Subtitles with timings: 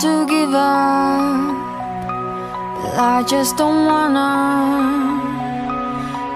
[0.00, 1.54] to give up.
[2.96, 5.20] I just don't wanna.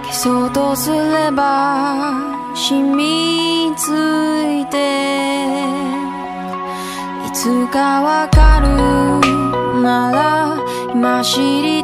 [0.05, 2.13] 消そうとすれば
[2.55, 5.45] 染みついて
[7.27, 8.69] いつかわかる
[9.83, 10.57] なら
[10.93, 11.84] 今知り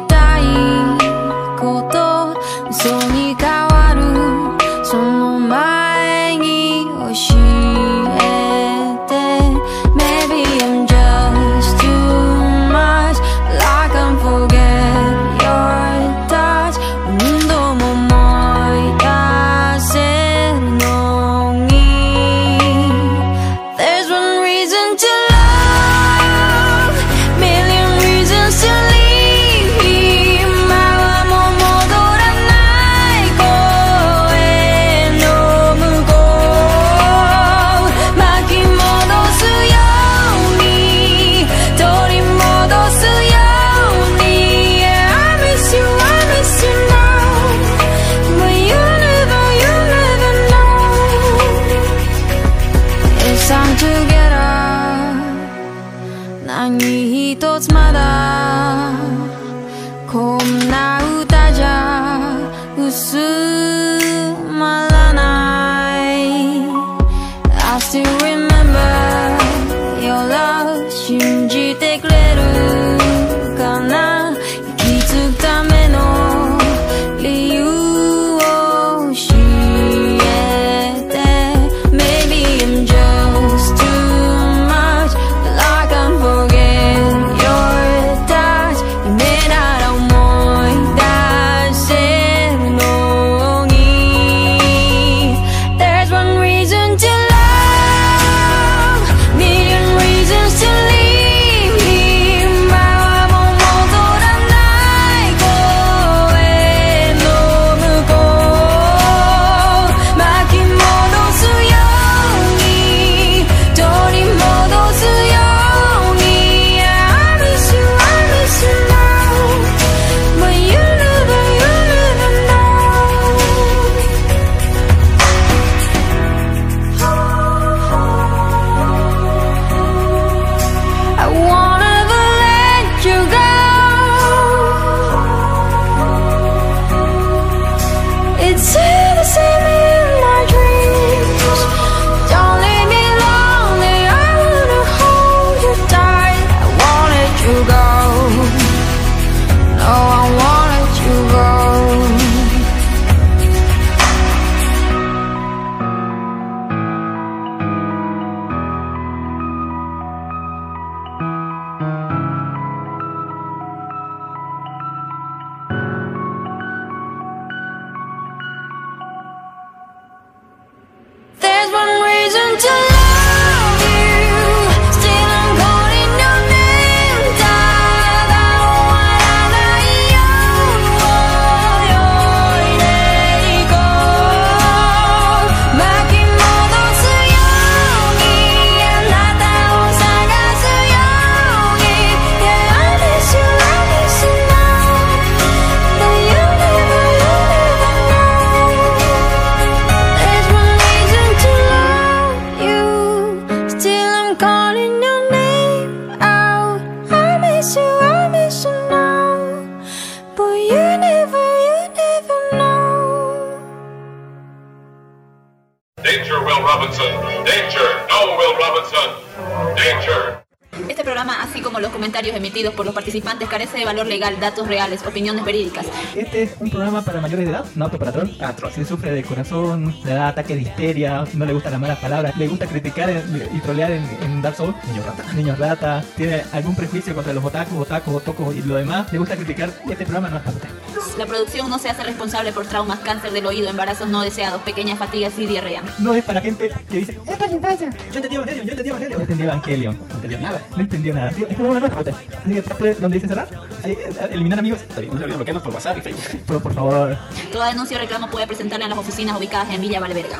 [224.21, 225.87] legal, datos reales, opiniones verídicas.
[226.15, 228.29] Este es un programa para mayores de edad, no apto para troll.
[228.39, 228.71] Ah, troll.
[228.71, 232.37] Si sufre de corazón, le da ataques de histeria, no le gustan las malas palabras,
[232.37, 235.33] le gusta criticar y trolear en, en Dark Souls, niño rata.
[235.33, 239.35] Niño rata, tiene algún prejuicio contra los otakus, otakus, otocos y lo demás, le gusta
[239.35, 239.71] criticar.
[239.89, 240.69] Este programa no es para usted.
[241.17, 244.99] La producción no se hace responsable por traumas, cáncer del oído, embarazos no deseados, pequeñas
[244.99, 245.81] fatigas y diarrea.
[245.99, 247.89] No es para gente que dice, es para infancia.
[248.11, 249.17] Yo entendí Evangelion, yo entendí Evangelion.
[249.17, 250.61] No entendí Evangelion, no entendí nada.
[250.71, 251.29] No entendí nada.
[251.29, 252.97] Este programa no es para usted.
[252.99, 253.47] ¿dónde dice cerrar?
[253.93, 254.81] eh, eliminar amigos.
[254.81, 256.41] Está bien, bloquearnos por WhatsApp y Facebook.
[256.47, 257.17] Pero por favor.
[257.51, 260.39] Toda denuncia o reclamo puede presentarla en las oficinas ubicadas en Villa Valverga.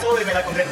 [0.00, 0.70] Súbeme la concreta.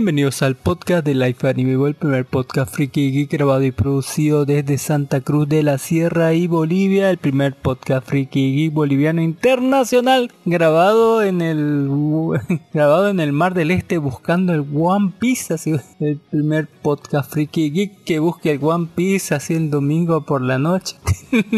[0.00, 4.78] Bienvenidos al podcast de Life Anime, el primer podcast friki geek grabado y producido desde
[4.78, 11.22] Santa Cruz de la Sierra y Bolivia, el primer podcast friki geek boliviano internacional grabado
[11.22, 11.86] en el
[12.72, 17.70] grabado en el Mar del Este buscando el One Piece, así el primer podcast friki
[17.70, 20.96] geek que busque el One Piece así el domingo por la noche.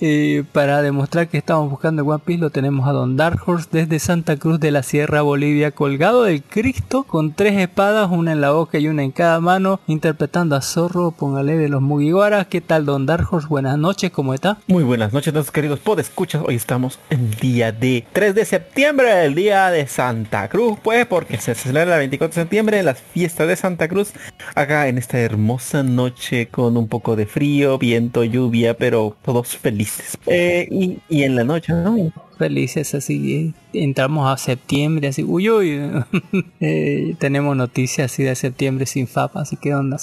[0.00, 3.68] Eh, para demostrar que estamos buscando el One Piece lo tenemos a Don Dark Horse
[3.70, 8.40] desde Santa Cruz de la Sierra Bolivia colgado del Cristo con tres espadas, una en
[8.40, 12.46] la boca y una en cada mano, interpretando a Zorro, póngale de los Mugiwaras.
[12.46, 13.48] ¿Qué tal, Don Darjos?
[13.48, 14.58] Buenas noches, ¿cómo está?
[14.68, 16.42] Muy buenas noches, nuestros queridos podescuchas.
[16.46, 21.38] Hoy estamos el día de 3 de septiembre, el día de Santa Cruz, pues, porque
[21.38, 24.12] se celebra el 24 de septiembre, las fiestas de Santa Cruz,
[24.54, 30.16] acá en esta hermosa noche con un poco de frío, viento, lluvia, pero todos felices.
[30.26, 32.12] Eh, y, y en la noche, ¿no?
[32.42, 35.80] Felices así entramos a septiembre así uy uy
[36.60, 39.96] eh, tenemos noticias así de septiembre sin FAP así que onda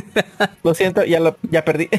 [0.64, 1.88] lo siento ya lo ya perdí.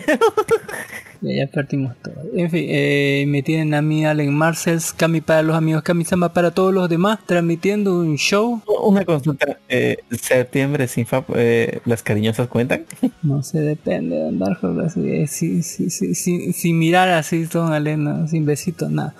[1.22, 2.22] Ya, perdimos todo.
[2.36, 6.34] En fin eh, me tienen a mí Allen Marcells Cami para los amigos Cami Samba
[6.34, 8.62] para todos los demás transmitiendo un show.
[8.84, 11.30] Una consulta eh, septiembre sin FAP
[11.86, 12.86] las cariñosas cuentan
[13.24, 19.16] no sé depende de andar así sin, sin, mirar así son Alena sin besitos nada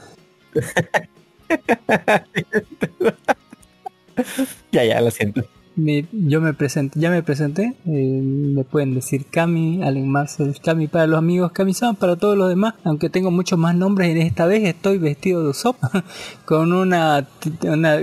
[4.72, 5.44] ya, ya, lo siento.
[5.76, 11.08] yo me presenté, ya me presenté, eh, me pueden decir Cami, Allen Marcel, Cami para
[11.08, 14.46] los amigos, Cami San para todos los demás, aunque tengo muchos más nombres, en esta
[14.46, 15.78] vez estoy vestido de Usopp
[16.46, 17.28] con una,
[17.64, 18.00] una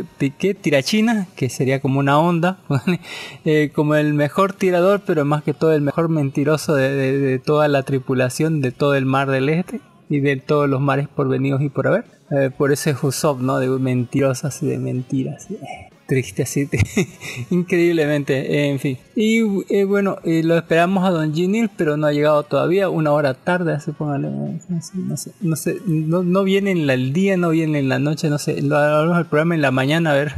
[0.61, 2.59] tirachina, que sería como una onda,
[3.45, 7.83] eh, como el mejor tirador, pero más que todo el mejor mentiroso de, toda la
[7.83, 9.81] tripulación de todo el mar del este
[10.11, 12.22] y de todos los mares por venidos y por haber.
[12.35, 13.59] Eh, por ese Usopp, ¿no?
[13.59, 15.49] De mentirosas y de mentiras.
[16.07, 16.69] Triste así,
[17.51, 18.99] increíblemente, en fin.
[19.15, 19.41] Y
[19.73, 23.35] eh, bueno, eh, lo esperamos a Don Ginil, pero no ha llegado todavía, una hora
[23.35, 27.89] tarde, así póngale, no sé, no sé, no, viene en el día, no viene en
[27.89, 30.35] la noche, no sé, lo haremos el programa en la mañana, a ver,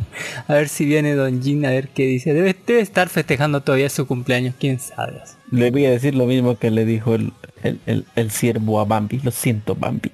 [0.46, 2.34] a ver si viene Don Gin, a ver qué dice.
[2.34, 5.22] Debe, debe estar festejando todavía su cumpleaños, quién sabe.
[5.50, 7.32] Le voy a decir lo mismo que le dijo el,
[7.62, 10.12] el, el, el siervo a Bambi, lo siento Bambi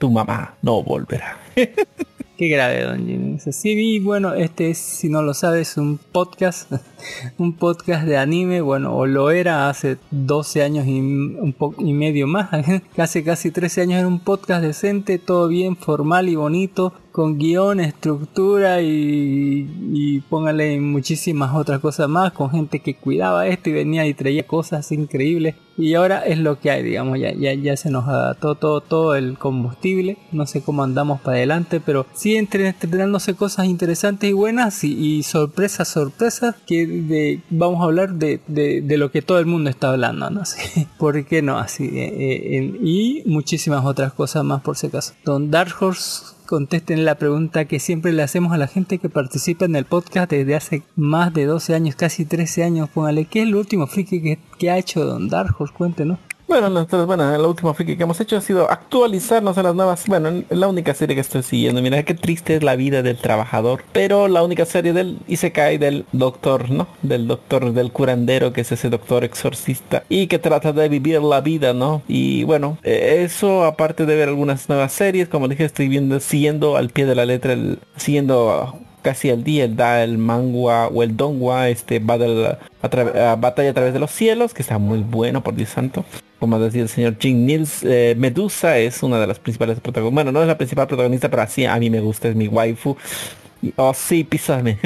[0.00, 1.38] tu mamá no volverá.
[2.38, 3.38] Qué grave, don Jimmy.
[3.38, 6.72] Sí, bueno, este es, si no lo sabes, un podcast,
[7.38, 11.92] un podcast de anime, bueno, o lo era hace 12 años y un poco y
[11.92, 12.48] medio más,
[12.96, 17.78] casi casi 13 años era un podcast decente, todo bien, formal y bonito, con guion,
[17.78, 24.06] estructura y, y póngale muchísimas otras cosas más, con gente que cuidaba esto y venía
[24.06, 25.56] y traía cosas increíbles.
[25.80, 29.14] Y ahora es lo que hay, digamos, ya, ya, ya se nos adaptó todo, todo
[29.14, 34.32] el combustible, no sé cómo andamos para adelante, pero sí entre, estrenándose cosas interesantes y
[34.32, 39.70] buenas y, sorpresas, sorpresas, que vamos a hablar de, de, lo que todo el mundo
[39.70, 40.44] está hablando, ¿no?
[40.44, 41.58] sé ¿Por qué no?
[41.58, 45.14] Así, eh, eh, y muchísimas otras cosas más por si acaso.
[45.24, 49.66] Don Dark Horse contesten la pregunta que siempre le hacemos a la gente que participa
[49.66, 52.88] en el podcast desde hace más de 12 años, casi 13 años.
[52.88, 55.70] Póngale, ¿qué es el último friki que, ha hecho Don Darjos?
[55.70, 56.18] Cuéntenos.
[56.50, 60.04] Bueno, nosotros, bueno, la última friki que hemos hecho ha sido actualizarnos a las nuevas.
[60.08, 61.80] Bueno, la única serie que estoy siguiendo.
[61.80, 63.84] Mira qué triste es la vida del trabajador.
[63.92, 66.88] Pero la única serie del Isekai del doctor, ¿no?
[67.02, 70.02] Del doctor, del curandero, que es ese doctor exorcista.
[70.08, 72.02] Y que trata de vivir la vida, ¿no?
[72.08, 76.76] Y bueno, eh, eso aparte de ver algunas nuevas series, como dije, estoy viendo, siguiendo
[76.76, 81.16] al pie de la letra, el, siguiendo casi al día da el mangua o el
[81.16, 85.54] dongwa este battle, a batalla a través de los cielos que está muy bueno por
[85.54, 86.04] Dios santo
[86.40, 90.14] como decía el señor Jim Nils, eh, Medusa es una de las principales protagonistas.
[90.14, 92.96] Bueno, no es la principal protagonista, pero así a mí me gusta, es mi waifu.
[93.76, 94.78] oh sí, písame.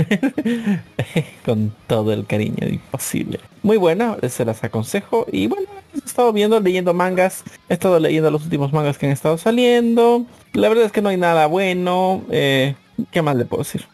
[1.47, 2.57] Con todo el cariño
[2.91, 3.39] posible.
[3.63, 5.27] Muy buena, se las aconsejo.
[5.31, 7.45] Y bueno, he estado viendo, leyendo mangas.
[7.69, 10.27] He estado leyendo los últimos mangas que han estado saliendo.
[10.55, 12.25] La verdad es que no hay nada bueno.
[12.33, 12.75] Eh,
[13.11, 13.87] ¿Qué más le puedo decir?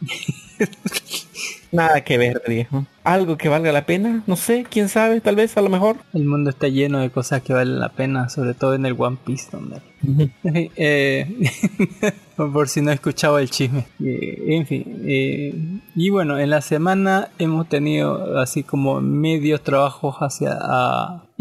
[1.73, 2.85] Nada que ver, viejo.
[3.04, 5.97] Algo que valga la pena, no sé, quién sabe, tal vez, a lo mejor.
[6.12, 9.19] El mundo está lleno de cosas que valen la pena, sobre todo en el One
[9.25, 9.80] Piece, donde...
[10.76, 11.26] eh,
[12.37, 13.87] por si no he escuchado el chisme.
[14.02, 15.54] Eh, en fin, eh,
[15.95, 20.59] y bueno, en la semana hemos tenido así como medios trabajos hacia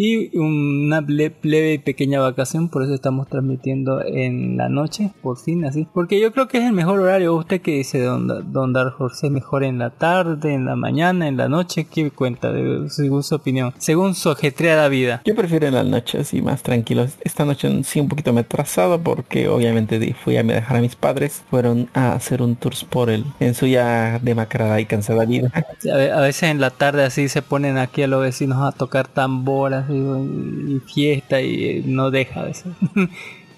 [0.02, 5.38] y una ple- plebe y pequeña vacación, por eso estamos transmitiendo en la noche, por
[5.38, 5.88] fin así.
[5.94, 7.36] Porque yo creo que es el mejor horario.
[7.36, 9.28] ¿Usted qué dice, don, don Dark Horse?
[9.28, 11.86] ¿Es mejor en la tarde, en la mañana, en la noche?
[11.94, 13.74] ¿Qué cuenta de, según su opinión?
[13.78, 15.22] Según su ajetreada vida.
[15.26, 17.06] Yo prefiero en las noches así más tranquilo.
[17.26, 20.96] Esta noche sí un poquito me he atrasado porque obviamente fui a dejar a mis
[20.96, 21.44] padres.
[21.50, 25.52] Fueron a hacer un tour por el en su ya demacrada y cansada vida.
[25.54, 28.72] A ve- a veces en la tarde así se ponen aquí a los vecinos a
[28.72, 32.72] tocar tamboras y, y fiesta y eh, no deja de ser.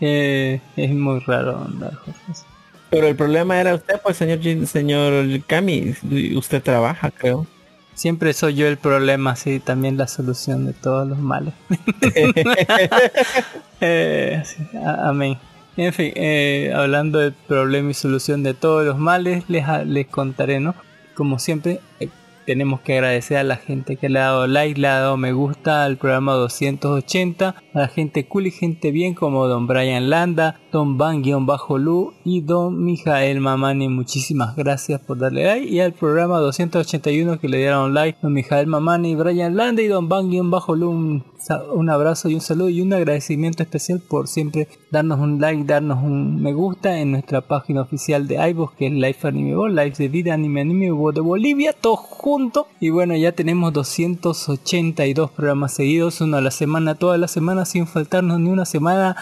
[0.03, 2.43] Eh, es muy raro Dark Horse.
[2.89, 5.13] Pero el problema era usted, pues señor señor
[5.45, 5.93] Kami,
[6.35, 7.45] usted trabaja, creo.
[7.93, 11.53] Siempre soy yo el problema, sí, también la solución de todos los males.
[13.83, 14.63] Eh, sí,
[15.03, 15.39] amén.
[15.75, 20.59] En fin, eh, hablando del problema y solución de todos los males, les, les contaré,
[20.59, 20.75] ¿no?
[21.15, 22.09] Como siempre, eh,
[22.45, 25.33] tenemos que agradecer a la gente que le ha dado like, le ha dado me
[25.33, 30.59] gusta al programa 280, a la gente cool y gente bien como Don Brian Landa,
[30.71, 33.89] Don Van-Lu y Don Mijael Mamani.
[33.89, 35.67] Muchísimas gracias por darle like.
[35.67, 40.09] Y al programa 281 que le dieron like, Don Mijael Mamani, Brian Landa y Don
[40.09, 40.89] Van-Lu.
[40.89, 41.23] Un,
[41.73, 46.03] un abrazo y un saludo y un agradecimiento especial por siempre darnos un like, darnos
[46.03, 50.01] un me gusta en nuestra página oficial de iVoox que es Life Anime Ball, Life
[50.01, 52.67] de Vida Anime Anime Ball de Bolivia, todo junto.
[52.79, 57.87] Y bueno, ya tenemos 282 programas seguidos, uno a la semana, toda la semana sin
[57.87, 59.15] faltarnos ni una semana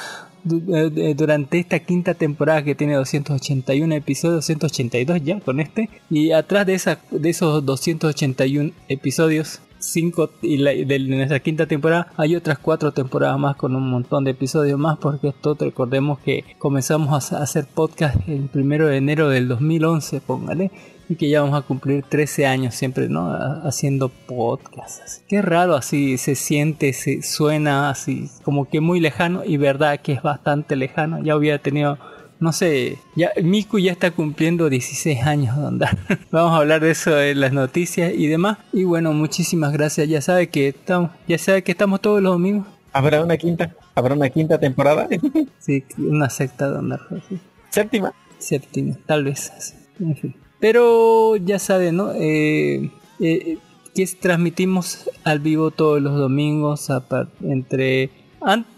[0.50, 5.90] eh, durante esta quinta temporada que tiene 281 episodios, 282 ya con este.
[6.10, 12.12] Y atrás de, esa, de esos 281 episodios, 5 y la, de nuestra quinta temporada,
[12.18, 16.44] hay otras 4 temporadas más con un montón de episodios más, porque esto recordemos que
[16.58, 20.72] comenzamos a hacer podcast el primero de enero del 2011, póngale.
[21.12, 23.32] Y que ya vamos a cumplir 13 años siempre, ¿no?
[23.32, 25.24] Ha- Haciendo podcasts.
[25.28, 30.12] Qué raro así se siente, se suena así, como que muy lejano y verdad que
[30.14, 31.20] es bastante lejano.
[31.24, 31.98] Ya hubiera tenido,
[32.40, 35.98] no sé, ya Miku ya está cumpliendo 16 años de andar.
[36.32, 38.58] Vamos a hablar de eso en las noticias y demás.
[38.74, 40.08] Y bueno, muchísimas gracias.
[40.08, 42.66] Ya sabe que estamos, ya sabe que estamos todos los domingos.
[42.94, 43.76] ¿Habrá una quinta?
[43.96, 45.08] ¿Habrá una quinta temporada?
[45.60, 47.02] Sí, una secta de andar.
[47.28, 47.38] sí.
[47.70, 48.14] Séptima.
[48.40, 49.76] séptimo, tal vez.
[50.00, 50.36] En fin.
[50.60, 52.12] Pero ya saben, ¿no?
[52.16, 53.58] Eh, eh,
[53.94, 57.04] que es- transmitimos al vivo todos los domingos a
[57.44, 58.10] entre...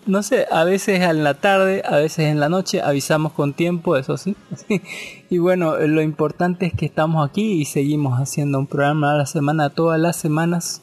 [0.07, 3.95] no sé, a veces en la tarde, a veces en la noche, avisamos con tiempo,
[3.97, 4.35] eso sí.
[5.29, 9.25] y bueno, lo importante es que estamos aquí y seguimos haciendo un programa a la
[9.25, 10.81] semana, todas las semanas.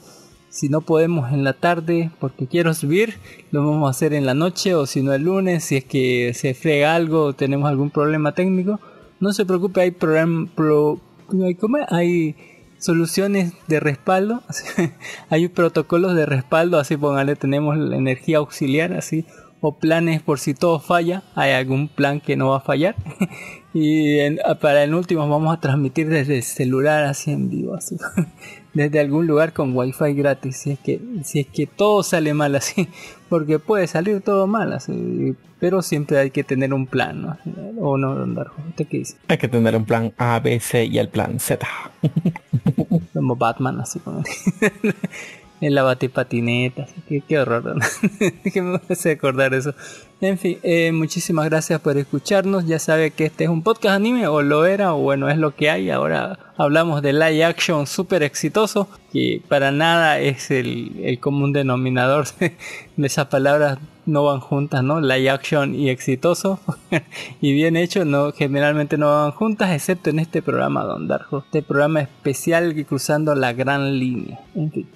[0.50, 3.18] Si no podemos en la tarde porque quiero subir,
[3.50, 6.32] lo vamos a hacer en la noche o si no el lunes, si es que
[6.34, 8.80] se frega algo o tenemos algún problema técnico.
[9.20, 11.00] No se preocupe, hay programa, pro-
[11.60, 12.34] ¿cómo hay
[12.78, 14.42] soluciones de respaldo,
[15.30, 19.24] hay protocolos de respaldo, así póngale, tenemos la energía auxiliar, así,
[19.60, 22.94] o planes por si todo falla, hay algún plan que no va a fallar.
[23.74, 27.96] y en- para el último vamos a transmitir desde el celular así en vivo, así,
[28.78, 32.54] desde algún lugar con wifi gratis, si es que, si es que todo sale mal
[32.54, 32.88] así,
[33.28, 37.36] porque puede salir todo mal así, pero siempre hay que tener un plan, ¿no?
[37.80, 39.16] O no, don Darjo, ¿usted qué dice?
[39.26, 41.66] Hay que tener un plan A, B, C y el plan Z.
[43.12, 44.22] Como Batman, así como
[45.60, 47.80] en la batipatineta, así que qué horror,
[48.52, 49.74] que me hace acordar eso.
[50.20, 52.66] En fin, eh, muchísimas gracias por escucharnos.
[52.66, 55.54] Ya sabe que este es un podcast anime, o lo era, o bueno, es lo
[55.54, 55.90] que hay.
[55.90, 62.26] Ahora hablamos de live action súper exitoso, que para nada es el, el común denominador
[62.40, 62.56] de,
[62.96, 63.78] de esas palabras.
[64.06, 65.00] No van juntas, ¿no?
[65.00, 66.58] Live action y exitoso
[67.42, 71.44] y bien hecho, no generalmente no van juntas, excepto en este programa, Don Darjo.
[71.44, 74.40] Este programa especial cruzando la gran línea.
[74.54, 74.88] En fin.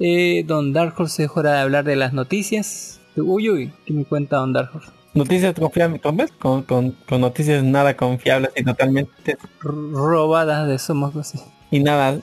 [0.00, 3.00] Eh, Don Dark Horse es hora de hablar de las noticias.
[3.16, 4.90] Uy, uy, ¿qué me cuenta Don Dark Horse?
[5.14, 6.00] Noticias confiables,
[6.40, 11.46] ¿con, con, con, noticias nada confiables y totalmente robadas de Somos Cosas.
[11.70, 12.18] y nada.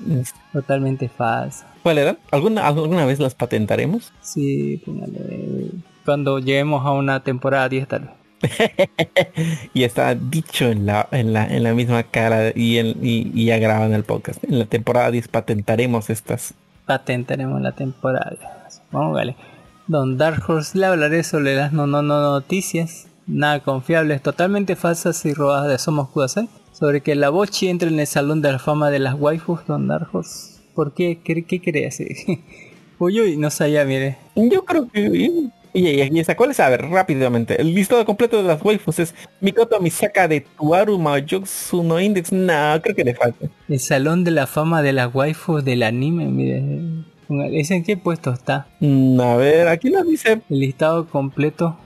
[0.51, 1.65] Totalmente falsas.
[1.83, 2.17] ¿Cuál era?
[2.31, 4.11] ¿Alguna, alguna vez las patentaremos?
[4.21, 5.71] Sí, póngale.
[6.03, 8.11] Cuando lleguemos a una temporada 10 tal vez.
[9.73, 13.45] y está dicho en la, en la, en la misma cara y, en, y, y
[13.45, 14.43] ya graban el podcast.
[14.43, 16.55] En la temporada 10 patentaremos estas.
[16.91, 18.35] Patentaremos la temporada.
[18.91, 19.17] Vamos.
[19.87, 23.07] Don Dark Horse le hablaré sobre las no, no, no noticias.
[23.27, 26.49] Nada confiables, totalmente falsas y robadas de Somos Kudasai.
[26.73, 29.87] Sobre que la Bochi entre en el salón de la fama de las waifus, Don
[29.87, 30.59] Dark Horse.
[30.75, 31.21] ¿Por qué?
[31.23, 32.41] ¿Qué, qué
[32.99, 34.17] uy, uy, no sabía, mire.
[34.35, 35.49] Yo creo que...
[35.73, 36.59] Y, y esa, ¿cuál es?
[36.59, 37.59] A ver, rápidamente.
[37.61, 42.31] El listado completo de las waifus es Mikoto Misaka de Tuaru Maojutsu no Index.
[42.31, 43.47] No, creo que le falta.
[43.69, 46.63] El salón de la fama de las waifus del anime, mire.
[47.27, 48.67] Póngale, ¿Ese en qué puesto está?
[48.81, 51.77] Mm, a ver, aquí lo dice, El listado completo.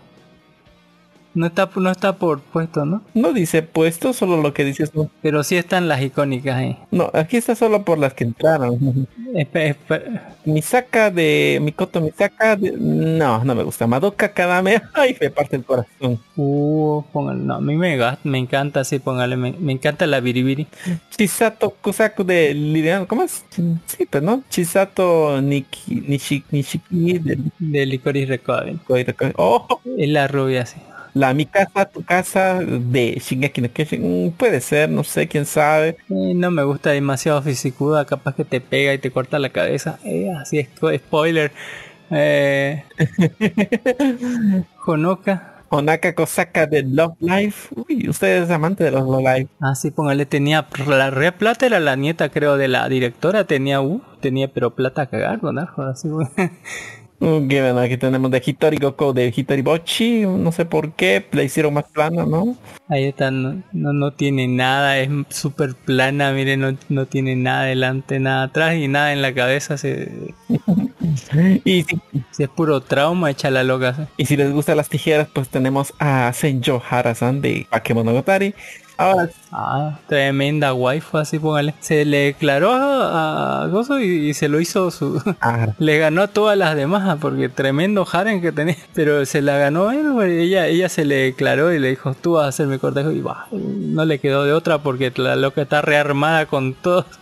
[1.35, 3.01] No está, no está por puesto, ¿no?
[3.13, 5.09] no dice puesto, solo lo que dice es no.
[5.21, 6.77] Pero sí están las icónicas ahí.
[6.91, 9.07] No, aquí está solo por las que entraron.
[10.45, 13.85] Misaka de Mikoto Misaka, de- no, no me gusta.
[13.87, 16.19] Madoka Kadame, ay, me parte el corazón.
[16.37, 20.67] Uh, póngale, no, a mí me, me encanta así, póngale, me, me encanta la biribiri.
[21.09, 23.43] Chisato Kusaku de Lilian, ¿cómo es?
[23.87, 24.41] Sí, pues no.
[24.49, 28.79] Chisato Niki, Nishi, Nishiki de De Licorice Recovery.
[29.37, 29.67] Oh,
[29.97, 30.77] Es la rubia así.
[31.15, 34.27] La Mi casa, tu casa de Shingeki no Kyojin.
[34.27, 35.97] Mm, Puede ser, no sé, quién sabe.
[36.09, 39.99] Eh, no me gusta demasiado fisicuda, capaz que te pega y te corta la cabeza.
[40.03, 41.51] Eh, así es, spoiler.
[42.11, 42.83] Eh,
[44.85, 45.51] Honoka.
[45.69, 47.73] Onaka Kosaka de Love Life.
[47.75, 49.49] Uy, usted es amante de los Love Life.
[49.59, 54.01] Así póngale, tenía la re plata, era la nieta creo de la directora, tenía, uh,
[54.21, 55.51] tenía pero plata a cagar, ¿no?
[55.77, 56.23] Así, Mm,
[57.47, 60.21] que bueno, aquí tenemos de Hitori Goko de Hitori Bochi.
[60.21, 62.55] No sé por qué, la hicieron más plana, ¿no?
[62.87, 67.61] Ahí está, no, no, no tiene nada, es súper plana, mire, no, no tiene nada
[67.61, 70.11] adelante, nada atrás y nada en la cabeza, se,
[71.63, 71.99] Y si,
[72.31, 73.93] si es puro trauma, echa la loca.
[73.93, 74.01] ¿sí?
[74.17, 78.53] y si les gustan las tijeras, pues tenemos a Senjo Harasan de Bakemonogatari.
[78.97, 81.73] Ahora, Ah, tremenda waifu, así póngale.
[81.79, 85.21] Se le declaró a, Gozo y, y se lo hizo su...
[85.41, 88.75] ah, Le ganó a todas las demás ah, porque tremendo harem que tenía.
[88.93, 90.41] Pero se la ganó él, güey.
[90.41, 93.11] ella, ella se le declaró y le dijo, tú vas a hacer mi cortejo.
[93.11, 97.05] Y bah, no le quedó de otra porque la loca está rearmada con todo.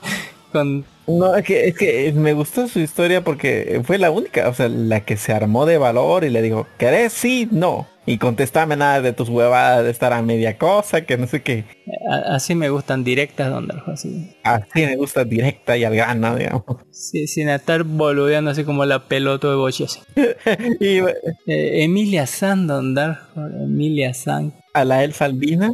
[0.51, 4.53] Con no, es que, es que me gustó su historia porque fue la única, o
[4.53, 7.11] sea, la que se armó de valor y le dijo, ¿querés?
[7.11, 7.87] Sí, no.
[8.05, 11.63] Y contestame nada de tus huevadas de estar a media cosa, que no sé qué.
[12.27, 14.35] así me gustan directas, don Darjo, así.
[14.43, 16.63] Así me gusta directa y al grano, digamos.
[16.91, 19.55] Sí, sin estar boludeando así como la pelota de.
[20.79, 20.99] Y
[21.47, 24.53] Eh, Emilia San, don Darjo, Emilia San.
[24.73, 25.71] a la elfa albina,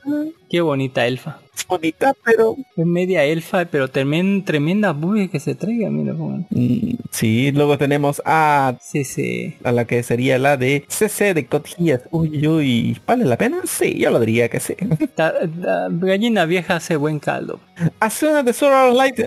[0.49, 1.39] Qué bonita elfa.
[1.59, 2.55] Es bonita, pero...
[2.75, 6.13] Es media elfa, pero tremen- tremenda bugue que se traiga, mira.
[6.13, 6.45] póngale.
[6.49, 9.55] mm, sí, luego tenemos a, Sí, sí.
[9.63, 12.01] a la que sería la de CC de Cotillas.
[12.11, 13.57] Uy, uy, ¿vale la pena?
[13.65, 14.75] Sí, yo lo diría que sí.
[15.15, 17.59] Ta- ta- gallina vieja hace buen caldo.
[17.99, 19.19] Asuna de Sword Art Light.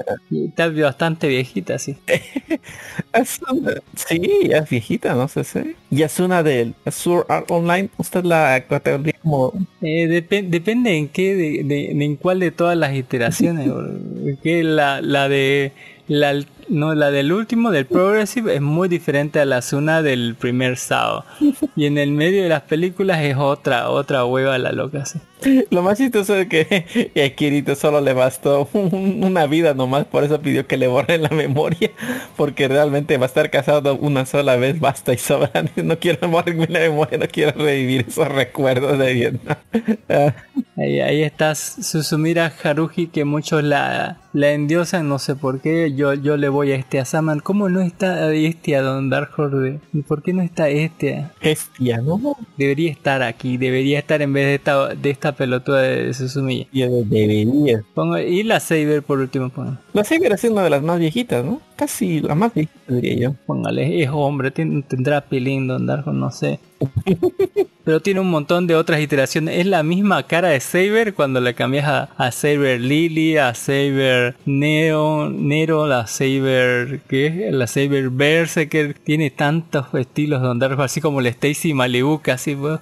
[0.49, 1.97] Está bastante viejita, sí.
[3.13, 5.75] Asuna, sí, es viejita, no sé si.
[5.91, 9.53] Y Asuna del Sword Art Online, usted la categoría como...
[9.81, 13.71] Eh, depe- depende en qué, de, de- de en cuál de todas las iteraciones.
[14.43, 15.73] que la, la de
[16.09, 20.77] la, no, la del último, del Progressive, es muy diferente a la Zuna del primer
[20.77, 21.25] Sao.
[21.77, 25.05] Y en el medio de las películas es otra, otra hueva la loca.
[25.07, 25.19] sí.
[25.71, 30.23] Lo más chistoso es que a Kirito solo le bastó un- una vida nomás, por
[30.23, 31.91] eso pidió que le borren la memoria,
[32.37, 35.51] porque realmente va a estar casado una sola vez, basta y sobra.
[35.83, 39.57] No quiero borrarme la memoria, no quiero revivir esos recuerdos de Vietnam.
[40.09, 40.35] Ah,
[40.77, 45.93] Ahí, ahí está Susumira Haruhi que muchos la, la endiosan, no sé por qué.
[45.95, 47.41] Yo, yo le voy a este Asaman.
[47.41, 49.81] ¿Cómo no está este a Don Dark Horde?
[49.93, 51.27] ¿Y por qué no está este?
[51.43, 52.37] Bestia, ¿no?
[52.57, 56.69] Debería estar aquí, debería estar en vez de esta, de esta pelotuda de Susumiya.
[56.73, 57.83] Y debería.
[57.95, 59.79] Pongo, y la Saber por último, pongo.
[59.93, 61.61] La Saber es una de las más viejitas, ¿no?
[61.83, 63.35] Casi la más viejita, diría yo.
[63.45, 66.61] Póngale, es hombre, tendrá pilín Don Darko, no sé.
[67.85, 69.59] Pero tiene un montón de otras iteraciones.
[69.59, 74.37] Es la misma cara de Saber cuando le cambias a, a Saber Lily, a Saber
[74.47, 77.49] Neo, Nero, la Saber, ¿qué?
[77.51, 78.95] La Saber Berserker.
[78.95, 82.79] Tiene tantos estilos Don Darko, así como la Stacy Malibu, casi, pues.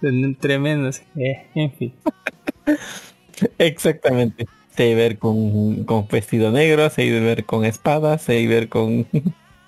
[0.38, 0.90] Tremendo.
[1.16, 1.94] Eh, en fin.
[3.58, 4.46] Exactamente.
[4.78, 9.08] Saber con, con vestido negro, Saber con espada, Saber con...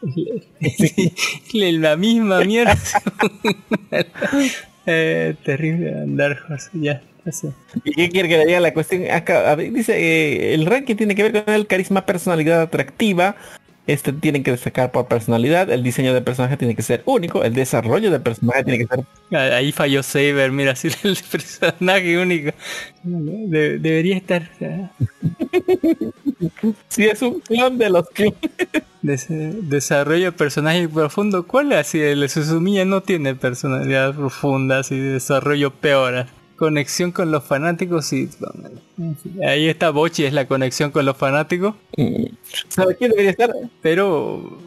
[1.53, 2.79] la misma mierda.
[4.87, 7.49] eh, terrible andar, José, ya, sé.
[7.85, 9.11] ¿Y qué quiere que le diga la cuestión?
[9.11, 13.35] Acá, a ver, dice, eh, el ranking tiene que ver con el carisma, personalidad atractiva.
[13.93, 15.69] Este tiene que destacar por personalidad.
[15.71, 17.43] El diseño del personaje tiene que ser único.
[17.43, 19.05] El desarrollo del personaje tiene que ser...
[19.33, 22.53] Ah, Ahí falló Saber, mira, si el personaje único.
[23.03, 24.91] De- debería estar ah,
[26.89, 28.35] Si es un clon de los clones.
[29.03, 31.47] des- desarrollo de personaje profundo.
[31.47, 32.01] ¿Cuál es así?
[32.01, 36.27] El Suzumiya no tiene personalidad profunda, de desarrollo peor.
[36.61, 38.29] Conexión con los fanáticos y
[39.43, 41.75] ahí está Bochi, es la conexión con los fanáticos,
[42.69, 43.51] ¿Sabe quién debería estar?
[43.81, 44.59] pero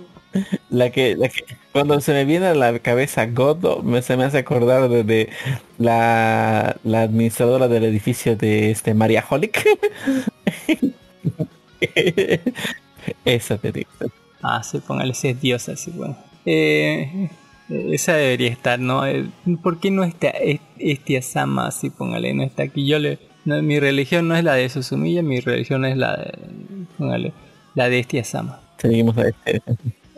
[0.69, 4.23] La que, la que cuando se me viene a la cabeza Godo, me, se me
[4.25, 5.29] hace acordar de, de
[5.77, 9.63] la, la administradora del edificio de este María Holic.
[13.25, 13.89] Esa te digo.
[14.41, 16.17] Ah, sí, póngale, si es diosa, sí, bueno.
[16.45, 17.29] Eh,
[17.91, 19.05] esa debería estar, ¿no?
[19.05, 19.25] Eh,
[19.61, 20.33] ¿Por qué no está
[20.77, 22.87] este Sama así, póngale, no está aquí?
[22.87, 23.19] Yo le...
[23.45, 26.33] no, mi religión no es la de Susumiya, mi religión es la de...
[26.97, 27.33] Póngale,
[27.75, 28.59] la de este Sama.
[28.77, 29.61] Seguimos a este.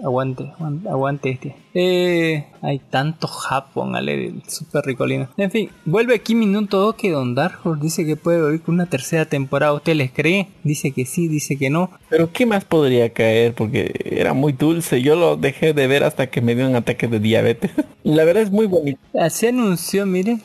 [0.03, 1.55] Aguante, aguante, aguante este.
[1.73, 5.29] Eh, hay tanto Japón, ale, super ricolino.
[5.37, 8.75] En fin, vuelve aquí Minuto 2 que Don Dark Horse dice que puede volver con
[8.75, 9.73] una tercera temporada.
[9.73, 10.47] ¿Usted les cree?
[10.63, 11.91] Dice que sí, dice que no.
[12.09, 13.53] Pero ¿qué más podría caer?
[13.53, 15.01] Porque era muy dulce.
[15.01, 17.71] Yo lo dejé de ver hasta que me dio un ataque de diabetes.
[18.03, 18.99] La verdad es muy bonito.
[19.19, 20.41] Ah, Se anunció, miren,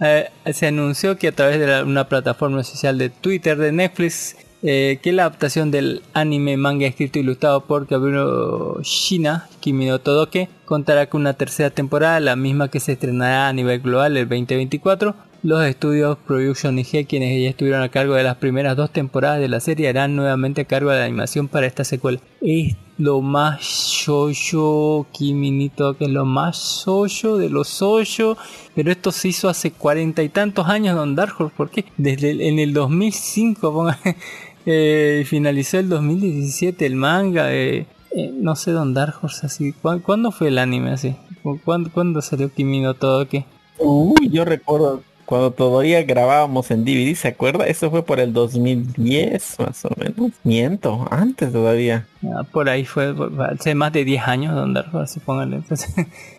[0.00, 4.36] eh, se anunció que a través de la- una plataforma social de Twitter de Netflix,
[4.68, 10.00] eh, que la adaptación del anime manga escrito e ilustrado por Kabuto Shina, Kimi no
[10.00, 14.28] Todoke, contará con una tercera temporada, la misma que se estrenará a nivel global el
[14.28, 15.14] 2024.
[15.42, 19.48] Los estudios Production IG, quienes ya estuvieron a cargo de las primeras dos temporadas de
[19.48, 22.18] la serie, harán nuevamente cargo de la animación para esta secuela.
[22.40, 28.36] Es lo más shoujo, Kimi Todoke es lo más shoujo de los shoujo,
[28.74, 31.84] pero esto se hizo hace cuarenta y tantos años Don Dark Horse, ¿por qué?
[31.96, 33.98] Desde el- en el 2005, ponga,
[34.66, 40.02] eh, finalizó el 2017 el manga, eh, eh, no sé Don Dark Horse así, ¿cuándo,
[40.02, 41.16] cuándo fue el anime así?
[41.64, 43.46] ¿Cuándo, cuándo salió Kimi no Todoke?
[43.78, 47.66] Uy, yo recuerdo cuando todavía grabábamos en DVD, ¿se acuerda?
[47.66, 50.32] Eso fue por el 2010, más o menos.
[50.44, 52.06] Miento, antes todavía.
[52.24, 53.14] Ah, por ahí fue,
[53.50, 55.56] hace más de 10 años Don Dark Horse, póngale.
[55.56, 55.94] Entonces,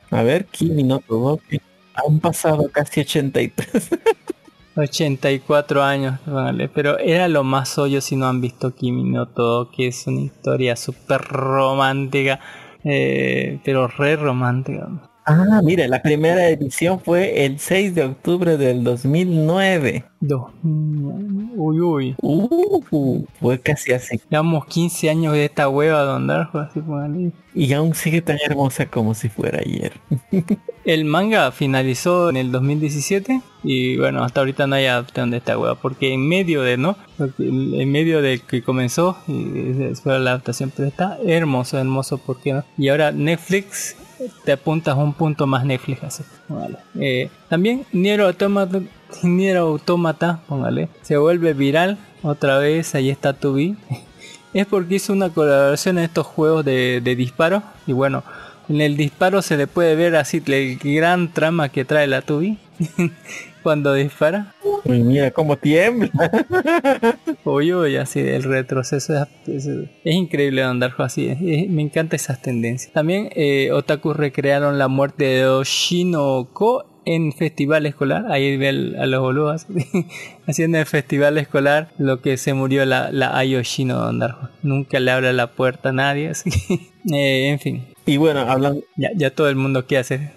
[0.09, 1.61] A ver, Kimi no Todoke.
[1.93, 3.89] Han pasado casi 83.
[4.77, 6.69] 84 años, póngale.
[6.69, 10.75] Pero era lo más hoyo si no han visto Kimi no Todoke, es una historia
[10.75, 12.39] súper romántica,
[12.83, 14.87] eh, pero re romántica.
[15.27, 20.05] Ah, mire, la primera edición fue el 6 de octubre del 2009.
[20.19, 20.51] Dos.
[20.63, 22.15] Uy, uy.
[22.21, 24.19] Uh, fue casi así.
[24.29, 27.31] Llevamos 15 años de esta hueva así póngale.
[27.53, 29.93] Y aún sigue tan hermosa como si fuera ayer.
[30.85, 35.57] El manga finalizó en el 2017 y bueno, hasta ahorita no hay adaptación de esta
[35.57, 36.95] hueva porque en medio de, ¿no?
[37.39, 42.53] En medio de que comenzó y fue la adaptación, pero está hermoso, hermoso, ¿por qué
[42.53, 42.63] no?
[42.77, 43.97] Y ahora Netflix
[44.43, 46.23] te apuntas un punto más Netflix así.
[46.47, 46.77] Vale.
[46.99, 48.81] Eh, también Nier Automata,
[49.23, 53.75] Nier Automata, póngale, se vuelve viral otra vez, ahí está Tubi.
[54.53, 58.23] es porque hizo una colaboración en estos juegos de, de disparo y bueno,
[58.69, 62.57] en el disparo se le puede ver así el gran trama que trae la Tubi
[63.63, 64.53] cuando dispara.
[64.87, 66.09] Mira cómo tiembla.
[67.43, 71.27] Uy, uy, así el retroceso es, es- es increíble andar así.
[71.27, 72.91] es- me encanta esas tendencias.
[72.93, 78.25] También eh, Otaku recrearon la muerte de Oshinoko en festival escolar.
[78.31, 79.65] Ahí ve al- a los boludos
[80.47, 84.49] haciendo el festival escolar lo que se murió la, la Ayoshino Dondarjo.
[84.63, 86.29] Nunca le abre la puerta a nadie.
[86.31, 86.73] Así que,
[87.13, 90.31] eh, en fin, Y bueno, hablando, ya, ya todo el mundo quiere hacer.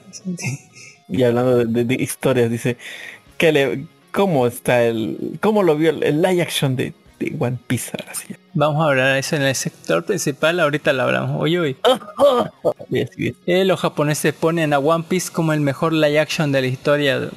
[1.08, 2.76] y hablando de, de- de historias, dice,
[3.36, 7.58] que le, ¿cómo está el, cómo lo vio el, el live action de, de One
[7.66, 7.90] Piece?
[7.98, 8.34] Ahora sí.
[8.54, 10.58] Vamos a hablar de eso en el sector principal.
[10.60, 11.40] Ahorita lo hablamos.
[11.40, 11.76] Oye, oye.
[13.46, 17.20] Eh, los japoneses ponen a One Piece como el mejor live action de la historia.
[17.20, 17.30] De,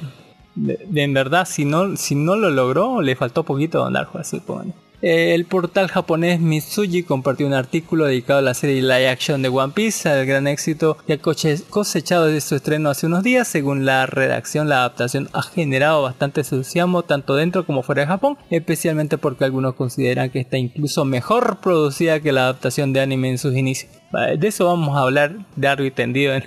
[0.86, 4.18] de- en verdad, si no, si no lo logró, le faltó poquito a Don Darjo,
[4.18, 4.74] así pónganle.
[5.06, 9.50] Eh, el portal japonés Mitsuji compartió un artículo dedicado a la serie live action de
[9.50, 13.46] One Piece, al gran éxito que ha cosechado desde su estreno hace unos días.
[13.46, 18.38] Según la redacción, la adaptación ha generado bastante entusiasmo tanto dentro como fuera de Japón,
[18.48, 23.36] especialmente porque algunos consideran que está incluso mejor producida que la adaptación de anime en
[23.36, 23.92] sus inicios.
[24.38, 26.44] De eso vamos a hablar largo y tendido en,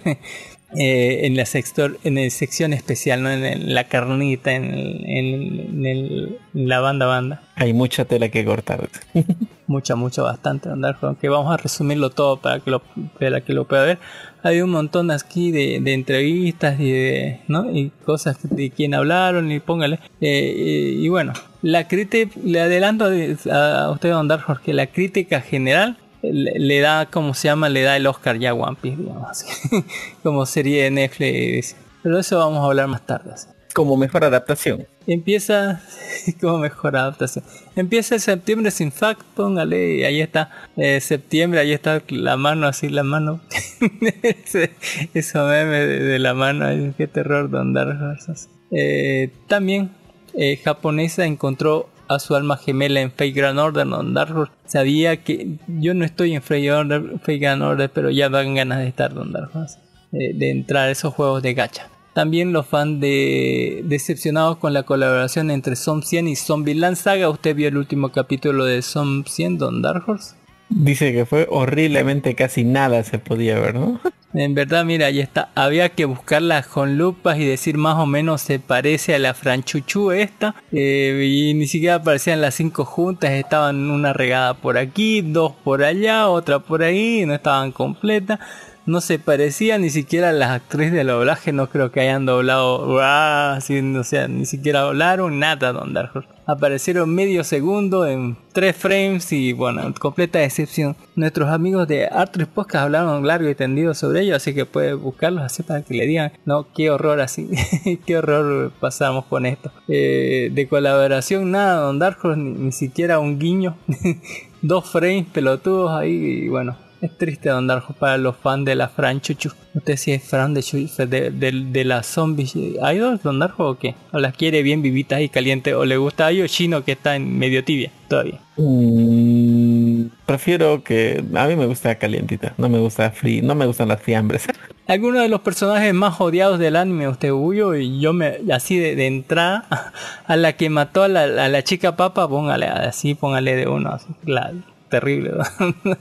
[0.76, 3.32] eh, en la sector, en el sección especial, ¿no?
[3.32, 7.42] en, el- la carnita, en, el- en, el- en en la banda banda.
[7.56, 8.90] Hay mucha tela que cortar.
[9.68, 12.82] Mucha, mucho, bastante andar aunque vamos a resumirlo todo para que lo,
[13.20, 14.00] para que lo pueda ver.
[14.42, 17.70] Hay un montón aquí de, de entrevistas y de, ¿no?
[17.70, 20.00] y cosas de quién hablaron y póngale.
[20.22, 23.06] Eh, y, y bueno, la crítica, le adelanto
[23.52, 27.48] a, a usted, Don Dark Horse, que la crítica general le, le da, como se
[27.48, 29.46] llama, le da el Oscar ya a One Piece, digamos así.
[30.24, 31.76] como serie de Netflix.
[32.04, 33.32] Pero eso vamos a hablar más tarde.
[33.34, 33.48] así.
[33.74, 34.88] Como mejor adaptación.
[35.06, 35.82] Empieza
[36.42, 37.46] como mejor adaptación.
[37.76, 40.50] Empieza el septiembre sin fact, póngale, ahí está.
[40.78, 43.40] eh, septiembre, ahí está la mano así, la mano.
[45.14, 48.48] Eso meme de, de la mano, ay, qué terror Don Dark Horse.
[48.72, 49.92] Eh, también
[50.34, 53.88] eh, japonesa encontró a su alma gemela en Fate Grand Order.
[53.88, 58.10] Don Dark Horse sabía que yo no estoy en Fate, Order, Fate Grand Order, pero
[58.10, 59.80] ya dan ganas de estar Don Dark Horse,
[60.12, 61.90] de entrar a esos juegos de gacha.
[62.14, 67.30] También los fans de decepcionados con la colaboración entre Som 100 y Zombieland Saga.
[67.30, 70.34] ¿Usted vio el último capítulo de Som 100, Don Dark Horse?
[70.70, 74.00] Dice que fue horriblemente casi nada se podía ver, ¿no?
[74.34, 75.50] En verdad, mira, ya está.
[75.56, 80.12] Había que buscarla con lupas y decir más o menos se parece a la franchuchu
[80.12, 80.56] esta.
[80.72, 83.32] Eh, y ni siquiera aparecían las cinco juntas.
[83.32, 87.26] Estaban una regada por aquí, dos por allá, otra por ahí.
[87.26, 88.40] No estaban completas.
[88.86, 91.54] No se parecía ni siquiera a las actrices de doblaje.
[91.54, 93.00] No creo que hayan doblado.
[93.02, 96.37] Así, o sea, ni siquiera hablaron nada, Don Dark.
[96.48, 100.96] Aparecieron medio segundo en tres frames y bueno, en completa excepción.
[101.18, 105.44] Nuestros amigos de Art Podcast hablaron largo y tendido sobre ello, así que puedes buscarlos
[105.44, 107.50] así para que le digan, no, qué horror así,
[108.06, 109.74] qué horror pasamos con esto.
[109.90, 113.76] Eh, de colaboración nada, Don Dark ni siquiera un guiño.
[114.62, 118.88] Dos frames pelotudos ahí y bueno, es triste Don Darjo para los fans de la
[118.90, 119.52] Fran Chuchu.
[119.74, 120.62] ¿Usted si es fan de,
[121.08, 122.46] de, de, de la zombie
[122.92, 123.96] idol Don Darjo o qué?
[124.12, 125.74] ¿O las quiere bien vivitas y calientes?
[125.76, 128.40] ¿O le gusta a Yoshino que está en medio tibia todavía?
[128.58, 133.88] Mm, prefiero que a mí me gusta calientita, no me gusta frío, no me gustan
[133.90, 134.48] las fiambres.
[134.88, 137.76] ¿Alguno de los personajes más odiados del anime usted huyó?
[137.76, 139.66] Y yo me, así de, de entrada,
[140.26, 143.92] a la que mató a la, a la chica papa, póngale así, póngale de uno,
[143.92, 144.54] así, la-
[144.90, 145.32] terrible.
[145.32, 145.68] ¿no?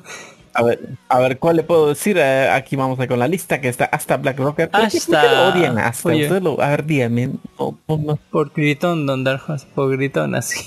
[0.58, 2.16] A ver, a ver, ¿cuál le puedo decir?
[2.18, 4.70] Eh, aquí vamos a con la lista que está hasta Black Rocker.
[4.70, 6.08] ¿Por qué- por qué Hasta- odian hasta?
[6.08, 6.40] Oye.
[6.40, 7.30] Lo- a ver, dígame.
[7.58, 10.58] No, no, no, por gritón, Don Darjo, así, por gritón, así.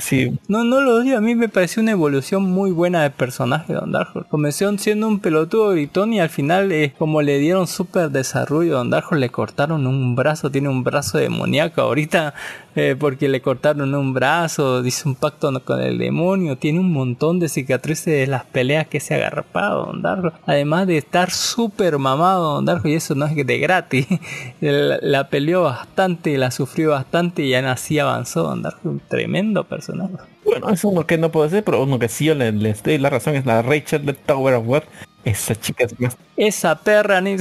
[0.00, 0.38] sí.
[0.48, 3.92] No, no lo odio, a mí me pareció una evolución muy buena de personaje Don
[3.92, 4.24] Darjo.
[4.28, 8.78] Comenzó siendo un pelotudo gritón y al final eh, como le dieron súper desarrollo a
[8.78, 12.34] Don Darjo le cortaron un brazo, tiene un brazo demoníaco ahorita
[12.76, 17.40] eh, porque le cortaron un brazo, dice un pacto con el demonio, tiene un montón
[17.40, 20.32] de cicatrices de las peleas que se ha agarrapado Don Darjo.
[20.46, 24.06] Además de estar súper mamado Don Darjo y eso no es de gratis.
[24.60, 29.64] la, la peleó bastante, la sufrió bastante y ya así avanzó Don Darjo, un tremendo
[29.64, 30.14] personaje.
[30.44, 32.98] Bueno, es uno que no puedo decir, pero uno que sí yo le, le doy
[32.98, 34.82] la razón es la Rachel de Tower of God.
[35.24, 37.36] Esa chica es más, Esa perra ni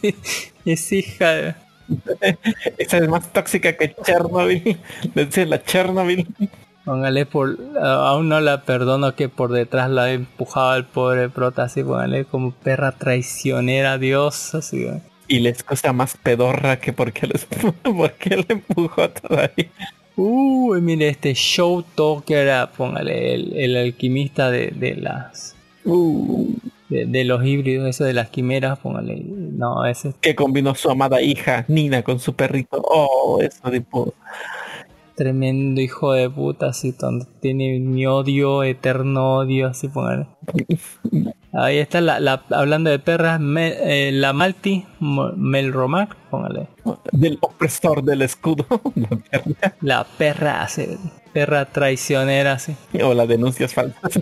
[0.64, 1.54] es hija de...
[2.78, 4.78] esa es más tóxica que Chernobyl.
[5.14, 6.26] Le decía la Chernobyl.
[6.86, 7.58] Póngale por...
[7.82, 12.24] Aún no la perdono que por detrás la ha empujado al pobre prota así, póngale
[12.26, 14.84] como perra traicionera, Dios, así.
[14.84, 15.02] güey.
[15.28, 17.46] Y les cosa más pedorra que porque les
[17.82, 19.70] porque le empujó todavía.
[20.16, 25.56] Uy, mire este Show Talker, ah, póngale el, el alquimista de, de las...
[25.84, 26.56] Uh,
[26.88, 29.20] De, de los híbridos, eso de las quimeras, póngale...
[29.26, 32.80] No, ese que combinó su amada hija Nina con su perrito.
[32.88, 34.14] Oh, eso tipo.
[35.16, 40.26] Tremendo hijo de puta, así, donde tiene mi odio, eterno odio, así, póngale.
[41.52, 46.68] Ahí está la, la- hablando de perras, me- eh, la Malti, Melromac, póngale.
[47.12, 48.66] Del opresor del escudo.
[48.94, 49.74] La perra.
[49.80, 50.86] La perra, así,
[51.32, 52.76] perra traicionera, así.
[53.02, 54.20] o las denuncias falsas.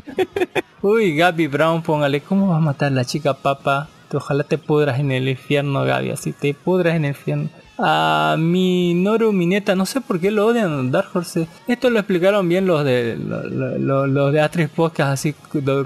[0.83, 3.89] Uy, Gaby Brown, póngale, ¿cómo va a matar la chica papa?
[4.13, 7.49] Ojalá te pudras en el infierno, Gaby, así te pudras en el infierno.
[7.79, 11.49] A Minoru Mineta, no sé por qué lo odian Dark Horse.
[11.67, 15.35] Esto lo explicaron bien los de lo- lo- lo- los de Podcast, así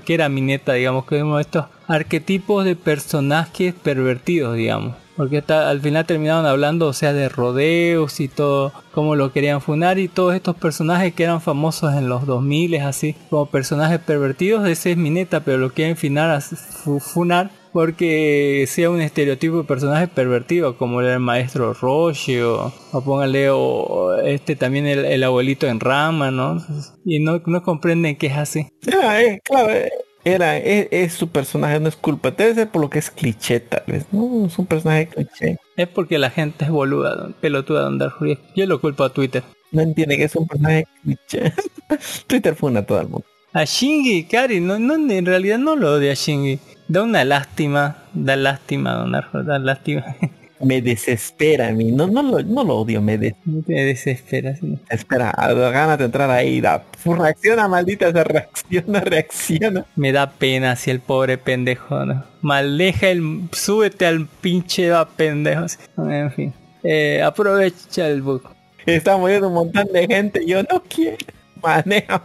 [0.04, 4.96] que era Mineta, digamos, que vemos estos arquetipos de personajes pervertidos, digamos.
[5.16, 9.98] Porque al final terminaron hablando, o sea, de rodeos y todo, cómo lo querían funar
[9.98, 14.92] y todos estos personajes que eran famosos en los 2000 así, como personajes pervertidos, ese
[14.92, 21.14] es Mineta, pero lo quieren funar porque sea un estereotipo de personaje pervertido, como era
[21.14, 26.64] el maestro Roshi o, o póngale o este también el, el abuelito en rama, ¿no?
[27.04, 28.66] Y no, no comprenden que es así.
[29.02, 29.90] Ah, eh, claro, eh,
[30.24, 32.30] era, es, es su personaje, no es culpa.
[32.30, 34.06] Debe ser por lo que es cliché, tal vez.
[34.12, 35.58] No, es un personaje cliché.
[35.76, 38.16] Es porque la gente es boluda, pelotuda, don Dark
[38.54, 39.42] Yo lo culpo a Twitter.
[39.70, 41.52] No entiende que es un personaje cliché.
[42.26, 43.26] Twitter funa a todo el mundo.
[43.52, 46.58] A Shingi Kari, no, no, en realidad no lo odia a Shingi.
[46.88, 50.04] Da una lástima, da lástima, don Arjo, da lástima.
[50.60, 51.92] Me desespera a mí.
[51.92, 54.56] No, no, lo, no lo odio, me Me desespera.
[54.56, 54.76] sí.
[54.90, 55.30] desespera.
[55.30, 56.60] A las ganas de entrar ahí.
[56.60, 59.86] Da, reacciona, maldita, se reacciona, reacciona.
[59.94, 62.24] Me da pena si el pobre pendejo, ¿no?
[62.40, 63.42] Maldeja el...
[63.52, 65.66] Súbete al pinche va pendejo.
[65.96, 66.52] En fin.
[66.82, 68.42] Eh, aprovecha el bug.
[68.84, 70.44] Está muriendo un montón de gente.
[70.44, 71.18] Yo no quiero.
[71.62, 72.22] Maneja.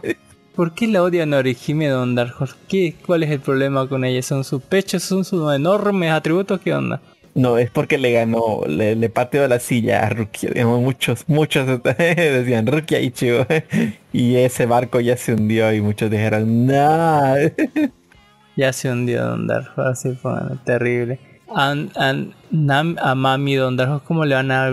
[0.54, 2.54] ¿Por qué la odian a Orihime Don Dark Horse?
[2.68, 2.94] ¿Qué?
[3.04, 4.22] ¿Cuál es el problema con ella?
[4.22, 5.02] ¿Son sus pechos?
[5.02, 6.60] ¿Son sus enormes atributos?
[6.60, 7.00] ¿Qué onda?
[7.34, 10.50] No, es porque le ganó, le, le pateó la silla a Rukia.
[10.50, 11.66] Digamos, muchos, muchos
[11.98, 13.46] decían Rukia Ichigo.
[14.12, 17.34] Y ese barco ya se hundió y muchos dijeron, no.
[18.56, 20.32] Ya se hundió Don Horse, así fue
[20.64, 21.18] terrible.
[21.52, 24.70] An, an- Nam- a Mami Don Horse, ¿cómo le van a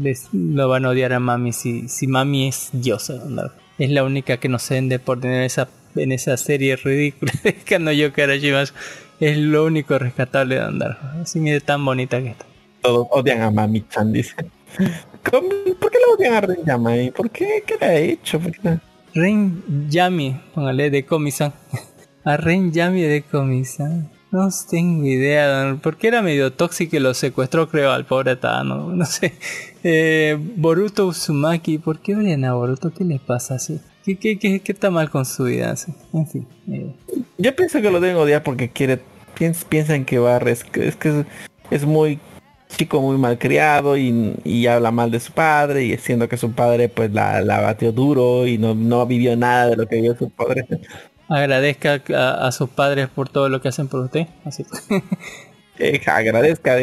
[0.00, 3.54] les- lo van a odiar a Mami si, si Mami es diosa Don Horse?
[3.78, 7.54] Es la única que no se vende por tener esa en esa serie ridícula de
[7.54, 8.74] Kano Yokarashimasu.
[9.20, 10.98] Es lo único rescatable de andar.
[11.20, 12.46] Así mire tan bonita que está.
[12.82, 14.34] Todos odian a Mami-chan, dice.
[15.28, 15.48] ¿Cómo?
[15.80, 17.10] ¿Por qué le odian a Ren Yamai?
[17.10, 17.64] ¿Por qué?
[17.66, 18.40] ¿Qué le ha hecho?
[19.14, 21.52] Ren Yami, póngale de Komi-san.
[22.24, 24.10] A Ren Yami de Komi-san.
[24.30, 28.92] No tengo idea, don, porque era medio tóxico y lo secuestró, creo, al pobre Tano.
[28.92, 29.34] No sé.
[29.84, 32.90] Eh, Boruto Uzumaki, ¿por qué odian a Boruto?
[32.92, 33.80] ¿Qué le pasa así?
[34.04, 35.70] ¿Qué, qué, qué, qué está mal con su vida?
[35.72, 35.92] así?
[36.12, 36.46] En fin.
[36.70, 36.94] eh,
[37.36, 39.00] Yo pienso que lo deben odiar porque quiere,
[39.38, 41.26] piens- piensan que va a res- es que es,
[41.70, 42.18] es muy
[42.76, 46.88] chico muy malcriado y, y habla mal de su padre y siendo que su padre
[46.90, 50.28] pues la, la batió duro y no, no vivió nada de lo que vivió su
[50.30, 50.66] padre.
[51.28, 54.26] agradezca a, a sus padres por todo lo que hacen por usted.
[54.44, 54.64] Así.
[55.80, 56.74] Eh, agradezca,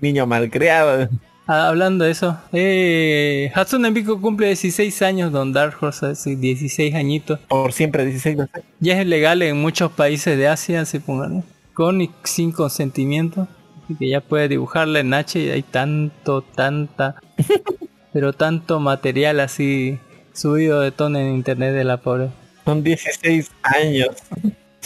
[0.00, 1.08] niño malcriado.
[1.46, 6.94] Ah, Hablando de eso, eh, Hatsune Miku cumple 16 años, Don Dark Horse, así, 16
[6.94, 7.38] añitos.
[7.40, 8.62] Por siempre 16 no sé.
[8.80, 11.42] Ya es legal en muchos países de Asia, así pónganle,
[11.74, 13.46] con y sin consentimiento.
[13.84, 17.16] Así que ya puede dibujarla en H y hay tanto, tanta,
[18.14, 19.98] pero tanto material así
[20.32, 22.30] subido de tono en internet de la pobre.
[22.64, 24.16] Son 16 años.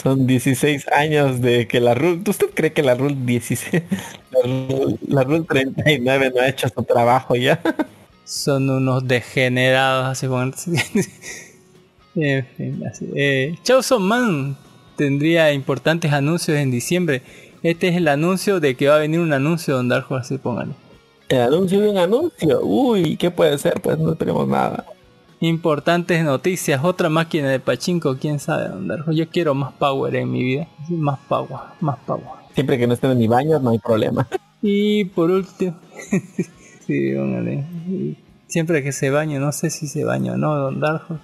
[0.01, 2.23] Son 16 años de que la RUL...
[2.25, 3.83] ¿Usted cree que la RUL 16...
[4.31, 7.59] La RUL, la RUL 39 no ha hecho su trabajo ya?
[8.23, 10.27] Son unos degenerados, así.
[12.15, 13.09] En fin, así.
[13.15, 14.55] Eh, Chainsaw Man
[14.95, 17.21] tendría importantes anuncios en diciembre.
[17.63, 20.37] Este es el anuncio de que va a venir un anuncio, Don Dark Horse, así
[20.37, 20.75] pónganle.
[21.27, 22.61] El anuncio de un anuncio.
[22.63, 23.81] Uy, ¿qué puede ser?
[23.81, 24.85] Pues no tenemos nada.
[25.41, 28.97] Importantes noticias, otra máquina de pachinko, quién sabe dónde.
[29.15, 30.67] Yo quiero más power en mi vida.
[30.89, 32.25] Más power, más power.
[32.53, 34.27] Siempre que no estén en mi baño no hay problema.
[34.61, 35.77] Y por último,
[36.85, 37.65] sí, póngale.
[37.87, 38.17] Y
[38.49, 41.19] Siempre que se baña, no sé si se baña o no, Don Darjo.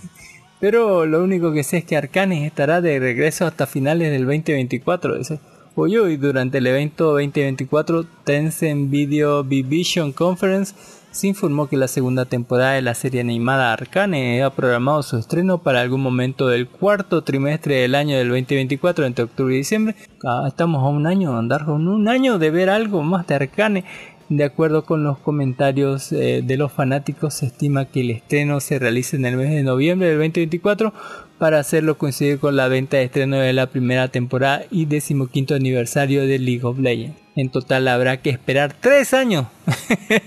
[0.60, 5.18] Pero lo único que sé es que Arcanes estará de regreso hasta finales del 2024.
[5.18, 5.40] Dice.
[5.76, 10.74] Hoy hoy, durante el evento 2024 Tencent Video Vision Conference,
[11.10, 15.58] se informó que la segunda temporada de la serie animada Arcane ha programado su estreno
[15.58, 19.96] para algún momento del cuarto trimestre del año del 2024, entre octubre y diciembre.
[20.24, 23.84] Ah, estamos a un año, andar con un año de ver algo más de Arcane.
[24.28, 28.78] De acuerdo con los comentarios eh, de los fanáticos, se estima que el estreno se
[28.78, 30.94] realice en el mes de noviembre del 2024
[31.38, 36.24] para hacerlo coincidir con la venta de estreno de la primera temporada y decimoquinto aniversario
[36.28, 37.16] de League of Legends.
[37.40, 39.46] En total habrá que esperar tres años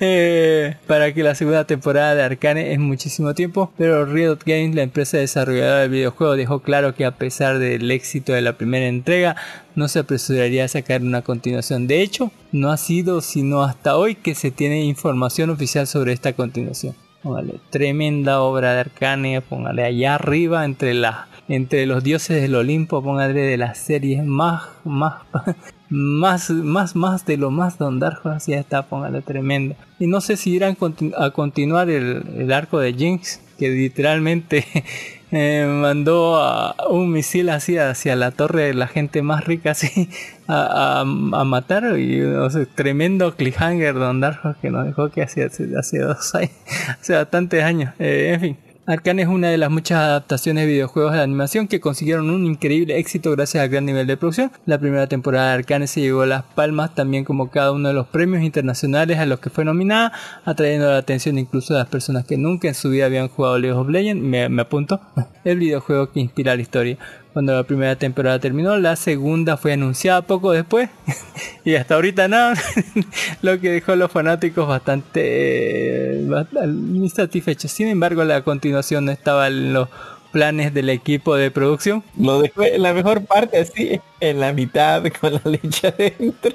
[0.00, 4.82] eh, para que la segunda temporada de Arcane es muchísimo tiempo, pero Riot Games, la
[4.82, 9.34] empresa desarrolladora del videojuego, dejó claro que a pesar del éxito de la primera entrega,
[9.74, 11.88] no se apresuraría a sacar una continuación.
[11.88, 16.34] De hecho, no ha sido sino hasta hoy que se tiene información oficial sobre esta
[16.34, 16.94] continuación.
[17.24, 23.02] Póngale, tremenda obra de Arcane, póngale allá arriba entre la entre los dioses del Olimpo,
[23.02, 25.14] póngale de las series más más
[25.90, 29.74] más más más de lo más Don Dark Horse, ya está, póngale tremenda.
[29.98, 30.76] Y no sé si irán
[31.18, 34.64] a continuar el, arco de Jinx, que literalmente
[35.32, 36.40] eh, mandó
[36.88, 40.08] un misil así hacia la torre de la gente más rica así
[40.46, 45.98] a, matar y o tremendo cliffhanger Don Dark Horse que nos dejó que hace, hace
[45.98, 46.52] dos años,
[47.00, 47.92] hace bastantes años.
[47.98, 48.69] Eh, en fin.
[48.86, 52.98] Arcane es una de las muchas adaptaciones de videojuegos de animación que consiguieron un increíble
[52.98, 54.50] éxito gracias al gran nivel de producción.
[54.64, 58.06] La primera temporada de Arcane se llevó las palmas también como cada uno de los
[58.08, 60.12] premios internacionales a los que fue nominada,
[60.44, 63.78] atrayendo la atención incluso de las personas que nunca en su vida habían jugado League
[63.78, 64.22] of Legends.
[64.22, 65.00] Me, me apunto.
[65.44, 66.98] El videojuego que inspira la historia.
[67.32, 70.88] Cuando la primera temporada terminó, la segunda fue anunciada poco después
[71.64, 72.54] y hasta ahorita nada,
[73.42, 77.70] lo que dejó a los fanáticos bastante eh, bast- insatisfechos.
[77.70, 79.88] Sin embargo, la continuación no estaba en los
[80.32, 82.02] planes del equipo de producción.
[82.18, 86.52] Lo dejó en la mejor parte así, en la mitad con la leche adentro.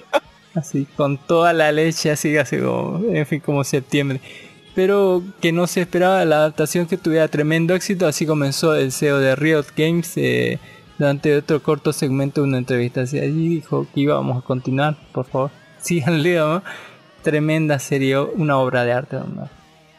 [0.53, 4.19] Así, con toda la leche, así, así como, en fin, como septiembre.
[4.75, 9.19] Pero que no se esperaba la adaptación que tuviera tremendo éxito, así comenzó el CEO
[9.19, 10.59] de Riot Games eh,
[10.99, 13.01] durante otro corto segmento de una entrevista.
[13.01, 16.61] Así, allí dijo que íbamos a continuar, por favor, síganle, ¿no?
[17.23, 19.49] Tremenda serie, una obra de arte, ¿no?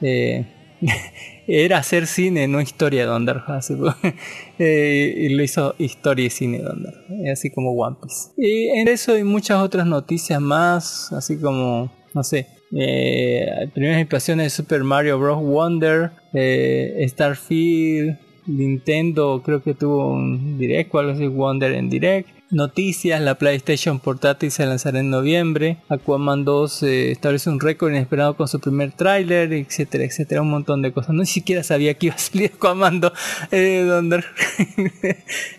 [0.03, 0.47] Eh,
[1.47, 3.43] era hacer cine, no historia de Under
[4.59, 6.95] eh, y lo hizo historia y cine de Under,
[7.33, 8.31] así como One Piece.
[8.37, 12.47] Y en eso hay muchas otras noticias más, así como, no sé,
[12.79, 15.43] eh, primeras impresiones de Super Mario Bros.
[15.43, 22.36] Wonder, eh, Starfield, Nintendo creo que tuvo un direct o algo así, Wonder en direct.
[22.51, 28.37] Noticias, la PlayStation portátil se lanzará en noviembre, Aquaman 2 eh, establece un récord inesperado
[28.37, 31.11] con su primer tráiler, etcétera, etcétera, un montón de cosas.
[31.13, 33.13] No ni siquiera sabía que iba a salir Aquaman 2,
[33.51, 34.25] eh, donde-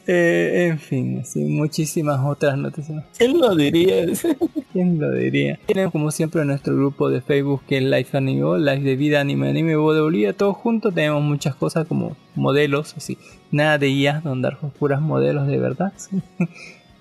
[0.10, 3.04] Eh, en fin, así, muchísimas otras noticias.
[3.18, 4.06] ¿Quién lo diría?
[4.72, 5.60] ¿Quién lo diría?
[5.66, 9.50] Tenemos como siempre nuestro grupo de Facebook que es Life Anime, Life de Vida Anime
[9.50, 13.18] Anime Bolivia, todos juntos tenemos muchas cosas como modelos, así,
[13.52, 16.22] nada de IA, donde hay puras modelos de verdad, sí.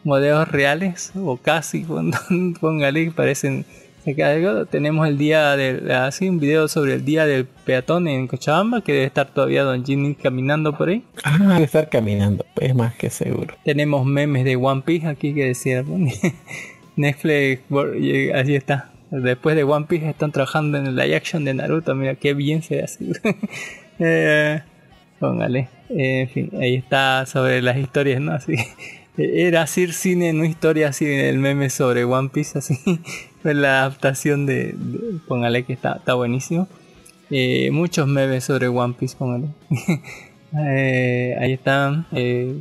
[0.04, 1.84] modelos reales o casi,
[2.60, 3.64] póngale, parecen
[4.24, 4.66] algo.
[4.66, 8.92] Tenemos el día del, así un video sobre el día del peatón en Cochabamba, que
[8.92, 11.02] debe estar todavía Don Ginny caminando por ahí.
[11.24, 13.56] Ah, debe estar caminando, es más que seguro.
[13.64, 15.84] Tenemos memes de One Piece aquí que decía
[16.96, 17.62] Netflix,
[18.34, 18.90] así está.
[19.10, 22.62] Después de One Piece están trabajando en el live action de Naruto, mira qué bien
[22.62, 23.12] se así.
[23.98, 24.60] Eh,
[25.18, 25.68] póngale.
[25.90, 28.32] Eh, en fin, ahí está sobre las historias, ¿no?
[28.32, 28.54] Así.
[29.18, 32.78] Era hacer cine, no historia así, el meme sobre One Piece, así.
[33.42, 34.74] Fue la adaptación de,
[35.26, 36.68] póngale que está, está buenísimo.
[37.30, 39.48] Eh, muchos memes sobre One Piece, póngale.
[40.58, 42.06] Eh, ahí están.
[42.12, 42.60] eh,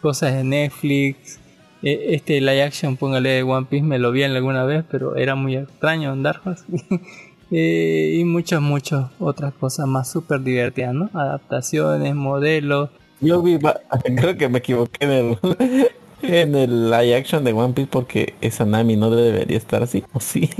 [0.00, 1.40] cosas de Netflix.
[1.82, 5.34] Eh, este live action, póngale de One Piece, me lo vi alguna vez, pero era
[5.34, 6.40] muy extraño andar
[7.50, 11.10] Eh, y muchas, muchas otras cosas más súper divertidas, ¿no?
[11.14, 12.90] Adaptaciones, modelos.
[13.20, 13.58] Yo vi,
[14.16, 15.38] creo que me equivoqué en el,
[16.22, 20.04] en el live action de One Piece porque esa Nami no debería estar así.
[20.12, 20.50] ¿O sí?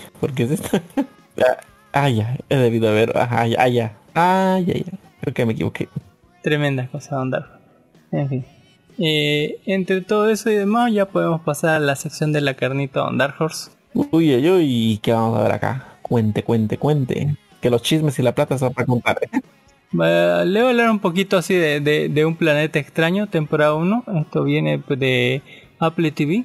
[0.20, 0.82] porque es esta.
[1.38, 1.56] Ah,
[1.92, 3.12] Ah, ya, he debido haber.
[3.16, 3.92] Ah, ya, ah, ya.
[4.14, 4.92] Ah, ya, ya.
[5.20, 5.88] Creo que me equivoqué.
[6.42, 7.60] Tremendas cosas de andar.
[8.10, 8.44] En fin.
[8.98, 13.10] Eh, entre todo eso y demás, ya podemos pasar a la sección de la carnita
[13.10, 13.70] de Dark Horse.
[13.92, 15.86] Uy, uy, uy, ¿qué vamos a ver acá?
[16.12, 17.36] Cuente, cuente, cuente.
[17.62, 19.18] Que los chismes y la plata son para contar.
[19.22, 24.04] Eh, le voy a hablar un poquito así de, de- un planeta extraño, temporada 1.
[24.20, 25.40] Esto viene de
[25.78, 26.44] Apple TV.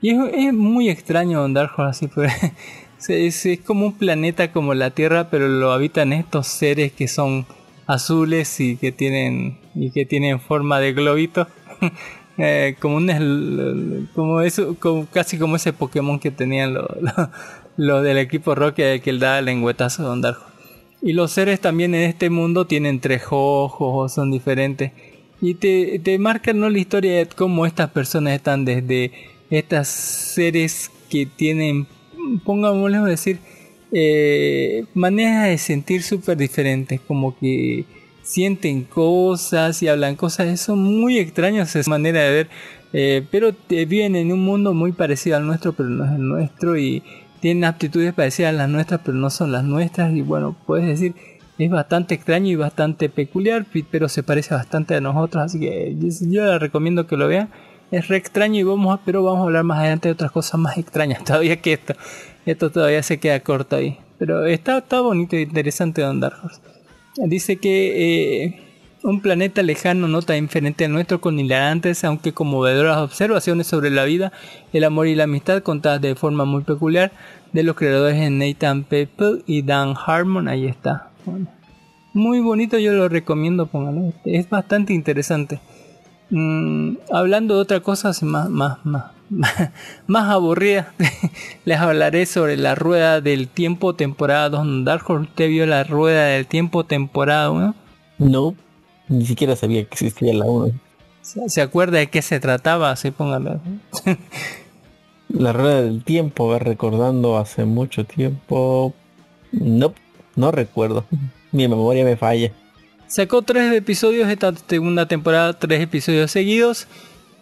[0.00, 2.32] Y es, muy extraño Dark Horse así, pues,
[3.10, 7.44] es, es como un planeta como la Tierra, pero lo habitan estos seres que son
[7.86, 11.48] azules y que tienen y que tienen forma de globito.
[12.38, 16.86] Eh, como un como eso como, casi como ese Pokémon que tenían los
[17.76, 20.52] lo, del equipo Rocket que él daba el lengüetazo de Dark Horse.
[21.02, 24.92] Y los seres también en este mundo tienen tres ojos son diferentes.
[25.40, 26.70] Y te, te marcan ¿no?
[26.70, 29.10] la historia de cómo estas personas están desde
[29.50, 31.86] estas seres que tienen,
[32.44, 33.38] pongámosle a decir,
[33.90, 37.84] eh, maneras de sentir súper diferentes, como que
[38.22, 42.48] sienten cosas y hablan cosas, eso muy extraño esa manera de ver,
[42.94, 46.28] eh, pero te viven en un mundo muy parecido al nuestro, pero no es el
[46.28, 47.02] nuestro y
[47.42, 51.14] tienen aptitudes parecidas a las nuestras, pero no son las nuestras y bueno, puedes decir
[51.58, 56.08] es bastante extraño y bastante peculiar, pero se parece bastante a nosotros, así que yo,
[56.28, 57.50] yo les recomiendo que lo vean.
[57.90, 60.58] Es re extraño y vamos a, pero vamos a hablar más adelante de otras cosas
[60.58, 61.94] más extrañas todavía que esto.
[62.46, 63.98] Esto todavía se queda corto ahí.
[64.18, 66.60] Pero está, está bonito e interesante Don Dark Horse.
[67.16, 68.60] Dice que eh,
[69.02, 74.04] un planeta lejano no tan diferente al nuestro con hilarantes aunque conmovedoras observaciones sobre la
[74.04, 74.32] vida,
[74.72, 77.12] el amor y la amistad contadas de forma muy peculiar
[77.52, 80.48] de los creadores de Nathan Peppel y Dan Harmon.
[80.48, 81.10] Ahí está.
[82.14, 84.12] Muy bonito, yo lo recomiendo, póngalo.
[84.24, 85.60] Es bastante interesante.
[86.30, 89.04] Mm, hablando de otra cosa más, más, más,
[90.06, 90.94] más aburrida,
[91.64, 94.84] les hablaré sobre la rueda del tiempo temporada 2.
[94.84, 97.74] Dark ¿usted vio la rueda del tiempo temporada 1?
[98.18, 98.54] No,
[99.08, 100.72] ni siquiera sabía que existía la 1.
[101.22, 102.90] ¿Se acuerda de qué se trataba?
[102.90, 103.60] Así póngalo.
[105.28, 108.92] La rueda del tiempo, a ver, recordando hace mucho tiempo.
[109.52, 109.94] No,
[110.36, 111.04] no recuerdo.
[111.52, 112.52] Mi memoria me falla.
[113.06, 116.86] Sacó tres episodios esta segunda temporada, tres episodios seguidos.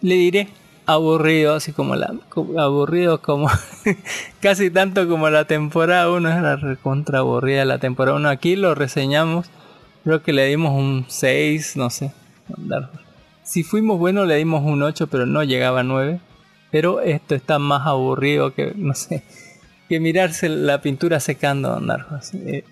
[0.03, 0.49] Le diré
[0.87, 3.49] aburrido, así como la como- aburrido como
[4.41, 8.29] casi tanto como la temporada 1 era recontra aburrida la temporada 1.
[8.29, 9.47] Aquí lo reseñamos.
[10.05, 12.13] Creo que le dimos un 6, no sé.
[13.43, 16.21] Si fuimos buenos le dimos un 8, pero no llegaba a 9.
[16.71, 19.25] Pero esto está más aburrido que, no sé,
[19.89, 22.07] que mirarse la pintura secando, andar.
[22.47, 22.65] eh,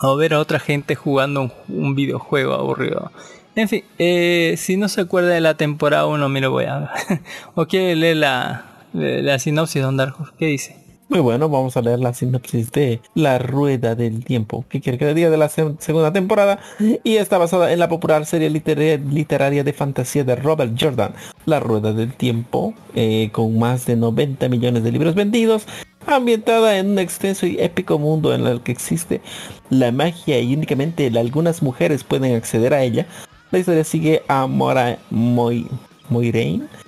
[0.00, 3.12] o ver a otra gente jugando un, videojuego aburrido.
[3.54, 6.90] En fin, eh, si no se acuerda de la temporada 1, me lo voy a...
[7.54, 8.64] o quiere leer la,
[8.94, 10.81] la sinopsis de Dark ¿qué dice?
[11.12, 15.04] Muy bueno, vamos a leer la sinopsis de La Rueda del Tiempo, que quiere que
[15.04, 16.58] le diga de la se- segunda temporada,
[17.04, 21.12] y está basada en la popular serie litera- literaria de fantasía de Robert Jordan,
[21.44, 25.66] La Rueda del Tiempo, eh, con más de 90 millones de libros vendidos,
[26.06, 29.20] ambientada en un extenso y épico mundo en el que existe
[29.68, 33.06] la magia y únicamente algunas mujeres pueden acceder a ella.
[33.50, 34.98] La historia sigue a Mora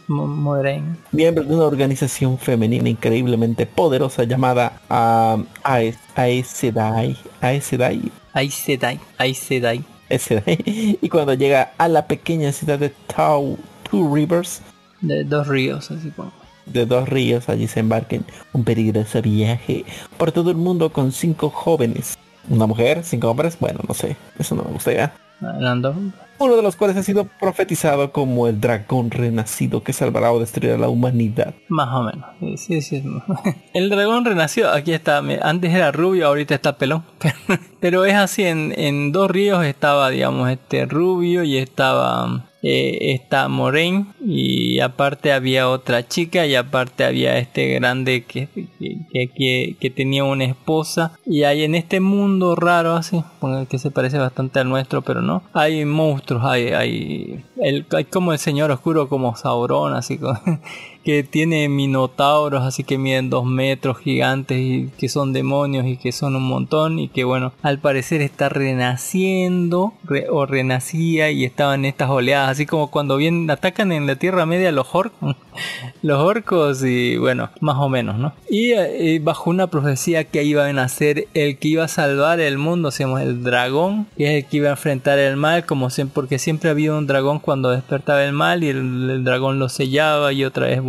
[0.09, 0.96] Moraine.
[1.12, 7.16] miembro de una organización femenina increíblemente poderosa llamada ah, Aes Aes Sedai.
[7.40, 8.12] Aes Sedai.
[8.32, 9.84] Aes Sedai, Aes Sedai.
[10.11, 10.59] Aes Sedai.
[11.00, 13.57] Y cuando llega a la pequeña ciudad de Tau,
[13.90, 14.61] Two Rivers,
[15.00, 16.32] De dos ríos, así como.
[16.66, 19.84] de dos ríos, allí se embarca en un peligroso viaje
[20.18, 22.16] por todo el mundo con cinco jóvenes.
[22.48, 25.14] Una mujer, cinco hombres, bueno, no sé, eso no me gusta ya.
[25.59, 25.96] Eran dos.
[26.39, 30.76] Uno de los cuales ha sido profetizado como el dragón renacido que salvará o destruirá
[30.76, 31.55] la humanidad.
[31.68, 32.59] Más o menos.
[32.59, 33.05] Sí, sí, sí.
[33.74, 34.70] El dragón renació.
[34.70, 35.18] Aquí está.
[35.18, 37.05] Antes era rubio, ahorita está pelón.
[37.80, 38.45] Pero es así.
[38.45, 44.06] En dos ríos estaba, digamos, este rubio y estaba eh, esta Moraine.
[44.24, 46.46] Y aparte había otra chica.
[46.46, 51.12] Y aparte había este grande que, que, que, tenía una esposa.
[51.26, 53.22] Y hay en este mundo raro así.
[53.68, 55.42] Que se parece bastante al nuestro, pero no.
[55.52, 56.44] Hay monstruos.
[56.44, 60.40] Hay, hay, el, hay como el señor oscuro, como Sauron, así como
[61.05, 66.12] que tiene minotauros, así que miden dos metros gigantes y que son demonios y que
[66.12, 71.84] son un montón y que bueno, al parecer está renaciendo re- o renacía y estaban
[71.84, 75.36] estas oleadas, así como cuando bien atacan en la Tierra Media los orcos,
[76.02, 78.32] los orcos y bueno, más o menos, ¿no?
[78.48, 82.59] Y eh, bajo una profecía que iba a nacer el que iba a salvar el
[82.59, 86.14] mundo, se el dragón, que es el que iba a enfrentar el mal, como siempre,
[86.14, 90.44] porque siempre había un dragón cuando despertaba el mal y el, dragón lo sellaba y
[90.44, 90.80] otra vez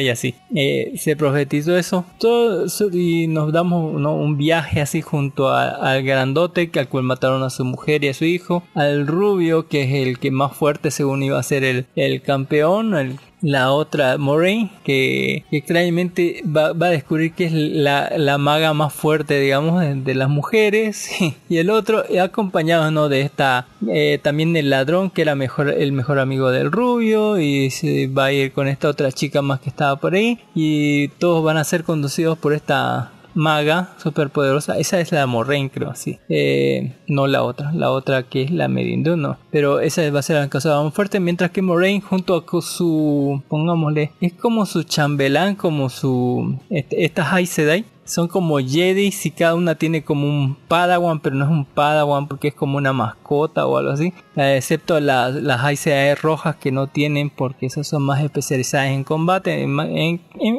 [0.00, 0.34] y así.
[0.54, 6.80] Eh, se profetizó eso todo y nos damos un viaje así junto al grandote que
[6.80, 10.18] al cual mataron a su mujer y a su hijo, al rubio que es el
[10.18, 15.44] que más fuerte según iba a ser el, el campeón, el la otra Moraine que,
[15.50, 20.14] extrañamente va, va a descubrir que es la, la maga más fuerte digamos de, de
[20.14, 21.10] las mujeres
[21.48, 23.08] y el otro acompañado ¿no?
[23.08, 27.70] de esta eh, también del ladrón que era mejor el mejor amigo del rubio y
[27.70, 31.44] se va a ir con esta otra chica más que estaba por ahí y todos
[31.44, 34.78] van a ser conducidos por esta maga superpoderosa.
[34.78, 36.18] Esa es la Moraine, creo, sí.
[36.28, 39.36] Eh, no la otra, la otra que es la Merindu, no.
[39.50, 43.42] Pero esa va a ser la cosa más fuerte, mientras que Moraine junto a su,
[43.48, 47.84] pongámosle, es como su chambelán, como su, este, esta Aes Sedai.
[48.04, 52.26] Son como Jedis y cada una tiene como un Padawan, pero no es un Padawan
[52.26, 54.12] porque es como una mascota o algo así.
[54.36, 59.04] Eh, excepto las, las Sedai rojas que no tienen porque esas son más especializadas en
[59.04, 59.66] combate.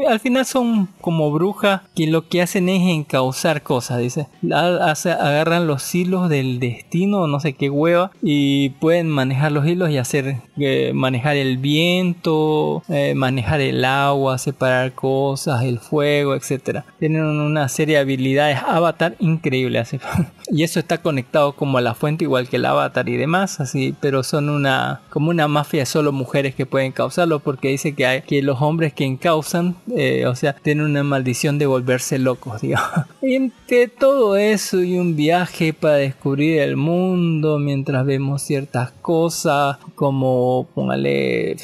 [0.07, 4.27] Al final son como brujas que lo que hacen es encauzar cosas, dice.
[4.51, 9.97] Agarran los hilos del destino, no sé qué hueva, y pueden manejar los hilos y
[9.97, 16.85] hacer eh, manejar el viento, eh, manejar el agua, separar cosas, el fuego, etcétera.
[16.99, 19.99] Tienen una serie de habilidades avatar increíble así.
[20.51, 23.59] y eso está conectado como a la fuente igual que el avatar y demás
[23.99, 28.21] pero son una como una mafia solo mujeres que pueden causarlo porque dice que hay
[28.21, 33.07] que los hombres que encausan eh, o sea tienen una maldición de volverse locos digamos.
[33.21, 40.67] Entre todo eso y un viaje para descubrir el mundo mientras vemos ciertas cosas como
[40.73, 41.55] póngale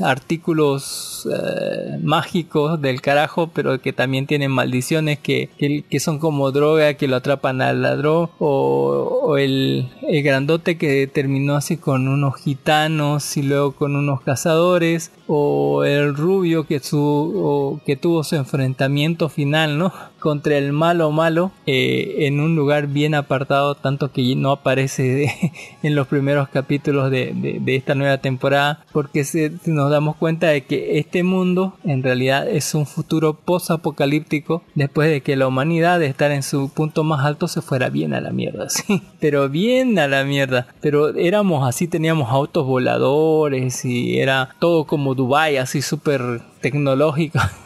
[0.00, 6.94] artículos eh, mágicos del carajo pero que también tienen maldiciones que, que, son como droga
[6.94, 12.36] que lo atrapan al ladrón o, o el, el grandote que terminó así con unos
[12.36, 19.28] gitanos y luego con unos cazadores o el rubio que su que tuvo su enfrentamiento
[19.28, 24.52] final no contra el malo malo eh, en un lugar bien apartado tanto que no
[24.52, 29.90] aparece de- en los primeros capítulos de, de- de esta nueva temporada porque se, nos
[29.90, 35.20] damos cuenta de que este mundo en realidad es un futuro post apocalíptico después de
[35.20, 38.30] que la humanidad de estar en su punto más alto se fuera bien a la
[38.30, 40.66] mierda sí pero bien a la mierda.
[40.82, 47.38] Pero éramos así teníamos autos voladores y era todo como Dubai así súper tecnológico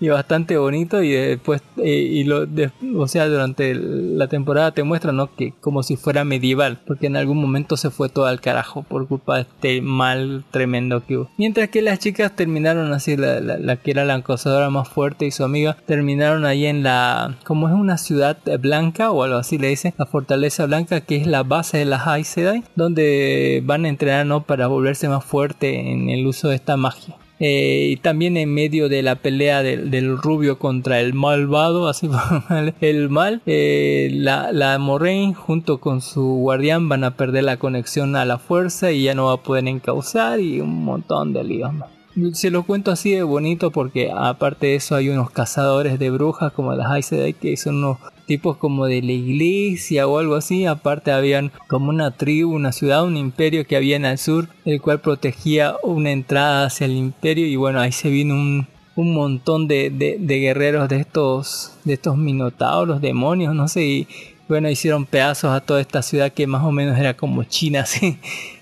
[0.00, 5.16] y bastante bonito y después eh, lo de- o sea durante la temporada te muestran
[5.16, 5.34] ¿no?
[5.34, 9.06] que como si fuera medieval porque en algún momento se fue todo al carajo por
[9.06, 13.58] culpa de este mal tremendo que hubo mientras que las chicas terminaron así la, la-
[13.58, 17.68] la que era la acosadora más fuerte y su amiga terminaron ahí en la como
[17.68, 21.42] es una ciudad blanca o algo así le dicen la fortaleza blanca que es la
[21.42, 24.42] base de las Aes Sedai donde van a entrenar ¿no?
[24.44, 28.90] para volverse más fuerte en el uso de esta magia eh, y también en medio
[28.90, 32.08] de la pelea del, del rubio contra el malvado, así
[32.82, 38.14] el mal, eh, la, la Moraine junto con su guardián van a perder la conexión
[38.14, 41.72] a la fuerza y ya no va a poder encauzar y un montón de líos
[41.72, 41.88] más.
[42.34, 46.52] Se lo cuento así de bonito porque aparte de eso hay unos cazadores de brujas
[46.52, 47.98] como las Aes que son unos
[48.30, 50.64] tipos como de la iglesia o algo así.
[50.64, 54.80] Aparte habían como una tribu, una ciudad, un imperio que había en el sur, el
[54.80, 59.66] cual protegía una entrada hacia el imperio y bueno, ahí se vino un, un montón
[59.66, 64.08] de, de, guerreros de estos, de estos minotauros, demonios, no sé, y
[64.46, 68.16] bueno, hicieron pedazos a toda esta ciudad que más o menos era como China, así.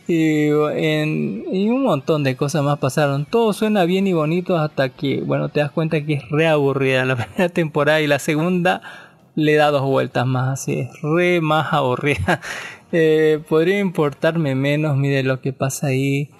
[0.06, 3.26] Y, y un montón de cosas más pasaron.
[3.26, 7.04] Todo suena bien y bonito hasta que, bueno, te das cuenta que es re aburrida
[7.04, 9.07] la primera temporada y la segunda
[9.38, 12.40] le da dos vueltas más, así es re más aburrida.
[12.90, 16.30] Eh, podría importarme menos, mire lo que pasa ahí.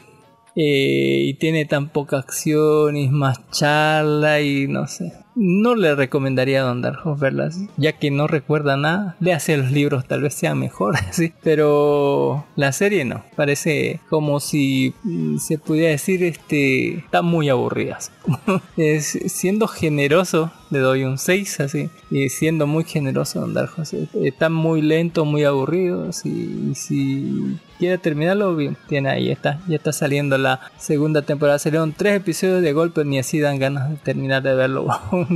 [0.57, 5.12] Eh, y tiene tan poca acción y más charla y no sé.
[5.41, 9.14] No le recomendaría a Don Darjo verla ya que no recuerda nada.
[9.20, 11.32] Le hace los libros, tal vez sea mejor, ¿sí?
[11.43, 13.22] pero la serie no.
[13.36, 17.99] Parece como si mm, se pudiera decir, este, está muy aburrida.
[18.76, 21.89] es, siendo generoso, le doy un 6 así.
[22.11, 23.82] Y siendo muy generoso, Don Darjo,
[24.22, 26.11] está muy lento, muy aburrido.
[26.24, 29.61] Y si quiere terminarlo, bien, tiene ahí está.
[29.68, 31.59] Ya está saliendo la segunda temporada.
[31.59, 34.89] Salieron tres episodios de golpe, ni así dan ganas de terminar de verlo.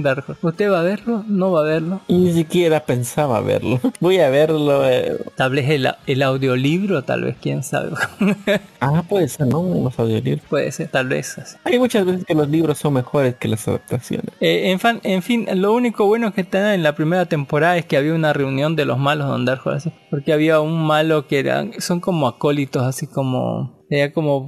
[0.43, 1.25] ¿Usted va a verlo?
[1.27, 2.01] ¿No va a verlo?
[2.09, 3.81] Ni siquiera pensaba verlo.
[4.01, 4.89] Voy a verlo.
[4.89, 5.19] Eh.
[5.37, 7.93] Tal vez el, el, audiolibro, tal vez, quién sabe.
[8.81, 9.63] ah, puede ser, ¿no?
[9.63, 10.47] Los audiolibros.
[10.49, 11.37] Puede ser, tal vez.
[11.65, 14.29] Hay muchas veces que los libros son mejores que las adaptaciones.
[14.41, 17.87] Eh, en, fan, en fin, lo único bueno que está en la primera temporada es
[17.87, 19.63] que había una reunión de los malos de Dark
[20.11, 24.47] Porque había un malo que eran, son como acólitos, así como Sería como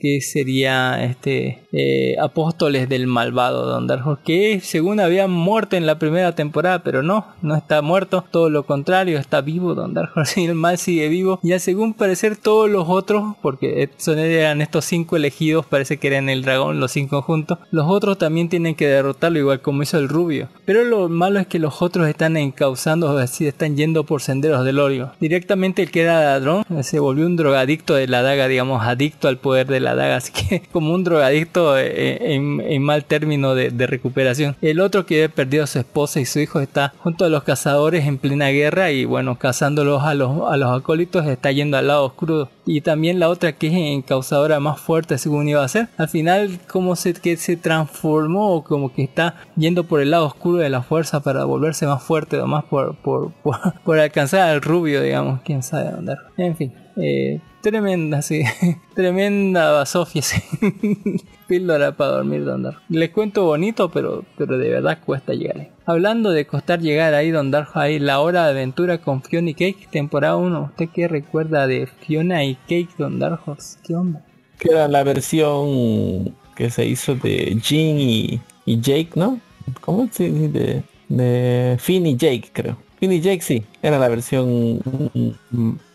[0.00, 5.98] que sería este eh, apóstoles del malvado Don Darjo que según había muerto en la
[5.98, 8.24] primera temporada pero no no está muerto.
[8.30, 11.38] Todo lo contrario está vivo Don Darjo y el mal sigue vivo.
[11.42, 16.28] Ya según parecer todos los otros porque son eran estos cinco elegidos parece que eran
[16.28, 20.08] el dragón los cinco juntos los otros también tienen que derrotarlo igual como hizo el
[20.08, 20.48] rubio.
[20.64, 24.78] Pero lo malo es que los otros están encauzando así están yendo por senderos del
[24.78, 25.12] odio.
[25.20, 29.35] Directamente el que era ladrón se volvió un drogadicto de la daga digamos, adicto al
[29.36, 34.56] poder de la daga, así que como un drogadicto eh, en, mal término de, recuperación.
[34.62, 37.44] El otro que había perdido a su esposa y su hijo está junto a los
[37.44, 41.86] cazadores en plena guerra y bueno, cazándolos a los, a los acólitos está yendo al
[41.86, 42.48] lado oscuro.
[42.64, 45.88] Y también la otra que es encausadora más fuerte según iba a ser.
[45.96, 50.26] Al final como se, que se transformó o como que está yendo por el lado
[50.26, 53.32] oscuro de la fuerza para volverse más fuerte o más por, por,
[53.84, 56.16] por, alcanzar al rubio, digamos, quién sabe dónde.
[56.36, 56.85] En fin.
[56.96, 58.42] Eh, Tremenda, sí.
[58.94, 60.40] Tremenda Sofía, sí.
[61.48, 65.70] Píldora para dormir, Don Les cuento bonito, pero, pero de verdad cuesta llegar.
[65.84, 69.54] Hablando de costar llegar ahí, Don Darjo, ahí la hora de aventura con Fiona y
[69.54, 70.62] Cake, temporada 1.
[70.62, 73.56] ¿Usted qué recuerda de Fiona y Cake, Don Darjo?
[73.84, 74.24] ¿Qué onda?
[74.58, 79.40] Que era la versión que se hizo de Jean y, Jake, ¿no?
[79.80, 80.48] ¿Cómo se dice?
[80.48, 82.78] De, de Finn y Jake, creo.
[82.98, 83.64] Finn y Jake, sí.
[83.82, 84.80] Era la versión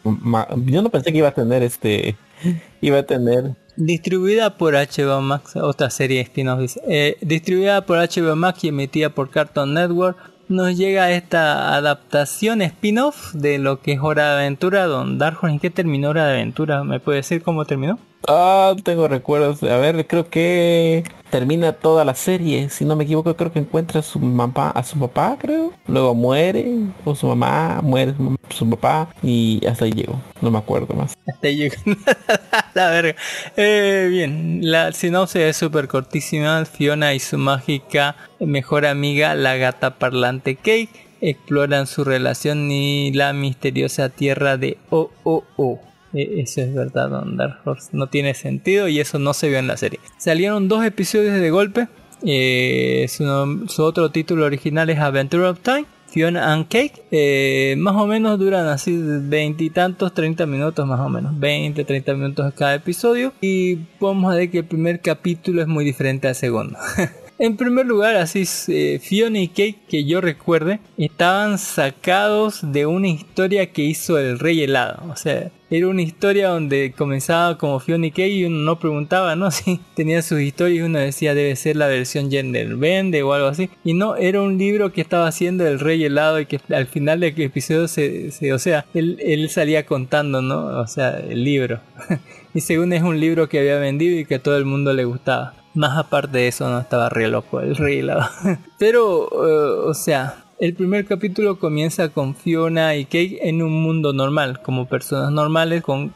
[0.04, 2.16] yo no pensé que iba a tener este
[2.82, 8.64] iba a tener distribuida por HBO Max otra serie spin-off eh, distribuida por HBO Max
[8.64, 14.36] y emitida por Cartoon Network nos llega esta adaptación spin-off de lo que es Hora
[14.36, 16.84] de Aventura Don Dark ¿en qué terminó Hora de Aventura?
[16.84, 18.00] ¿me puede decir cómo terminó?
[18.28, 19.64] Ah, tengo recuerdos.
[19.64, 22.70] A ver, creo que termina toda la serie.
[22.70, 25.74] Si no me equivoco, creo que encuentra a su mamá, a su papá, creo.
[25.88, 26.68] Luego muere,
[27.04, 28.14] o su mamá, muere
[28.50, 30.22] su, papá, y hasta ahí llegó.
[30.42, 31.14] No me acuerdo más.
[31.28, 31.76] Hasta ahí llegó.
[32.74, 33.16] la verga.
[33.58, 36.66] Eh, bien, la sinopsis es súper cortísima.
[36.66, 43.34] Fiona y su mágica mejor amiga, la gata parlante Cake, exploran su relación y la
[43.34, 47.90] misteriosa tierra de O O O e, eso es verdad, Don Dark Horse.
[47.94, 50.00] No tiene sentido y eso no se vio en la serie.
[50.18, 51.88] Salieron dos episodios de golpe.
[52.24, 55.86] Eh, su, otro título original es Adventure of Time.
[56.08, 57.04] Fiona and Cake.
[57.12, 61.40] Eh, más o menos duran así veintitantos, 30 minutos más o menos.
[61.40, 63.34] 20, 30 minutos cada episodio.
[63.40, 66.78] Y a ver que el primer capítulo es muy diferente al segundo.
[67.42, 73.08] En primer lugar, así eh, Fiona y Cake, que yo recuerde, estaban sacados de una
[73.08, 75.10] historia que hizo el Rey Helado.
[75.10, 79.36] O sea, era una historia donde comenzaba como Fiona y Cake y uno no preguntaba,
[79.36, 79.50] ¿no?
[79.52, 83.48] Si tenía sus historias y uno decía debe ser la versión gender vende o algo
[83.48, 83.72] así.
[83.84, 87.22] Y no, era un libro que estaba haciendo el Rey Helado y que al final
[87.22, 90.80] del episodio se, o sea, él, él salía contando, ¿no?
[90.80, 91.80] O sea, el libro.
[92.54, 95.06] y según es un libro que había vendido y que a todo el mundo le
[95.06, 95.56] gustaba.
[95.74, 98.06] Más aparte de eso, no estaba re loco el rey
[98.78, 104.14] Pero, eh, o sea, el primer capítulo comienza con Fiona y Kate en un mundo
[104.14, 106.14] normal, como personas normales, con,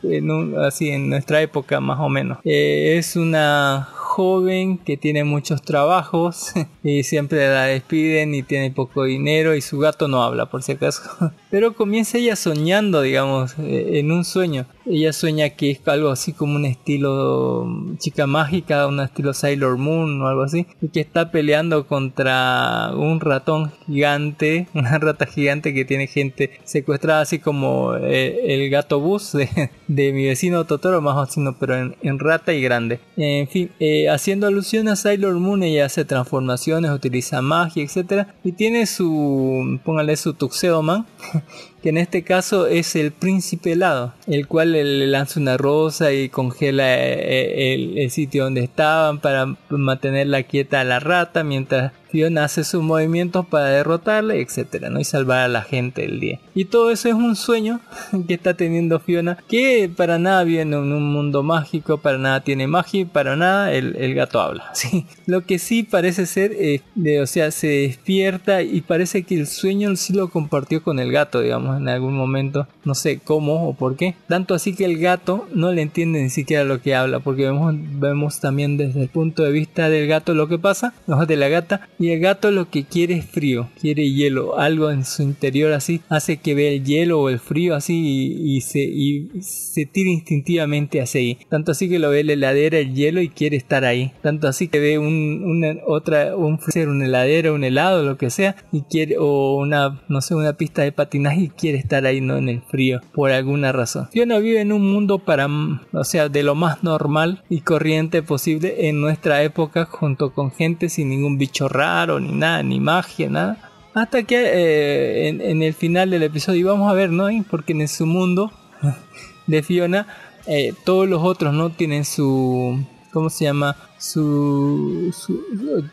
[0.64, 2.38] así en nuestra época más o menos.
[2.44, 6.54] Eh, es una joven que tiene muchos trabajos
[6.84, 10.74] y siempre la despiden y tiene poco dinero y su gato no habla por si
[10.74, 11.02] acaso.
[11.50, 14.66] Pero comienza ella soñando, digamos, eh, en un sueño.
[14.86, 19.78] Ella sueña que es algo así como un estilo mm, chica mágica, un estilo Sailor
[19.78, 25.74] Moon o algo así, y que está peleando contra un ratón gigante, una rata gigante
[25.74, 31.02] que tiene gente secuestrada, así como eh, el gato bus de, de, mi vecino Totoro,
[31.02, 33.00] más o menos, pero en, rata y grande.
[33.18, 38.54] En fin, eh, haciendo alusión a Sailor Moon, ella hace transformaciones, utiliza magia, etcétera, y
[38.54, 41.06] tiene su, póngale su Tuxedo Man
[41.86, 46.30] que en este caso es el príncipe helado, el cual le lanza una rosa y
[46.30, 52.46] congela eh, eh, el, sitio donde estaban para mantenerla quieta a la rata mientras Fiona
[52.46, 55.02] hace sus movimientos para derrotarle, etcétera, ¿no?
[55.02, 56.40] Y salvar a la gente del día.
[56.54, 57.82] Y todo eso es un sueño
[58.28, 62.68] que está teniendo Fiona, que para nada viene en un mundo mágico, para nada tiene
[62.68, 64.70] magia y para nada el, gato habla.
[64.74, 65.06] ¿sí?
[65.26, 66.82] Lo que sí parece ser, eh,
[67.22, 71.42] o sea, se despierta y parece que el sueño sí lo compartió con el gato,
[71.42, 74.16] digamos, en algún momento, no sé cómo o por qué.
[74.28, 77.76] Tanto así que el gato no le entiende ni siquiera lo que habla, porque vemos,
[77.78, 81.50] vemos también desde el punto de vista del gato lo que pasa, no de la
[81.50, 85.74] gata, y el gato lo que quiere es frío, quiere hielo, algo en su interior
[85.74, 90.10] así hace que vea el hielo o el frío así y, se, y se tira
[90.10, 91.38] instintivamente hacia ahí.
[91.50, 94.12] Tanto así que lo ve la heladera, el hielo y quiere estar ahí.
[94.22, 98.30] Tanto así que ve un, una, otra, un freezer, una heladera, un helado, lo que
[98.30, 102.22] sea, y quiere, o una, no sé, una pista de patinaje y quiere estar ahí,
[102.22, 104.08] no en el frío, por alguna razón.
[104.12, 105.48] Fiona vive en un mundo para,
[105.92, 110.90] o sea, de lo más normal y corriente posible en nuestra época junto con gente
[110.90, 113.72] sin ningún bicho raro ni nada, ni magia, nada.
[113.96, 117.30] Hasta que eh, en, el final del episodio vamos a ver, ¿no?
[117.50, 118.52] Porque en su mundo
[119.48, 120.06] de Fiona,
[120.48, 122.86] eh, todos los otros no tienen su.
[123.14, 123.78] ¿Cómo se llama?
[123.98, 125.14] Su,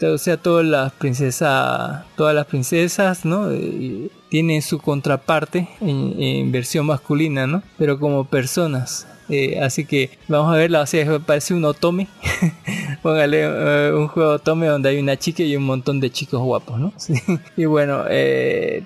[0.03, 3.51] o sea, todas las princesas, todas las princesas, ¿no?
[3.51, 7.63] Eh, tienen su contraparte en, versión masculina, ¿no?
[7.79, 9.07] Pero como personas.
[9.29, 12.09] Eh, así que vamos a verla, o sea, parece un otome.
[13.03, 16.81] Póngale eh, un juego otome donde hay una chica y un montón de chicos guapos,
[16.81, 16.93] ¿no?
[17.57, 18.05] Y bueno,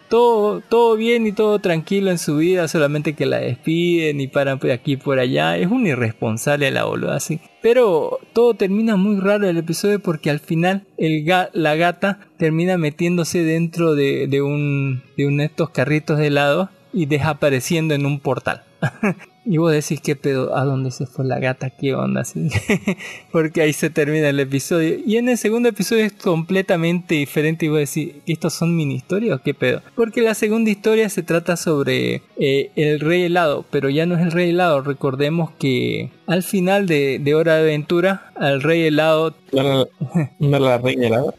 [0.08, 4.58] todo, todo bien y todo tranquilo en su vida, solamente que la despiden y paran
[4.58, 5.56] por aquí por allá.
[5.56, 7.40] Es un irresponsable la boluda, así.
[7.62, 13.94] Pero todo termina muy raro el episodio porque al final la gata termina metiéndose dentro
[13.94, 18.64] de, de, un, de uno de estos carritos de helado y desapareciendo en un portal.
[19.49, 20.57] Y vos decís, ¿qué pedo?
[20.57, 21.70] ¿A dónde se fue la gata?
[21.70, 22.22] ¿Qué onda?
[22.22, 22.49] Así?
[23.32, 24.99] Porque ahí se termina el episodio.
[25.07, 27.66] Y en el segundo episodio es completamente diferente.
[27.66, 29.82] Y vos decís, ¿estos son mini historias o qué pedo?
[29.94, 33.64] Porque la segunda historia se trata sobre eh, el rey helado.
[33.70, 34.82] Pero ya no es el rey helado.
[34.82, 39.36] Recordemos que al final de, de Hora de Aventura, al rey helado...
[39.53, 41.34] ¿No era la reina helado?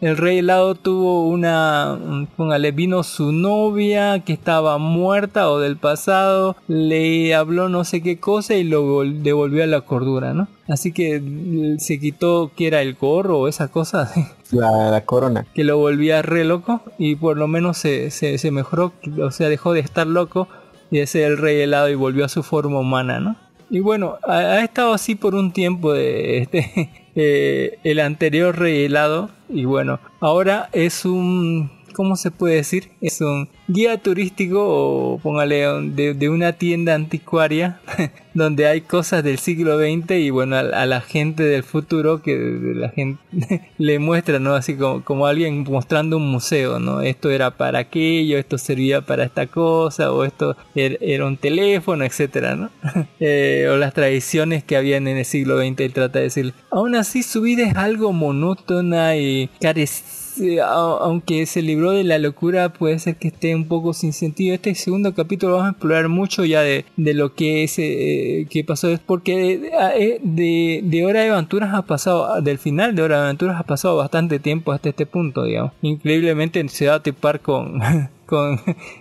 [0.00, 6.56] El rey helado tuvo una, póngale, vino su novia que estaba muerta o del pasado,
[6.68, 10.48] le habló no sé qué cosa y lo devolvió a la cordura, ¿no?
[10.68, 14.10] Así que mm, se quitó que era el gorro o esa cosa.
[14.50, 15.46] La, corona.
[15.54, 19.72] Que lo volvía re loco y por lo menos se, se, mejoró, o sea, dejó
[19.72, 20.48] de estar loco
[20.90, 23.36] y de ser el rey helado y volvió a su forma humana, ¿no?
[23.68, 29.30] Y bueno, ha, estado así por un tiempo de este eh, el anterior rey helado
[29.48, 32.90] y bueno, ahora es un ¿cómo se puede decir?
[33.00, 37.80] Es un guía turístico o póngale de, una tienda anticuaria
[38.34, 42.36] donde hay cosas del siglo XX y bueno, a, la gente del futuro que
[42.74, 44.54] la gente le muestra, ¿no?
[44.54, 47.00] Así como, como alguien mostrando un museo, ¿no?
[47.00, 52.04] Esto era para aquello, esto servía para esta cosa o esto er, era, un teléfono,
[52.04, 52.70] etcétera, ¿no?
[53.20, 56.94] Eh, o las tradiciones que habían en el siglo XX y trata de decir, aún
[56.94, 60.23] así su vida es algo monótona y carecida
[60.64, 64.54] aunque se libró de la locura, puede ser que esté un poco sin sentido.
[64.54, 68.88] Este segundo capítulo vamos a explorar mucho ya de, lo que es eh, que pasó,
[68.88, 73.24] es porque eh, de, de, Hora de Aventuras ha pasado, del final de Hora de
[73.24, 75.72] Aventuras ha pasado bastante tiempo hasta este punto, digamos.
[75.82, 77.80] Increíblemente se va a tipar con
[78.26, 78.58] con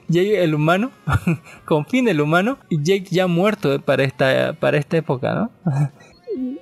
[0.08, 0.92] Jake el humano,
[1.66, 5.52] con Finn el humano y Jake ya muerto para esta para esta época, ¿no?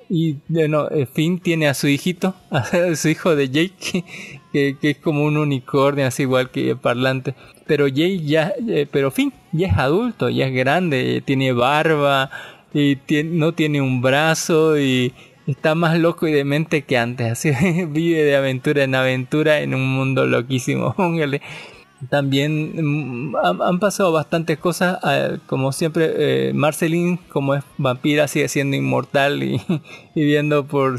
[0.08, 4.04] Y bueno, eh, Finn tiene a su hijito, a su hijo de Jake,
[4.52, 7.34] que, es como un unicornio, así igual que parlante.
[7.66, 12.30] Pero Jake ya, eh, pero Finn ya es adulto, ya es grande, tiene barba
[12.74, 15.12] y no tiene un brazo y
[15.46, 17.30] está más loco y demente que antes.
[17.32, 17.50] Así
[17.88, 20.94] vive de aventura en aventura en un mundo loquísimo.
[22.08, 24.98] También mm, han, pasado bastantes cosas.
[25.08, 26.12] eh, como siempre,
[26.48, 29.60] eh, Marceline, como es vampira, sigue siendo inmortal y,
[30.14, 30.98] y viendo por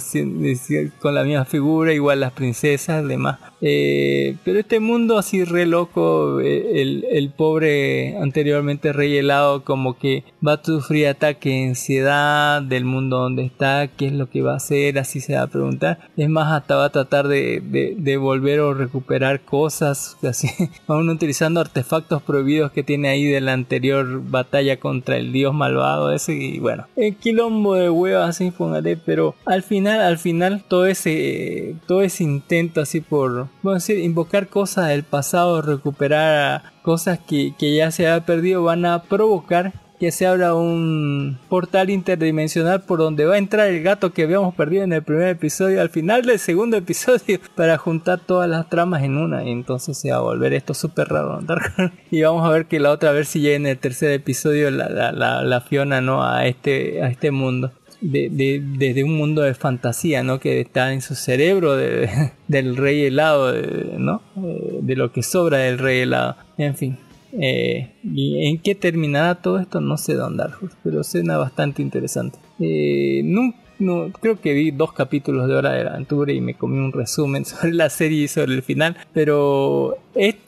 [1.00, 3.40] con la misma figura, igual las princesas, demás.
[3.66, 9.98] Eh, pero este mundo así re loco, eh, el, el pobre anteriormente rey helado como
[9.98, 14.52] que va a sufrir ataque ansiedad del mundo donde está, qué es lo que va
[14.54, 16.00] a hacer, así se va a preguntar.
[16.18, 20.50] Es más, hasta va a tratar de, de, de volver o recuperar cosas, así,
[20.94, 26.12] aún utilizando artefactos prohibidos que tiene ahí de la anterior batalla contra el dios malvado
[26.12, 30.86] ese y bueno, el quilombo de huevas así, póngale, pero al final, al final todo
[30.86, 37.54] ese, todo ese intento así por, a decir, invocar cosas del pasado, recuperar cosas que,
[37.58, 43.00] que ya se ha perdido, van a provocar que se abra un portal interdimensional por
[43.00, 46.24] donde va a entrar el gato que habíamos perdido en el primer episodio al final
[46.24, 50.20] del segundo episodio para juntar todas las tramas en una y entonces se va a
[50.20, 51.40] volver esto súper raro
[52.12, 54.72] y vamos a ver que la otra a ver si llega en el tercer episodio
[54.72, 59.44] la, la, la, Fiona no a este a este mundo de, de, desde un mundo
[59.44, 60.38] de fantasía, ¿no?
[60.42, 62.10] Que está en su cerebro de-
[62.50, 63.54] del rey helado,
[63.98, 64.22] ¿no?
[64.36, 66.36] Eh, de lo que sobra del rey helado.
[66.58, 66.98] En fin.
[67.40, 69.82] Eh, ¿Y en qué terminará todo esto?
[69.82, 72.38] No sé dónde andar, pero suena bastante interesante.
[72.60, 73.54] Eh, no,
[74.22, 77.74] creo que vi dos capítulos de Hora de Aventura y me comí un resumen sobre
[77.74, 79.98] la serie y sobre el final, pero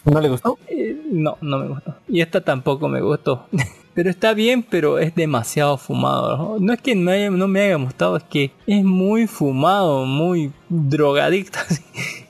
[0.06, 0.58] ¿No le gustó?
[0.70, 1.96] eh, no, no me gustó.
[2.08, 3.48] Y esta tampoco me gustó.
[3.94, 6.38] pero está bien, pero es demasiado fumado.
[6.38, 6.60] ¿no?
[6.60, 10.52] No es que no, haya- no me haya gustado, es que es muy fumado, muy
[10.70, 11.60] drogadicto.
[11.70, 11.82] así.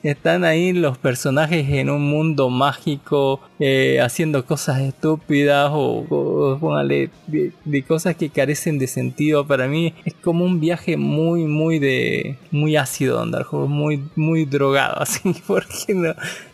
[0.03, 7.81] Están ahí los personajes en un mundo mágico, eh, haciendo cosas estúpidas o, o- de,
[7.83, 9.47] cosas que carecen de sentido.
[9.47, 14.97] Para mí es como un viaje muy, muy de, muy ácido, andar, muy, muy drogado,
[15.01, 15.21] así.
[15.47, 16.09] Porque no,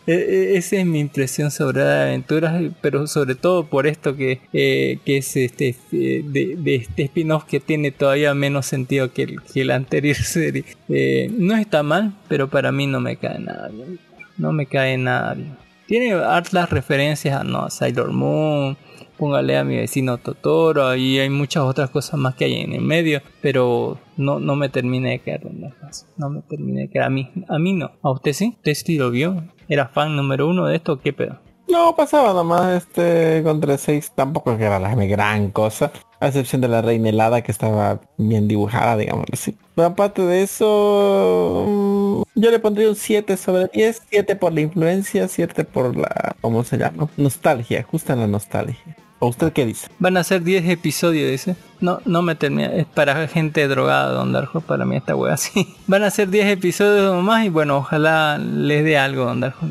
[0.06, 4.40] e- e- esa es mi impresión sobre de aventuras, pero sobre todo por esto que,
[4.54, 9.64] eh, que es este de, este spin-off que tiene todavía menos sentido que, el- que
[9.66, 10.64] la anterior serie.
[10.88, 13.98] Eh, no está mal, pero para mí no me cae nada bien.
[14.36, 15.56] No me cae nada bien.
[15.86, 18.76] Tiene hartas referencias a no, Sailor Moon,
[19.16, 22.82] póngale a mi vecino Totoro y hay muchas otras cosas más que hay en el
[22.82, 25.72] medio, pero no, no me termina de caer en.
[26.18, 27.06] No me termina de caer.
[27.06, 27.92] A mí, a mí no.
[28.02, 28.52] ¿A usted sí?
[28.58, 29.42] ¿Usted sí lo vio?
[29.66, 31.00] ¿Era fan número uno de esto?
[31.00, 31.40] ¿Qué pedo?
[31.72, 36.68] No, pasaba nomás este contra 6, tampoco que era la gran cosa, a excepción de
[36.68, 39.56] la reina helada que estaba bien dibujada, digamos así.
[39.74, 44.60] Pero aparte de eso, mm, yo le pondría un 7 sobre 10, 7 por la
[44.60, 47.08] influencia, 7 por la, ¿cómo se llama?
[47.16, 48.94] Nostalgia, justo en la nostalgia.
[49.22, 49.86] ¿O usted qué dice?
[50.00, 51.54] Van a ser 10 episodios, dice.
[51.80, 52.72] No, no me termina.
[52.74, 54.60] Es para gente drogada, Don Darjo.
[54.60, 55.76] Para mí esta wea así.
[55.86, 59.64] Van a ser 10 episodios nomás y bueno, ojalá les dé algo, Don Darjo.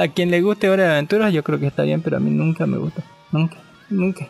[0.00, 2.30] A quien le guste Hora de Aventuras, yo creo que está bien, pero a mí
[2.30, 3.02] nunca me gusta.
[3.30, 3.58] Nunca.
[3.90, 4.28] Nunca.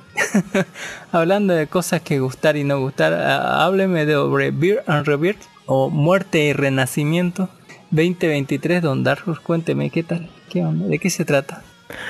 [1.13, 5.89] Hablando de cosas que gustar y no gustar, ah, hábleme de Rebirth and Rebirth o
[5.89, 7.49] Muerte y Renacimiento
[7.93, 9.39] 2023, Don Darjo.
[9.41, 11.63] Cuénteme qué tal, qué onda, de qué se trata.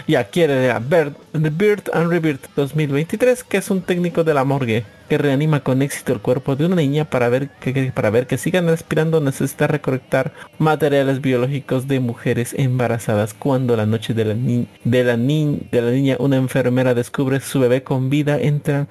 [0.07, 4.85] Ya quiere a The Bird and Rebirth 2023, que es un técnico de la morgue
[5.09, 8.39] que reanima con éxito el cuerpo de una niña para ver que, para ver que
[8.39, 13.35] sigan respirando necesita recolectar materiales biológicos de mujeres embarazadas.
[13.35, 17.61] Cuando la noche de la, ni- de la, de la niña una enfermera descubre su
[17.61, 18.89] bebé con vida, entran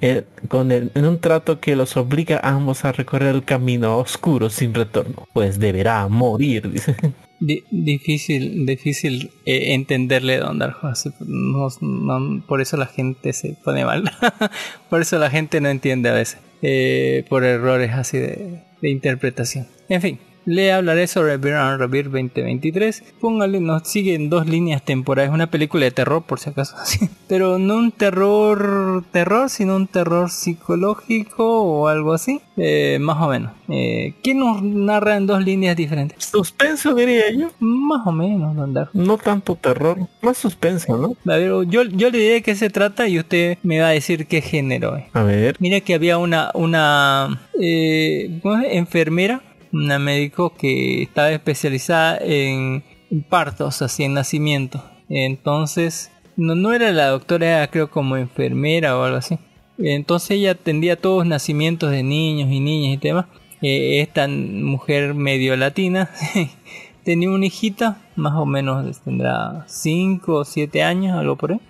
[0.00, 3.98] eh, con el- en un trato que los obliga a ambos a recorrer el camino
[3.98, 6.96] oscuro sin retorno, pues deberá morir, dice.
[7.40, 13.84] Di- difícil, difícil eh, entenderle Don Darjo, así, no- por eso la gente se pone
[13.86, 14.04] mal,
[14.90, 19.66] por eso la gente no entiende a veces, eh, por errores así de interpretación.
[19.88, 20.18] En fin,
[20.50, 23.04] le hablaré sobre and Rebirth 2023.
[23.20, 26.76] Póngale, nos sigue en dos líneas temporales, una película de terror por si acaso,
[27.28, 33.28] pero no un terror, terror, sino un terror psicológico o algo así, eh, más o
[33.28, 33.52] menos.
[33.68, 36.24] Eh, ¿Qué nos narra en dos líneas diferentes?
[36.24, 38.90] Suspenso diría yo, Más o menos, Don Darjo.
[38.94, 41.32] no tanto terror, más suspenso, ¿no?
[41.32, 43.90] A ver, yo, yo le diré de qué se trata y usted me va a
[43.90, 45.04] decir qué género es.
[45.12, 48.40] A ver, Mira que había una, una eh,
[48.70, 49.42] enfermera,
[49.72, 52.82] una médico que estaba especializada en
[53.28, 54.82] partos, así en nacimiento.
[55.08, 59.38] Entonces, no, no era la doctora, era creo como enfermera o algo así.
[59.78, 63.26] Entonces ella atendía todos los nacimientos de niños y niñas y demás.
[63.62, 66.10] Eh, esta mujer medio latina
[67.04, 71.60] tenía una hijita, más o menos tendrá 5 o 7 años, algo por ahí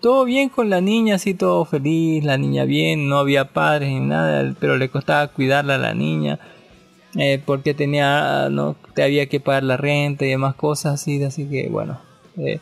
[0.00, 4.00] todo bien con la niña, así todo feliz, la niña bien, no había padres ni
[4.00, 6.38] nada, pero le costaba cuidarla a la niña,
[7.16, 11.46] eh, porque tenía, no, te había que pagar la renta y demás cosas así, así
[11.46, 12.00] que bueno,
[12.36, 12.60] eh,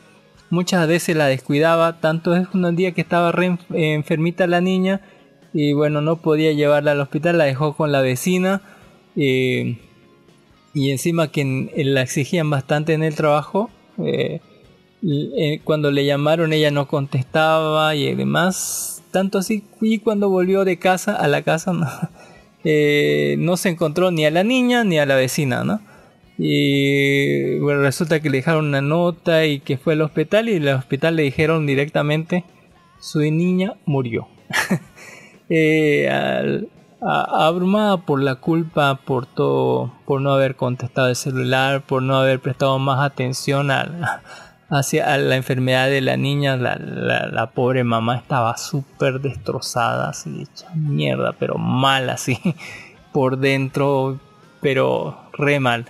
[0.51, 5.01] muchas veces la descuidaba, tanto es un día que estaba re enfermita la niña
[5.53, 8.61] y bueno, no podía llevarla al hospital, la dejó con la vecina
[9.16, 9.78] eh,
[10.74, 13.70] y encima que la exigían bastante en el trabajo.
[13.99, 14.40] Eh,
[15.03, 20.78] eh, cuando le llamaron ella no contestaba y demás, tanto así y cuando volvió de
[20.78, 21.86] casa a la casa no,
[23.39, 25.81] no se encontró ni a la niña ni a la vecina, ¿no?
[26.39, 30.69] Y bueno, resulta que le dejaron una nota y que fue al hospital y en
[30.69, 32.45] el hospital le dijeron directamente
[33.01, 34.29] su niña murió.
[35.49, 36.09] eh,
[37.01, 42.41] abrumada por la culpa, por todo, por no haber contestado el celular, por no haber
[42.41, 44.23] prestado más atención a,
[44.69, 50.69] hacia la enfermedad de la niña, la, la, pobre mamá estaba súper destrozada, así hecha
[50.75, 52.39] mierda, pero mal así,
[53.12, 54.19] por dentro,
[54.61, 55.87] pero re mal.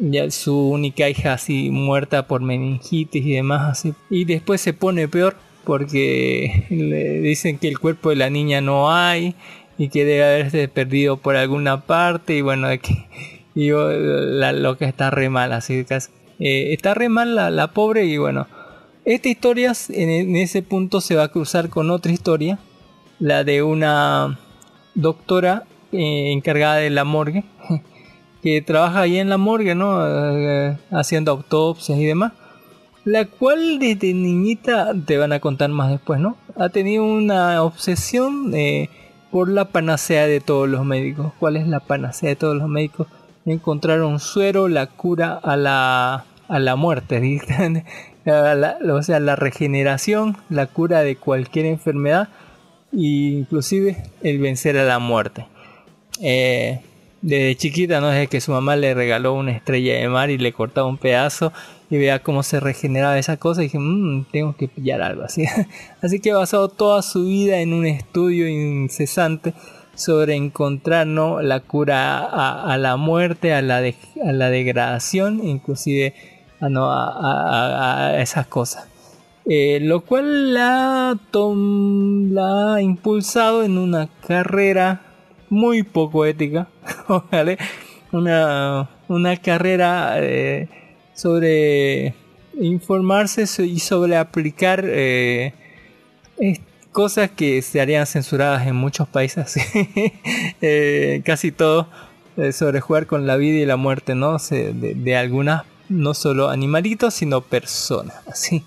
[0.00, 3.94] Ya su única hija así muerta por meningitis y demás así.
[4.08, 8.90] Y después se pone peor porque le dicen que el cuerpo de la niña no
[8.92, 9.34] hay
[9.76, 13.06] y que debe haberse perdido por alguna parte y bueno que
[13.54, 15.98] y la loca está re mal así que
[16.40, 18.48] eh, está re mal la, pobre y bueno
[19.04, 22.58] esta historia en, ese punto se va a cruzar con otra historia
[23.18, 24.38] la de una
[24.94, 27.44] doctora eh, encargada de la morgue
[28.42, 30.00] que trabaja ahí en la morgue, ¿no?
[30.06, 32.32] Eh, haciendo autopsias y demás.
[33.04, 36.36] La cual desde niñita, te van a contar más después, ¿no?
[36.56, 38.52] Ha tenido una obsesión
[39.30, 41.32] por la panacea de todos los médicos.
[41.38, 43.06] ¿Cuál es la panacea de todos los médicos?
[43.46, 47.16] Encontrar un suero, la cura a la, a la muerte,
[48.26, 52.28] o sea, la regeneración, la cura de cualquier enfermedad
[52.92, 55.46] e inclusive el vencer a la muerte.
[56.20, 56.80] Eh,
[57.22, 58.08] desde chiquita, ¿no?
[58.08, 61.52] Desde que su mamá le regaló una estrella de mar y le cortaba un pedazo
[61.88, 65.44] y veía cómo se regeneraba esa cosa y dije, mmm, tengo que pillar algo así.
[66.02, 69.54] así que basado toda su vida en un estudio incesante
[69.94, 71.42] sobre encontrar ¿no?
[71.42, 76.14] la cura a, la muerte, a la, a la degradación, inclusive
[76.60, 76.90] a, ¿no?
[76.90, 78.86] a, esas cosas.
[79.46, 85.00] Eh, lo cual la, la ha impulsado en una carrera
[85.48, 86.68] muy poco ética,
[88.12, 90.68] Una, una carrera eh,
[91.14, 92.12] sobre
[92.60, 95.54] informarse y sobre aplicar eh,
[96.90, 99.54] cosas que se harían censuradas en muchos países,
[101.24, 101.88] casi todo
[102.52, 104.38] sobre jugar con la vida y la muerte, ¿no?
[104.38, 108.64] de, algunas, no solo animalitos, sino personas, así.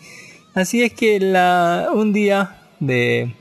[0.53, 3.33] Así es que la, un día de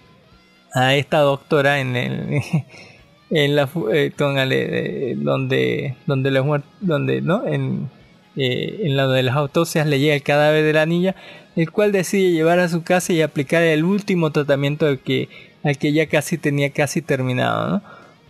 [0.74, 2.42] a esta doctora en el
[3.30, 7.90] en la eh, eh, donde donde los donde no en
[8.36, 11.14] eh, en la de las autopsias le llega el cadáver de la niña
[11.56, 15.28] el cual decide llevar a su casa y aplicar el último tratamiento al que
[15.62, 17.82] al que ya casi tenía casi terminado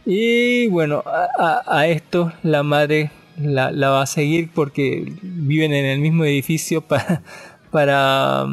[0.05, 5.85] y bueno a, a, esto la madre la, la, va a seguir porque viven en
[5.85, 7.23] el mismo edificio para
[7.71, 8.47] para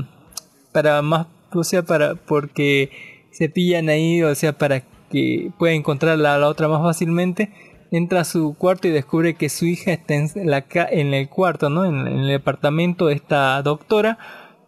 [0.71, 2.91] para más o sea para porque
[3.31, 7.51] se pillan ahí o sea para que puede encontrar a la otra más fácilmente,
[7.91, 11.69] entra a su cuarto y descubre que su hija está en, la, en el cuarto,
[11.69, 11.85] ¿no?
[11.85, 14.17] En, el departamento de esta doctora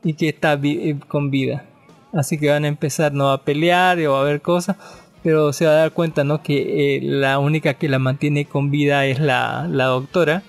[0.03, 1.66] y que está eh, con vida.
[2.14, 3.32] Así que van a empezar ¿no?
[3.32, 4.76] a pelear o a ver cosas,
[5.24, 6.41] pero se va a dar cuenta ¿no?
[6.41, 10.43] que eh, la única que la mantiene con vida es la, la doctora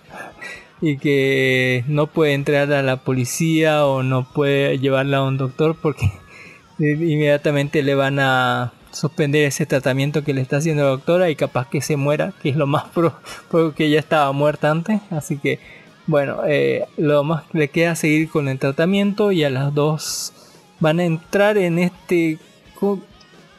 [0.81, 5.77] y que no puede entrar a la policía o no puede llevarla a un doctor
[5.81, 6.11] porque
[6.79, 11.69] inmediatamente le van a suspender ese tratamiento que le está haciendo la doctora y capaz
[11.69, 13.15] que se muera, que es lo más pro,
[13.51, 15.01] porque ya estaba muerta antes.
[15.11, 15.59] Así que,
[16.07, 20.33] bueno, eh, lo más le queda seguir con el tratamiento y a las dos
[20.81, 22.39] van a entrar en este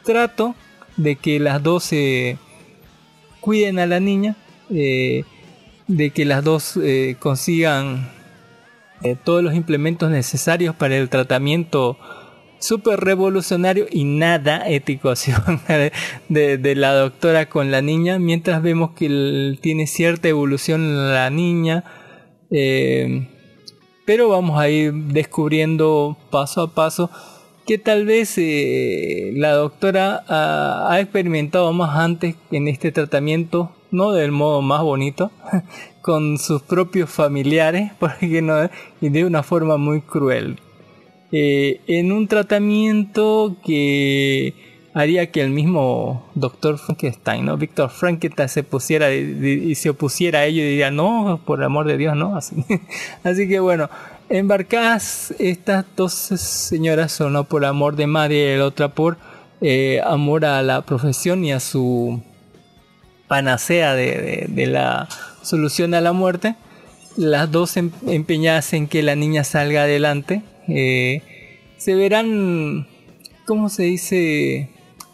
[0.04, 0.54] trato
[0.96, 2.38] de que las dos se
[3.40, 4.36] cuiden a la niña,
[4.70, 5.24] eh,
[5.86, 8.10] de que las dos eh, consigan
[9.22, 11.98] todos los implementos necesarios para el tratamiento
[12.64, 15.12] súper revolucionario y nada ético
[16.28, 21.84] de, de, la doctora con la niña, mientras vemos que tiene cierta evolución la niña.
[22.50, 23.28] Eh,
[24.06, 27.10] pero vamos a ir descubriendo paso a paso
[27.66, 34.32] que tal vez eh, la doctora ha, experimentado más antes en este tratamiento, no del
[34.32, 35.30] modo más bonito,
[36.02, 40.58] con sus propios familiares, porque no, y de una forma muy cruel.
[41.32, 44.54] Eh, en un tratamiento que
[44.94, 47.56] haría que el mismo doctor Frankenstein, ¿no?
[47.56, 51.86] Víctor Frankenstein se pusiera y se opusiera a ello y diría, no, por el amor
[51.86, 52.36] de Dios, no.
[52.36, 52.64] Así,
[53.24, 53.90] así que bueno,
[54.28, 59.18] embarcadas estas dos señoras, uno por amor de madre y la otra por
[59.60, 62.22] eh, amor a la profesión y a su
[63.28, 65.08] panacea de, la
[65.42, 66.56] solución a la muerte.
[67.16, 70.42] Las dos em- empeñadas en que la niña salga adelante.
[70.68, 71.22] eh,
[71.76, 72.86] se verán,
[73.44, 74.70] ¿cómo se dice?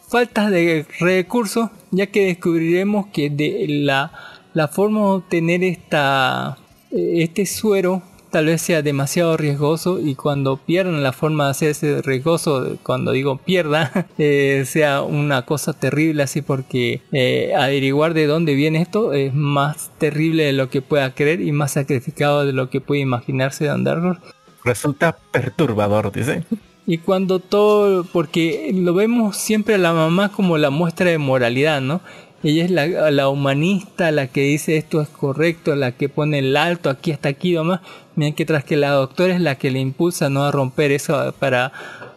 [0.09, 4.13] Faltas de recursos, ya que descubriremos que de la,
[4.55, 6.59] la forma de obtener esta,
[6.93, 12.79] este suero tal vez sea demasiado riesgoso y cuando pierdan la forma de hacerse riesgoso,
[12.83, 18.81] cuando digo pierda, eh, sea una cosa terrible así porque eh, averiguar de dónde viene
[18.81, 22.81] esto es más terrible de lo que pueda creer y más sacrificado de lo que
[22.81, 24.19] puede imaginarse de andarlo.
[24.65, 26.45] Resulta perturbador, dice.
[26.87, 31.81] Y cuando todo, porque lo vemos siempre a la mamá como la muestra de moralidad,
[31.81, 32.01] ¿no?
[32.43, 36.57] Ella es la, la humanista, la que dice esto es correcto, la que pone el
[36.57, 37.81] alto aquí hasta aquí nomás,
[38.21, 41.73] mientras que la doctora es la que le impulsa no a romper eso para,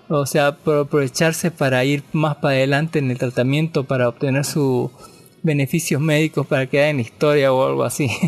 [0.10, 4.92] o sea, aprovecharse para ir más para adelante en el tratamiento, para obtener sus
[5.44, 8.10] beneficios médicos, para quedar en historia o algo así.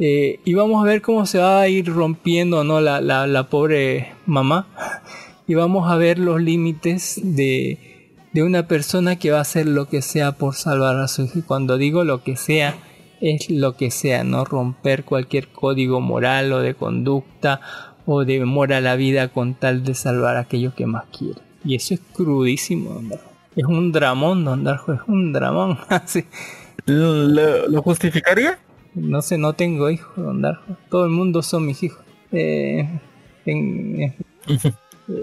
[0.00, 2.80] Eh, y vamos a ver cómo se va a ir rompiendo ¿no?
[2.80, 4.66] la, la, la pobre mamá
[5.46, 9.88] y vamos a ver los límites de, de una persona que va a hacer lo
[9.88, 11.38] que sea por salvar a su hijo.
[11.38, 12.76] Y cuando digo lo que sea,
[13.32, 17.60] es lo que sea, no romper cualquier código moral o de conducta
[18.06, 21.40] o de amor a la vida con tal de salvar aquello que más quiere.
[21.64, 23.30] Y eso es crudísimo, Don Darjo.
[23.56, 25.78] Es un dramón, Don Darjo, es un dramón.
[25.88, 26.24] Así.
[26.86, 28.58] ¿Lo, lo justificaría?
[28.94, 30.76] No sé, no tengo hijos, Don Darjo.
[30.90, 32.04] Todo el mundo son mis hijos.
[32.32, 32.86] Eh,
[33.46, 34.14] en- eh,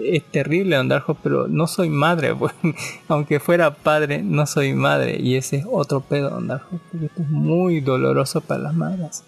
[0.04, 2.34] es terrible, Don Darjo, pero no soy madre.
[3.08, 5.18] Aunque fuera padre, no soy madre.
[5.20, 6.78] Y ese es otro pedo, Don Darjo.
[6.90, 9.24] Porque esto es muy doloroso para las madres.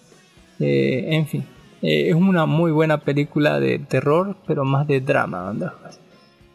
[0.59, 1.45] Eh, en fin,
[1.81, 5.53] eh, es una muy buena película de terror, pero más de drama.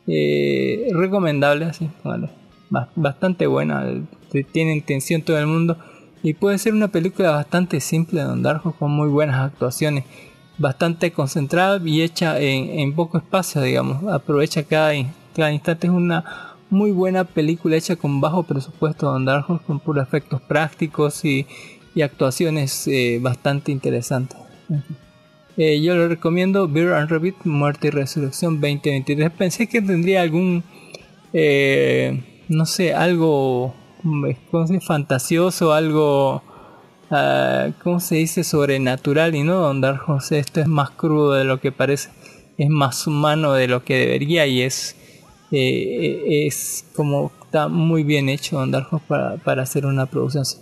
[0.06, 1.88] Eh, recomendable, así.
[2.70, 3.84] Ba- Bastante buena,
[4.52, 5.76] tiene intención todo el mundo.
[6.22, 10.04] Y puede ser una película bastante simple, Don Darjo, con muy buenas actuaciones.
[10.60, 14.04] Bastante concentrada y hecha en, poco espacio, digamos.
[14.12, 15.86] Aprovecha cada, in- cada instante.
[15.86, 16.22] Es una
[16.68, 21.46] muy buena película hecha con bajo presupuesto, Don Darjo, con puros efectos prácticos y,
[22.02, 24.38] actuaciones eh, bastante interesantes.
[25.56, 29.30] Eh, yo lo recomiendo, Beer and Rabbit, Muerte y Resurrección 2023.
[29.30, 30.62] Pensé que tendría algún,
[31.32, 36.42] eh, no sé, algo mm, ¿cómo se fantasioso, algo,
[37.10, 38.44] ah, ¿cómo se dice?
[38.44, 42.10] Sobrenatural y no, Don Dark Horse, esto es más crudo de lo que parece,
[42.58, 44.96] es más humano de lo que debería y es,
[45.50, 50.42] eh, es como está muy bien hecho Don Dark Horse para, para hacer una producción
[50.42, 50.58] así.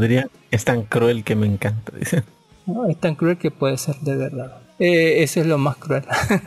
[0.00, 2.22] Diría, es tan cruel que me encanta, dice.
[2.66, 4.58] No, es tan cruel que puede ser de verdad.
[4.78, 6.02] Eh, eso es lo más cruel.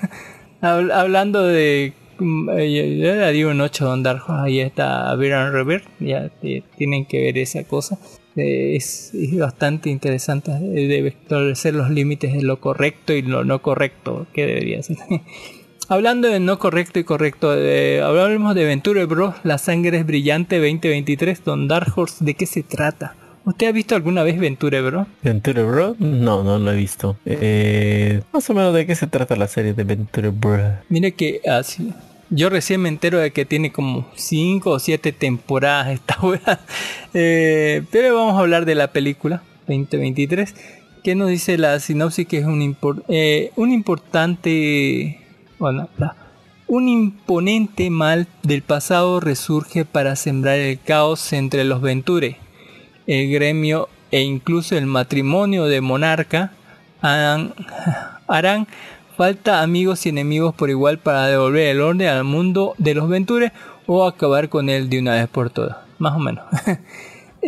[0.61, 1.93] Habl- Hablando de...
[2.17, 5.85] mm, eh, Yo le daría un 8 Don Dark Horse, Ahí está Beer and Revert.
[5.99, 7.99] Ya eh, tienen que ver esa cosa.
[8.37, 10.51] Eh, es, es bastante interesante.
[10.51, 14.97] eh, Debe establecer los límites de lo correcto y lo no correcto que debería ser.
[15.89, 19.35] Hablando de no correcto y correcto, eh, hablamos de Venture Bros.
[19.43, 21.43] La sangre es brillante 2023.
[21.45, 23.15] Don Dark Horse, ¿de qué se trata?
[23.45, 25.07] ¿Usted ha visto alguna vez Venture Bros?
[25.23, 25.95] Venture Bro?
[25.99, 27.15] No, no lo he visto.
[27.25, 30.79] Eh, más o menos de qué se trata la serie de Venture Bro.
[30.89, 31.93] Mire que así.
[32.29, 36.59] Yo recién me entero de que tiene como 5 o 7 temporadas esta wea.
[37.13, 40.53] Eh, pero vamos a hablar de la película 2023.
[41.03, 42.75] Que nos dice la sinopsis que es un,
[43.07, 45.21] eh, importante.
[45.57, 45.87] Bueno,
[46.67, 52.37] un imponente mal del pasado resurge para sembrar el caos entre los Venture.
[53.07, 56.51] El gremio e incluso el matrimonio de monarca
[57.01, 58.67] harán
[59.17, 63.51] falta amigos y enemigos por igual para devolver el orden al mundo de los Venture
[63.87, 65.77] o acabar con él de una vez por todas.
[65.97, 66.45] Más o menos.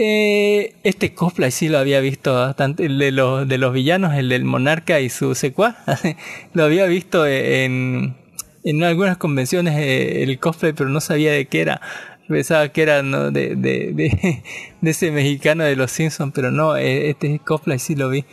[0.02, 4.30] Eh, este cosplay sí lo había visto bastante, el de los, de los villanos, el
[4.30, 5.76] del monarca y su secuaz.
[6.54, 8.16] lo había visto en,
[8.64, 11.82] en algunas convenciones eh, el cosplay, pero no sabía de qué era.
[12.30, 14.44] Pensaba que era de, de, de,
[14.82, 18.24] de ese mexicano de los Simpsons, pero no, eh, este cosplay sí lo vi.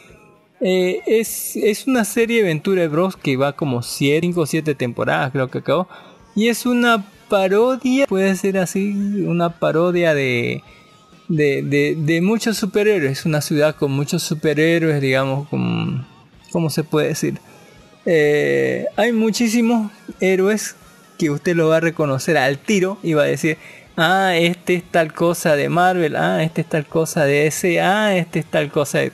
[0.61, 5.33] Eh, es, es una serie de Venture Bros que va como 5 o 7 temporadas,
[5.33, 5.89] creo que acabó.
[6.35, 8.93] Y es una parodia, puede ser así,
[9.27, 10.63] una parodia de,
[11.29, 13.27] de, de, muchos superhéroes.
[13.27, 16.07] Una ciudad con muchos superhéroes, digamos, con,
[16.53, 17.39] ¿cómo se puede decir?
[18.07, 20.77] Eh, hay muchísimos héroes
[21.19, 23.59] que usted lo va a reconocer al tiro y va a decir,
[23.97, 28.17] ah, este es tal cosa de Marvel, ah, este es tal cosa de ese, ah,
[28.17, 29.13] este es tal cosa de...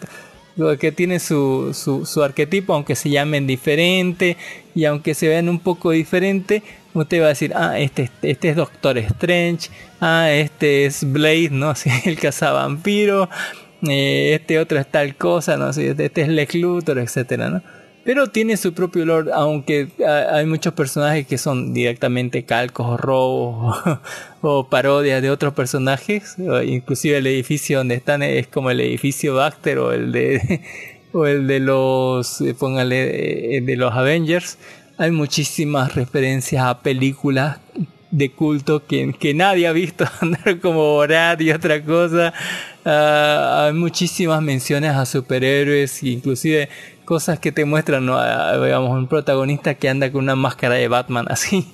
[0.78, 4.36] que tiene su, su, su, arquetipo, aunque se llamen diferente
[4.74, 6.62] y aunque se vean un poco diferente,
[6.94, 9.70] usted va a decir, ah, este, este es Doctor Strange,
[10.00, 11.74] ah, este es Blade, ¿no?
[11.74, 13.28] Sí, el cazavampiro,
[13.88, 15.72] eh, este otro es tal cosa, ¿no?
[15.72, 17.62] Sí, este es Lex Luthor, etcétera, ¿no?
[18.04, 19.88] Pero tiene su propio lore, aunque
[20.32, 23.76] hay muchos personajes que son directamente calcos o robos
[24.40, 26.36] o, parodias de otros personajes.
[26.64, 30.60] Inclusive el edificio donde están es como el edificio Baxter o el de
[31.12, 34.58] o el de los eh, póngale eh, de los Avengers.
[34.98, 37.58] Hay muchísimas referencias a películas
[38.12, 40.04] de culto que, que nadie ha visto,
[40.62, 42.32] como Borat y otra cosa.
[42.84, 46.68] Ah, hay muchísimas menciones a superhéroes, inclusive
[47.04, 48.20] cosas que te muestran, ¿no?
[48.62, 51.66] digamos, un protagonista que anda con una máscara de Batman, así,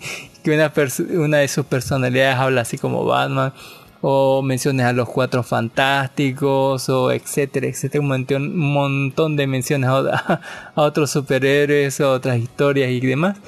[0.42, 3.52] que una, de sus personalidades habla así como Batman,
[4.00, 9.90] o menciones a los cuatro fantásticos, o etcétera, etcétera, un montón, un montón de menciones
[9.90, 10.40] a,
[10.74, 13.38] otros superhéroes, a otras historias y demás.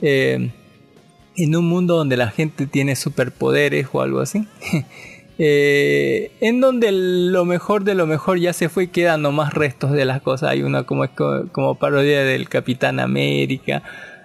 [0.00, 0.50] Eh,
[1.36, 4.46] en un mundo donde la gente tiene superpoderes o algo así.
[5.38, 9.92] Eh, en donde lo mejor de lo mejor ya se fue y quedan nomás restos
[9.92, 10.50] de las cosas.
[10.50, 11.04] Hay una como,
[11.52, 13.82] como parodia del Capitán América.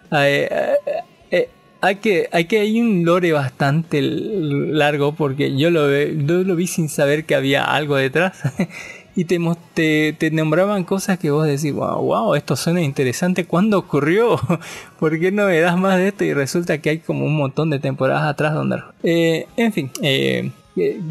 [0.09, 6.67] hay que hay que hay un lore bastante largo porque yo lo, yo lo vi
[6.67, 8.41] sin saber que había algo detrás.
[9.15, 9.39] y te,
[9.73, 14.39] te, te, nombraban cosas que vos decís, wow, wow, esto suena interesante, ¿cuándo ocurrió?
[14.99, 16.23] ¿Por qué no me das más de esto?
[16.23, 18.77] Y resulta que hay como un montón de temporadas atrás donde...
[19.03, 20.11] Eh, en fin, eh,
[20.45, 20.51] eh,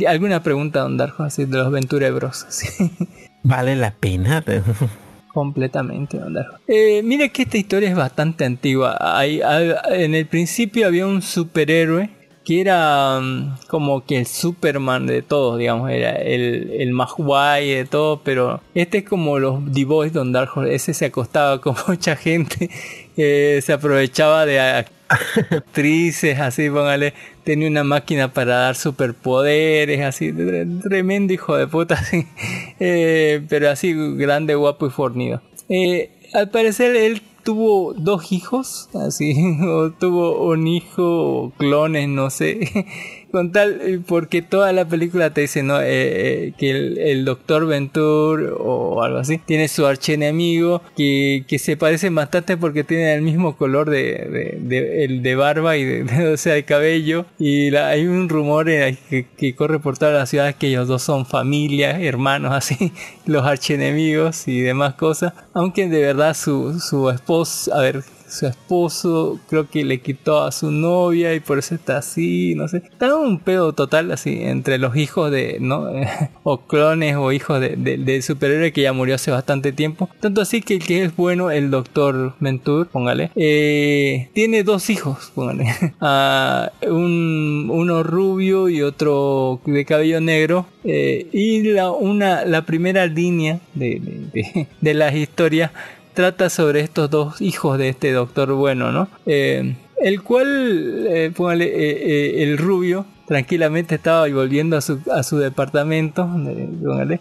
[0.06, 2.46] ¿Alguna pregunta, don Darjo, así de los Venturebros?
[3.42, 4.44] Vale la pena.
[5.32, 6.56] Completamente, don Darjo.
[6.66, 8.96] Eh, mire que esta historia es bastante antigua.
[9.00, 9.40] Hay,
[9.90, 12.10] en el principio había un superhéroe
[12.44, 17.70] que era mm, como que el Superman de todos, digamos, era el, el más guay
[17.74, 21.76] de todo, pero este es como los The Boys, Don Darjo, ese se acostaba con
[21.88, 22.70] mucha gente,
[23.22, 24.58] eh, se aprovechaba de
[25.08, 27.14] actrices, así, póngale,
[27.44, 30.32] tenía una máquina para dar superpoderes, así,
[30.82, 32.26] tremendo hijo de puta, así,
[32.78, 35.42] eh, pero así grande, guapo y fornido.
[35.68, 39.34] Eh, al parecer él tuvo dos hijos, así,
[39.66, 42.86] o tuvo un hijo, clones, no sé.
[43.30, 45.80] Con tal, eh, porque toda la película te dice, ¿no?
[45.80, 51.76] Eh, eh, que el, doctor Ventur o algo así tiene su archienemigo que, que se
[51.76, 56.36] parece bastante porque tiene el mismo color de, de, el de barba y de, o
[56.36, 57.26] sea, de cabello.
[57.38, 61.26] Y hay un rumor que, que, corre por toda la ciudad que ellos dos son
[61.26, 62.92] familia, hermanos, así,
[63.26, 65.32] los archienemigos y demás cosas.
[65.54, 70.52] Aunque de verdad su, su esposo, a ver, su esposo creo que le quitó a
[70.52, 72.78] su novia y por eso está así, no sé.
[72.78, 75.86] Está un pedo total así entre los hijos de, ¿no?
[76.42, 80.08] o clones o hijos de, del superhéroe que ya murió hace bastante tiempo.
[80.20, 85.32] Tanto así que el que es bueno, el doctor Mentur, póngale, eh, tiene dos hijos,
[85.34, 85.66] póngale.
[86.02, 90.66] Ah, un, uno rubio y otro de cabello negro.
[90.84, 94.00] Eh, y la, una, la primera línea de,
[94.32, 95.72] de, de las historias
[96.20, 99.08] trata sobre estos dos hijos de este doctor bueno, ¿no?
[99.24, 105.38] Eh, el cual, eh, póngale, eh, el rubio, tranquilamente estaba volviendo a su, a su
[105.38, 106.28] departamento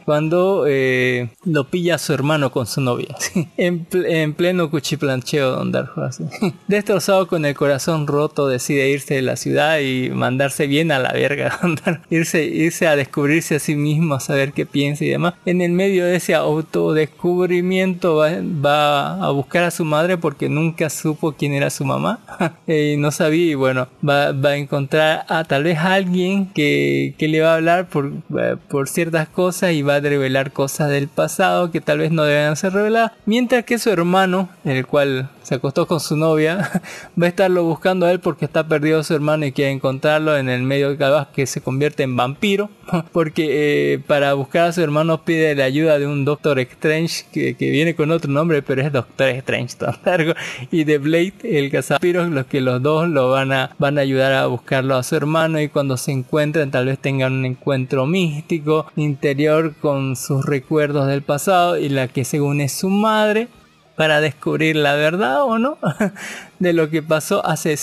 [0.06, 3.16] cuando eh, lo pilla su hermano con su novia
[3.58, 6.24] en, en, pleno cuchiplancheo don Darjo así.
[6.68, 11.14] destrozado con el corazón roto decide irse de la ciudad y mandarse bien a la
[11.14, 11.60] verga
[12.10, 15.74] irse, irse a descubrirse a sí mismo a saber qué piensa y demás en el
[15.74, 18.32] medio de ese autodescubrimiento va,
[18.66, 22.20] va a buscar a su madre porque nunca supo quién era su mamá
[22.66, 27.14] y no sabía y bueno va, va a encontrar a tal vez a alguien que,
[27.18, 30.90] que le va a hablar por, eh, por ciertas cosas y va a revelar cosas
[30.90, 33.12] del pasado que tal vez no deben ser reveladas.
[33.26, 36.70] Mientras que su hermano, el cual se acostó con su novia,
[37.22, 40.50] va a estarlo buscando a él porque está perdido su hermano y quiere encontrarlo en
[40.50, 41.00] el medio de
[41.34, 42.70] que se convierte en vampiro.
[43.12, 47.56] Porque eh, para buscar a su hermano pide la ayuda de un Doctor Strange que,
[47.56, 50.34] que viene con otro nombre, pero es Doctor Strange largo.
[50.72, 54.34] Y de Blade, el cazapiro, los que los dos lo van a, van a ayudar
[54.34, 55.60] a buscarlo a su hermano.
[55.60, 61.22] Y cuando se encuentren, tal vez tengan un encuentro místico interior con sus recuerdos del
[61.22, 63.48] pasado y la que según es su madre
[63.96, 65.78] para descubrir la verdad o no
[66.60, 67.76] de lo que pasó hace,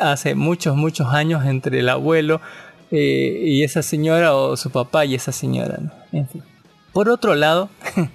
[0.00, 2.40] hace muchos, muchos años entre el abuelo
[2.90, 5.80] eh, y esa señora o su papá y esa señora.
[6.92, 7.70] Por otro lado,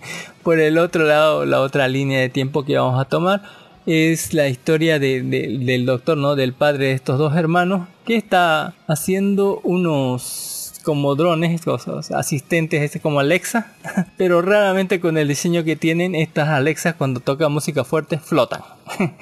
[0.44, 3.42] por el otro lado, la otra línea de tiempo que vamos a tomar
[3.86, 6.36] es la historia del doctor, ¿no?
[6.36, 13.00] Del padre de estos dos hermanos que está haciendo unos como drones, cosas, asistentes este
[13.00, 13.76] como Alexa,
[14.18, 18.62] pero raramente con el diseño que tienen estas Alexas cuando toca música fuerte flotan.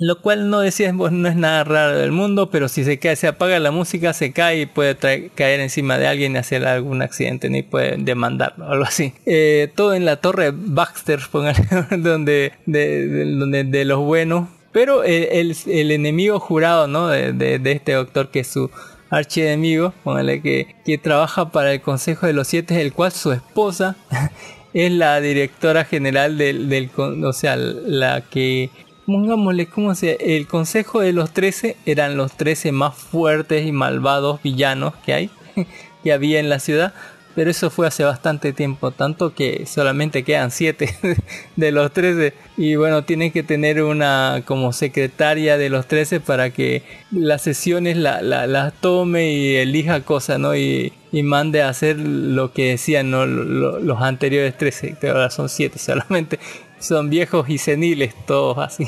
[0.00, 3.14] Lo cual no decía pues, no es nada raro del mundo, pero si se cae,
[3.14, 4.96] se apaga la música, se cae y puede
[5.36, 9.14] caer encima de alguien y hacer algún accidente, ni puede demandarlo, algo así.
[9.24, 11.20] Eh, todo en la torre Baxter,
[11.96, 14.48] donde de, donde de los buenos.
[14.72, 17.08] Pero el, el, enemigo jurado, ¿no?
[17.08, 18.70] De, de, este doctor que es su
[19.10, 23.96] archienemigo, póngale que, que trabaja para el Consejo de los Siete, el cual su esposa
[24.74, 28.70] es la directora general del, del o sea, la que
[29.06, 34.40] pongámosle como sea, el consejo de los 13 eran los 13 más fuertes y malvados
[34.42, 35.30] villanos que hay,
[36.02, 36.94] que había en la ciudad,
[37.34, 40.94] pero eso fue hace bastante tiempo, tanto que solamente quedan 7
[41.56, 46.50] de los 13 y bueno, tienen que tener una como secretaria de los 13 para
[46.50, 50.54] que las sesiones las la, tome y elija cosas, ¿no?
[50.54, 53.26] Y, y mande a hacer lo que decían ¿no?
[53.26, 56.38] los anteriores 13, que ahora son 7 solamente
[56.82, 58.86] son viejos y seniles todos así.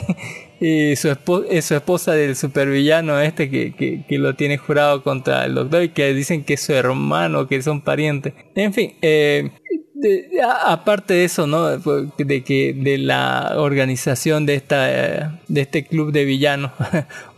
[0.60, 1.08] Y su,
[1.50, 5.88] es su esposa del supervillano este que, que, lo tiene jurado contra el doctor y
[5.90, 8.34] que dicen que es su hermano, que son parientes.
[8.54, 9.50] En fin, eh,
[10.66, 11.68] aparte de eso, ¿no?
[11.68, 16.72] De que de la organización de esta de este club de villanos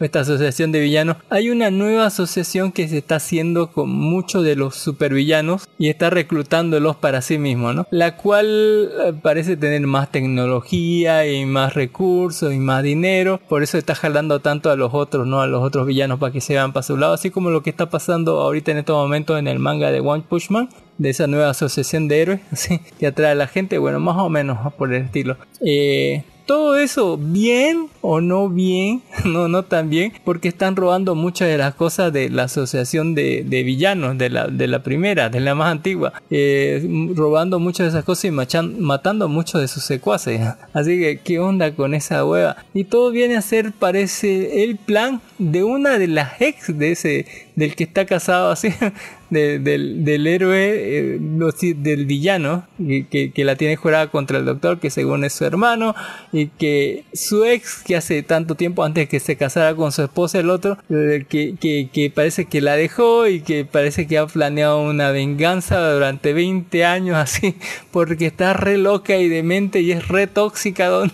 [0.01, 4.45] o esta asociación de villanos, hay una nueva asociación que se está haciendo con muchos
[4.45, 7.87] de los supervillanos y está reclutándolos para sí mismo, ¿no?
[7.91, 13.79] La cual eh, parece tener más tecnología y más recursos y más dinero, por eso
[13.79, 15.41] está jalando tanto a los otros, ¿no?
[15.41, 17.71] A los otros villanos para que se vean para su lado, así como lo que
[17.71, 21.51] está pasando ahorita en estos momentos en el manga de One Pushman, de esa nueva
[21.51, 22.41] asociación de héroes
[22.99, 25.37] que atrae a la gente, bueno, más o menos por el estilo.
[25.61, 31.49] Eh, todo eso bien o no bien, no, no tan bien, porque están robando muchas
[31.49, 35.55] de las cosas de la asociación de, villanos, de la, de la primera, de la
[35.55, 40.41] más antigua, eh, robando muchas de esas cosas y matando muchos de sus secuaces.
[40.73, 42.57] Así que, ¿qué onda con esa hueva?
[42.73, 47.27] Y todo viene a ser, parece, el plan de una de las ex de ese,
[47.57, 48.69] del que está casado así,
[49.31, 51.19] del, del, héroe, eh,
[51.77, 52.67] del villano,
[53.11, 55.95] que, que, la tiene jurada contra el doctor, que según es su hermano,
[56.33, 60.39] y que su ex, que hace tanto tiempo antes que se casara con su esposa,
[60.39, 64.27] el otro, eh, que, que, que parece que la dejó y que parece que ha
[64.27, 67.57] planeado una venganza durante 20 años así,
[67.91, 71.11] porque está re loca y demente y es re tóxica, Don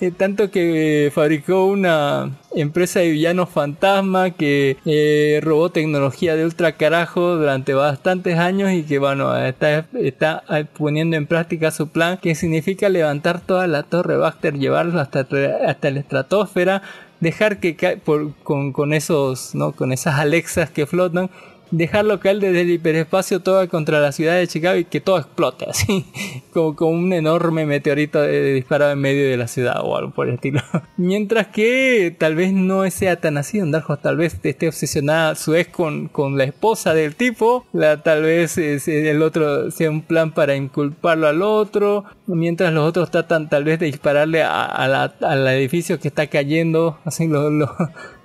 [0.00, 6.44] eh, tanto que eh, fabricó una empresa de villanos fantasma que eh, robó tecnología de
[6.44, 10.42] ultra carajo durante bastantes años y que bueno está, está
[10.76, 15.90] poniendo en práctica su plan que significa levantar toda la torre Baxter llevarlo hasta, hasta
[15.90, 16.82] la estratosfera
[17.20, 21.30] dejar que por, con, con esos no con esas Alexas que flotan
[21.70, 25.66] dejarlo caer desde el hiperespacio todo contra la ciudad de Chicago y que todo explote
[25.68, 26.04] así,
[26.52, 30.34] como, como un enorme meteorito disparado en medio de la ciudad o algo por el
[30.34, 30.60] estilo.
[30.96, 35.70] Mientras que tal vez no sea tan así, Darjo tal vez esté obsesionada su ex
[35.70, 40.56] con, con la esposa del tipo, la, tal vez el otro sea un plan para
[40.56, 46.00] inculparlo al otro, mientras los otros tratan tal vez de dispararle a, la, al edificio
[46.00, 47.76] que está cayendo, así lo, lo,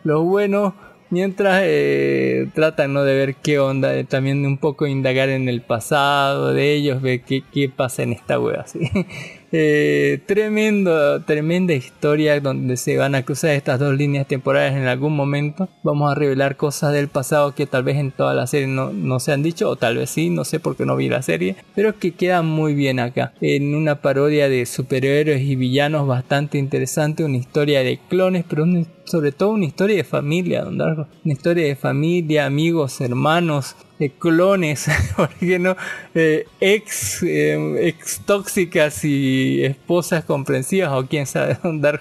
[0.03, 0.73] lo bueno
[1.15, 3.03] mientras eh, tratan ¿no?
[3.03, 7.21] de ver qué onda, de también un poco indagar en el pasado de ellos, ver
[7.21, 8.67] qué, qué pasa en esta wea.
[8.67, 8.79] ¿sí?
[9.53, 15.15] Eh, tremendo, tremenda historia donde se van a cruzar estas dos líneas temporales en algún
[15.15, 15.69] momento.
[15.83, 19.21] Vamos a revelar cosas del pasado que tal vez en toda la serie no, no
[19.21, 21.55] se han dicho, o tal vez sí, no sé por qué no vi la serie,
[21.73, 23.31] pero que queda muy bien acá.
[23.39, 28.65] En una parodia de superhéroes y villanos bastante interesante, una historia de clones, pero
[29.05, 33.75] sobre todo una historia de familia, una historia de familia, amigos, hermanos,
[34.19, 35.75] clones, porque no?
[36.13, 41.99] Eh, ex, eh, ex tóxicas y esposas comprensivas o quién sabe dónde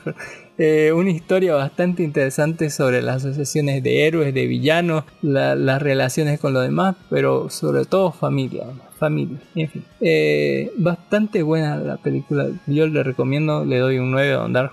[0.56, 6.52] eh, una historia bastante interesante sobre las asociaciones de héroes, de villanos, las relaciones con
[6.52, 8.64] los demás, pero sobre todo familia,
[8.98, 9.84] familia, en fin.
[10.76, 14.72] bastante buena la película, yo le recomiendo, le doy un 9 a Don Dark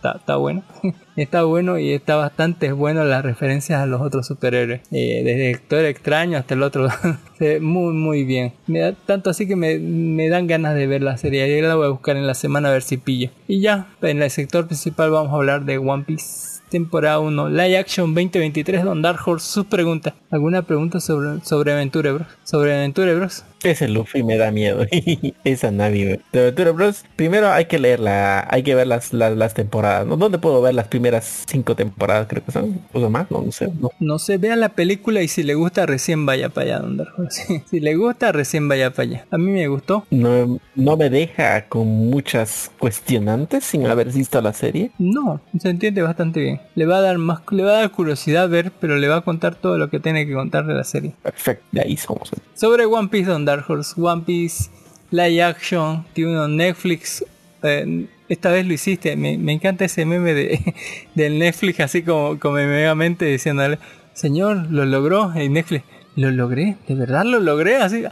[0.00, 0.62] está, está bueno.
[1.16, 4.80] está bueno y está bastante bueno las referencias a los otros superhéroes.
[4.90, 6.88] Eh, desde el Doctor Extraño hasta el otro.
[7.60, 8.52] muy, muy bien.
[8.66, 11.46] Me da, tanto así que me, me, dan ganas de ver la serie.
[11.46, 13.30] Y la voy a buscar en la semana a ver si pillo.
[13.46, 16.49] Y ya, en el sector principal vamos a hablar de One Piece.
[16.70, 20.14] Temporada 1, Live Action 2023, Don Dark Horse, sus preguntas.
[20.30, 22.28] ¿Alguna pregunta sobre, sobre Aventura Bros?
[22.44, 23.44] ¿Sobre Aventura Bros?
[23.62, 24.86] Ese Luffy me da miedo.
[25.44, 26.18] Esa Navi.
[26.32, 27.04] De Aventura Bros.
[27.16, 30.06] Primero hay que leerla, hay que ver las, las, las temporadas.
[30.06, 30.16] ¿no?
[30.16, 32.26] ¿Dónde puedo ver las primeras cinco temporadas?
[32.28, 32.80] Creo que son.
[32.92, 33.68] O más, no, no sé.
[33.78, 33.90] No.
[33.98, 37.12] No sé, vea la película y si le gusta recién vaya para allá, Don Dark
[37.18, 37.64] Horse.
[37.70, 39.26] si le gusta recién vaya para allá.
[39.30, 40.06] A mí me gustó.
[40.10, 44.92] no, no me deja con muchas cuestionantes sin haber visto la serie.
[44.98, 46.59] No, se entiende bastante bien.
[46.74, 49.20] Le va a dar más, le va a dar curiosidad ver, pero le va a
[49.22, 51.14] contar todo lo que tiene que contar de la serie.
[51.22, 52.30] Perfecto, de ahí somos.
[52.54, 54.70] Sobre One Piece, Don Dark Horse, One Piece
[55.10, 57.24] Live Action, tiene uno Netflix.
[57.62, 60.74] eh, esta vez lo hiciste, me, me encanta ese meme de,
[61.14, 63.78] del Netflix, así como, como megamente diciéndole,
[64.14, 65.84] señor, lo logró, y Netflix,
[66.14, 68.04] lo logré, de verdad lo logré, así,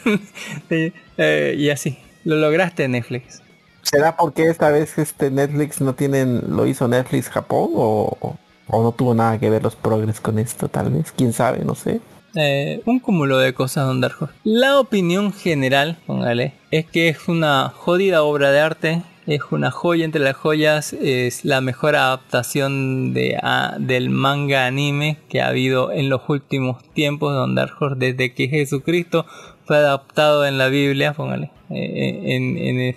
[0.70, 3.42] eh, y así, lo lograste Netflix.
[3.82, 8.36] ¿Será porque esta vez este Netflix no tienen, lo hizo Netflix Japón o,
[8.66, 11.12] o no tuvo nada que ver los progres con esto tal vez?
[11.12, 11.64] ¿Quién sabe?
[11.64, 12.00] No sé.
[12.34, 14.30] Eh, un cúmulo de cosas, Don Dark.
[14.44, 19.02] La opinión general, póngale, es que es una jodida obra de arte.
[19.26, 20.92] Es una joya entre las joyas.
[20.94, 26.82] Es la mejor adaptación de, a- del manga anime que ha habido en los últimos
[26.92, 29.26] tiempos, Don Dark desde que Jesucristo
[29.66, 32.96] fue adaptado en la Biblia, póngale, eh, en, en,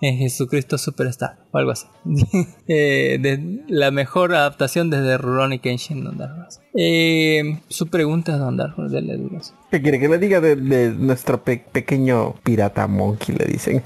[0.00, 1.86] en Jesucristo Superstar o algo así.
[2.70, 6.60] Eh, de- la mejor adaptación desde Rurouni Kenshin, Don Dark Horse.
[6.74, 9.54] Eh, su pregunta, Don Dark Horse, dele dudas.
[9.70, 13.34] ¿Qué quiere que le diga de, de nuestro pe- pequeño pirata monkey?
[13.34, 13.82] Le dicen.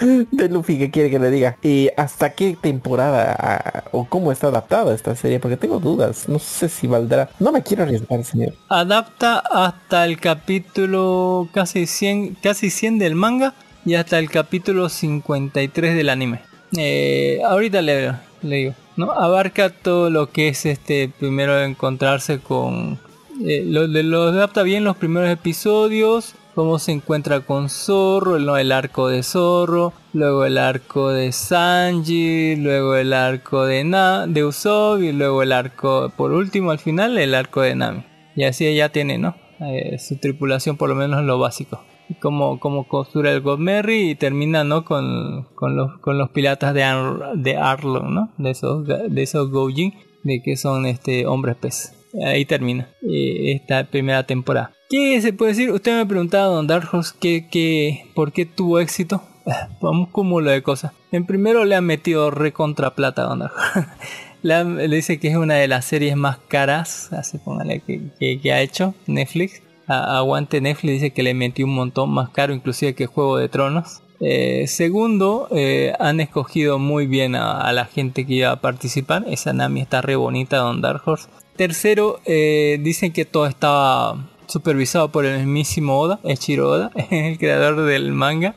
[0.32, 1.58] de Luffy, ¿qué quiere que le diga?
[1.62, 5.38] ¿Y hasta qué temporada ah, o cómo está adaptada esta serie?
[5.38, 6.26] Porque tengo dudas.
[6.28, 7.28] No sé si valdrá.
[7.38, 8.54] No me quiero arriesgar, señor.
[8.70, 13.52] Adapta hasta el capítulo casi 100, casi 100 del manga
[13.86, 16.40] y hasta el capítulo 53 del anime.
[16.76, 19.12] Eh, ahorita le, le digo, ¿no?
[19.12, 22.98] Abarca todo lo que es este primero encontrarse con...
[23.46, 28.56] eh, lo, lo adapta bien los primeros episodios, cómo se encuentra con Zorro, ¿no?
[28.56, 34.44] el arco de Zorro, luego el arco de Sanji, luego el arco de, Na, de
[34.44, 38.04] Usopp y luego el arco, por último al final, el arco de Nami.
[38.34, 39.36] Y así ya tiene, ¿no?
[39.60, 41.82] Eh, su tripulación por lo menos lo básico.
[42.20, 44.84] Como, como costura el Godmerry y termina, ¿no?
[44.84, 48.32] Con, con, los, con los piratas de, Ar- de Arlong, ¿no?
[48.38, 51.92] De esos, de esos Goujin, de que son este hombres pez.
[52.24, 54.72] Ahí termina eh, esta primera temporada.
[54.88, 55.70] ¿Qué se puede decir?
[55.72, 59.22] Usted me preguntaba, Don Dark Horse, ¿qué, qué, ¿por qué tuvo éxito?
[59.80, 60.92] Un cúmulo de cosas.
[61.12, 63.88] En primero le han metido recontra plata a Don Dark Horse.
[64.42, 68.52] Le dice que es una de las series más caras, así póngale, que, que- que
[68.52, 69.60] ha hecho Netflix.
[69.86, 74.02] Aguante Netflix dice que le metió un montón más caro inclusive que Juego de Tronos.
[74.20, 79.24] Eh, segundo, eh, han escogido muy bien a, a la gente que iba a participar.
[79.28, 81.28] Esa Nami está re bonita, Don Dark Horse.
[81.56, 87.82] Tercero, eh, dicen que todo estaba supervisado por el mismísimo Oda, Echiro Oda, el creador
[87.82, 88.54] del manga.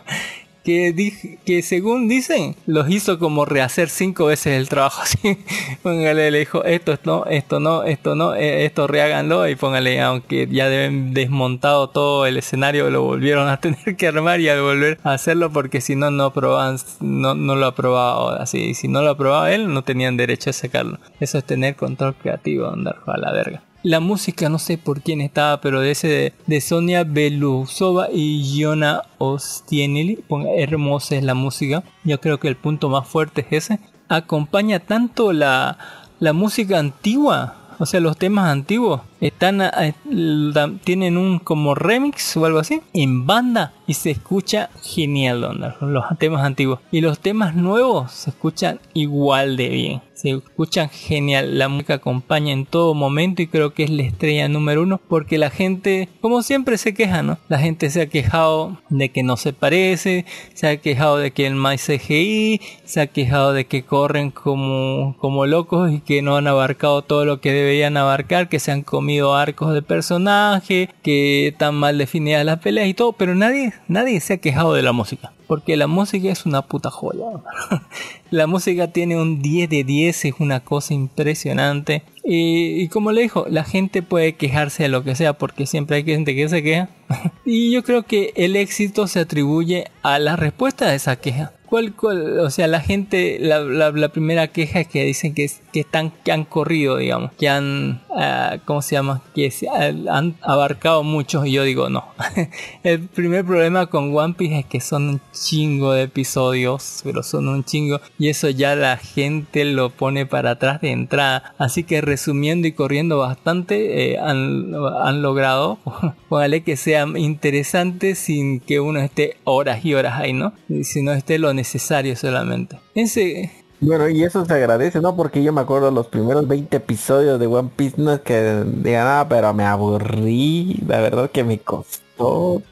[0.63, 5.01] Que, di- que según dicen, los hizo como rehacer cinco veces el trabajo.
[5.03, 5.37] Así,
[5.81, 9.47] póngale, le dijo, esto no, esto no, esto no, eh, esto reháganlo.
[9.47, 14.41] Y póngale, aunque ya deben desmontado todo el escenario, lo volvieron a tener que armar
[14.41, 18.73] y a volver a hacerlo porque si no, no aprobaban, no, no lo aprobaba así.
[18.73, 20.99] Si no lo aprobaba él, no tenían derecho a sacarlo.
[21.19, 23.63] Eso es tener control creativo, andar a la verga.
[23.81, 29.03] La música, no sé por quién estaba, pero de ese de, Sonia Belusova y Giona
[29.19, 30.19] Ostienili.
[30.57, 31.83] Hermosa es la música.
[32.03, 33.79] Yo creo que el punto más fuerte es ese.
[34.09, 35.77] Acompaña tanto la,
[36.19, 42.43] la música antigua, o sea, los temas antiguos, están la- tienen un como remix o
[42.45, 45.39] algo así en banda y se escucha genial
[45.79, 51.57] los temas antiguos y los temas nuevos se escuchan igual de bien se escuchan genial
[51.57, 55.37] la música acompaña en todo momento y creo que es la estrella número uno porque
[55.37, 59.37] la gente como siempre se queja no la gente se ha quejado de que no
[59.37, 63.83] se parece se ha quejado de que el más CGI se ha quejado de que
[63.83, 68.59] corren como como locos y que no han abarcado todo lo que deberían abarcar que
[68.59, 73.35] se han comido arcos de personaje, que están mal definidas las peleas y todo, pero
[73.35, 75.31] nadie, nadie se ha quejado de la música.
[75.49, 77.25] Porque la música es una puta joya.
[78.29, 82.03] la música tiene un 10 de 10, es una cosa impresionante.
[82.23, 86.03] Y, como le dijo, la gente puede quejarse de lo que sea, porque siempre hay
[86.03, 86.89] gente que se queja.
[87.45, 91.51] y yo creo que el éxito se atribuye a la respuesta de esa queja.
[91.69, 92.39] ¿Cuál, cuál?
[92.39, 96.11] O sea, la gente, la, la, la primera queja es que dicen que, que están,
[96.25, 99.21] que han corrido, digamos, que han, ah, ¿cómo se llama?
[99.35, 102.05] Que se- ah, han abarcado mucho y yo digo no.
[102.83, 107.47] El primer problema con One Piece es que son un chingo de episodios, pero son
[107.47, 111.53] un chingo y eso ya la gente lo pone para atrás de entrada.
[111.59, 114.73] Así que resumiendo y corriendo bastante, eh, han,
[115.03, 115.77] han logrado,
[116.29, 120.53] póngale que sea interesante sin que uno esté horas y horas ahí, ¿no?
[120.67, 122.79] Y Si no esté lo necesario solamente.
[122.95, 125.15] Ese, Bueno, y eso se agradece, ¿no?
[125.15, 129.03] Porque yo me acuerdo los primeros 20 episodios de One Piece, no es que diga
[129.03, 132.08] nada, pero me aburrí, la verdad que me costó.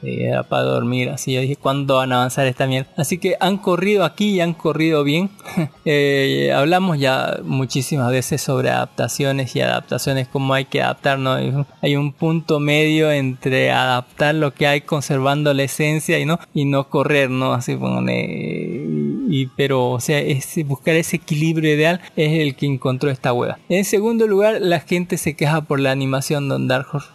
[0.02, 2.90] Era para dormir, así yo dije, ¿cuándo van a avanzar esta mierda?
[2.98, 5.30] Así que han corrido aquí y han corrido bien.
[5.90, 11.66] Eh, hablamos ya muchísimas veces sobre adaptaciones y adaptaciones, cómo hay que adaptarnos.
[11.80, 16.66] Hay un- punto medio entre adaptar lo que hay conservando la esencia y no, y
[16.66, 17.54] no correr, ¿no?
[17.54, 20.22] Así pone, y, pero, o sea,
[20.64, 23.58] buscar ese equilibrio ideal es el que encontró esta hueva.
[23.68, 27.08] En segundo lugar, la gente se queja por la animación de Dark Horse.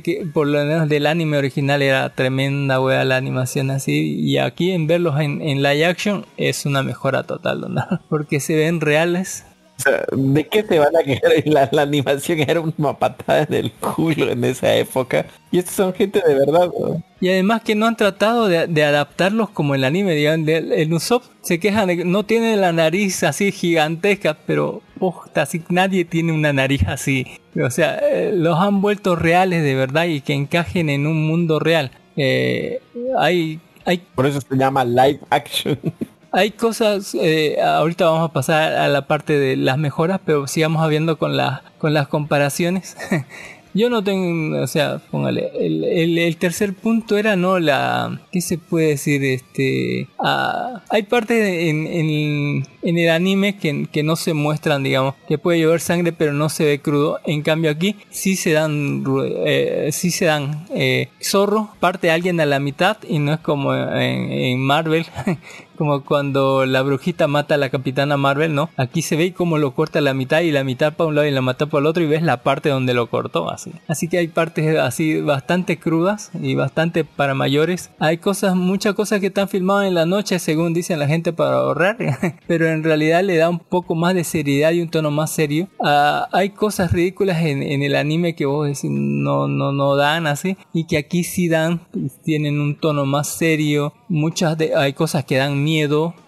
[0.00, 4.14] Que por lo menos del anime original era tremenda hueva la animación así.
[4.20, 7.76] Y aquí en verlos en, live action es una mejora total, Don
[8.08, 9.44] porque se ven reales.
[9.80, 11.32] Sea, ¿de qué se van a quejar?
[11.46, 15.26] La, la animación era una patada en el culo en esa época.
[15.50, 17.02] Y estos son gente de verdad, ¿no?
[17.20, 21.24] Y además que no han tratado de, de adaptarlos como el anime, digamos, el Usopp
[21.42, 26.32] se quejan de que no tiene la nariz así gigantesca, pero posta, así nadie tiene
[26.32, 27.26] una nariz así.
[27.62, 31.58] O sea, eh, los han vuelto reales de verdad y que encajen en un mundo
[31.58, 31.90] real.
[32.16, 32.80] Eh,
[33.18, 35.78] hay, hay Por eso se llama live action.
[36.32, 40.82] hay cosas, eh, ahorita vamos a pasar a la parte de las mejoras, pero sigamos
[40.82, 42.96] habiendo con, las con las comparaciones.
[43.72, 48.40] Yo no tengo, o sea, póngale, el, el- el tercer punto era no la, ¿qué
[48.40, 49.22] se puede decir?
[49.22, 51.38] Este, ah, hay partes
[51.68, 56.12] en, en, en el anime que, que no se muestran, digamos, que puede llover sangre
[56.12, 57.20] pero no se ve crudo.
[57.24, 59.04] En cambio aquí sí se dan,
[59.46, 63.72] eh, sí se dan eh, zorro, parte alguien a la mitad y no es como
[63.72, 65.06] en, en Marvel.
[65.80, 68.68] como cuando la brujita mata a la capitana Marvel, ¿no?
[68.76, 71.26] Aquí se ve cómo lo corta a la mitad y la mitad para un lado
[71.26, 73.72] y la mata para el otro y ves la parte donde lo cortó, así.
[73.88, 77.92] Así que hay partes así bastante crudas y bastante para mayores.
[77.98, 81.54] Hay cosas, muchas cosas que están filmadas en la noche, según dicen la gente, para
[81.54, 81.96] ahorrar,
[82.46, 85.68] pero en realidad le da un poco más de seriedad y un tono más serio.
[85.82, 90.26] Ah, hay cosas ridículas en, en el anime que vos decís no, no, no dan
[90.26, 91.80] así y que aquí sí dan,
[92.22, 93.94] tienen un tono más serio.
[94.10, 95.69] Muchas de, hay cosas que dan miedo.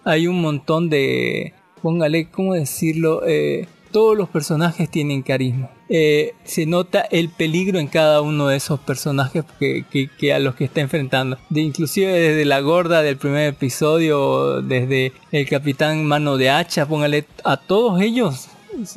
[0.04, 1.52] Hay un montón de,
[1.82, 3.22] póngale, ¿cómo decirlo?
[3.26, 5.70] Eh, todos los personajes tienen carisma.
[5.90, 9.84] Eh, se nota el peligro en cada uno de esos personajes que,
[10.18, 11.36] que- a los que está enfrentando.
[11.50, 17.26] De, inclusive desde la gorda del primer episodio, desde el capitán mano de hacha, póngale
[17.44, 18.48] a todos ellos.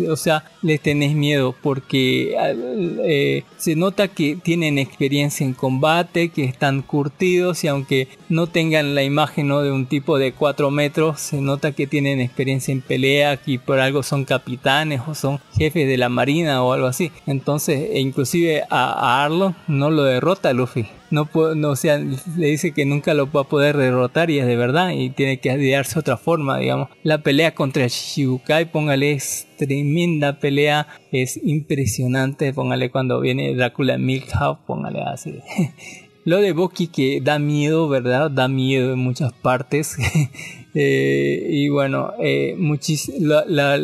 [0.10, 6.46] O sea, les tenés miedo porque eh, se nota que tienen experiencia en combate, que
[6.46, 9.62] están curtidos y aunque no tengan la imagen ¿no?
[9.62, 13.80] de un tipo de 4 metros, se nota que tienen experiencia en pelea y por
[13.80, 17.12] algo son capitanes o son jefes de la marina o algo así.
[17.26, 19.26] Entonces, e inclusive a, a
[19.68, 20.88] no lo derrota Luffy.
[21.16, 24.46] No, no, o sea, le dice que nunca lo va a poder derrotar y es
[24.46, 26.90] de verdad y tiene que idearse otra forma, digamos.
[27.04, 34.58] La pelea contra Shibukai, póngale, es tremenda pelea, es impresionante, póngale cuando viene Drácula Milkhouse,
[34.68, 35.40] póngale así.
[36.26, 38.32] Lo de Boki que da miedo, ¿verdad?
[38.32, 39.96] Da miedo en muchas partes.
[40.78, 43.78] Eh, y bueno, eh, muchis- la-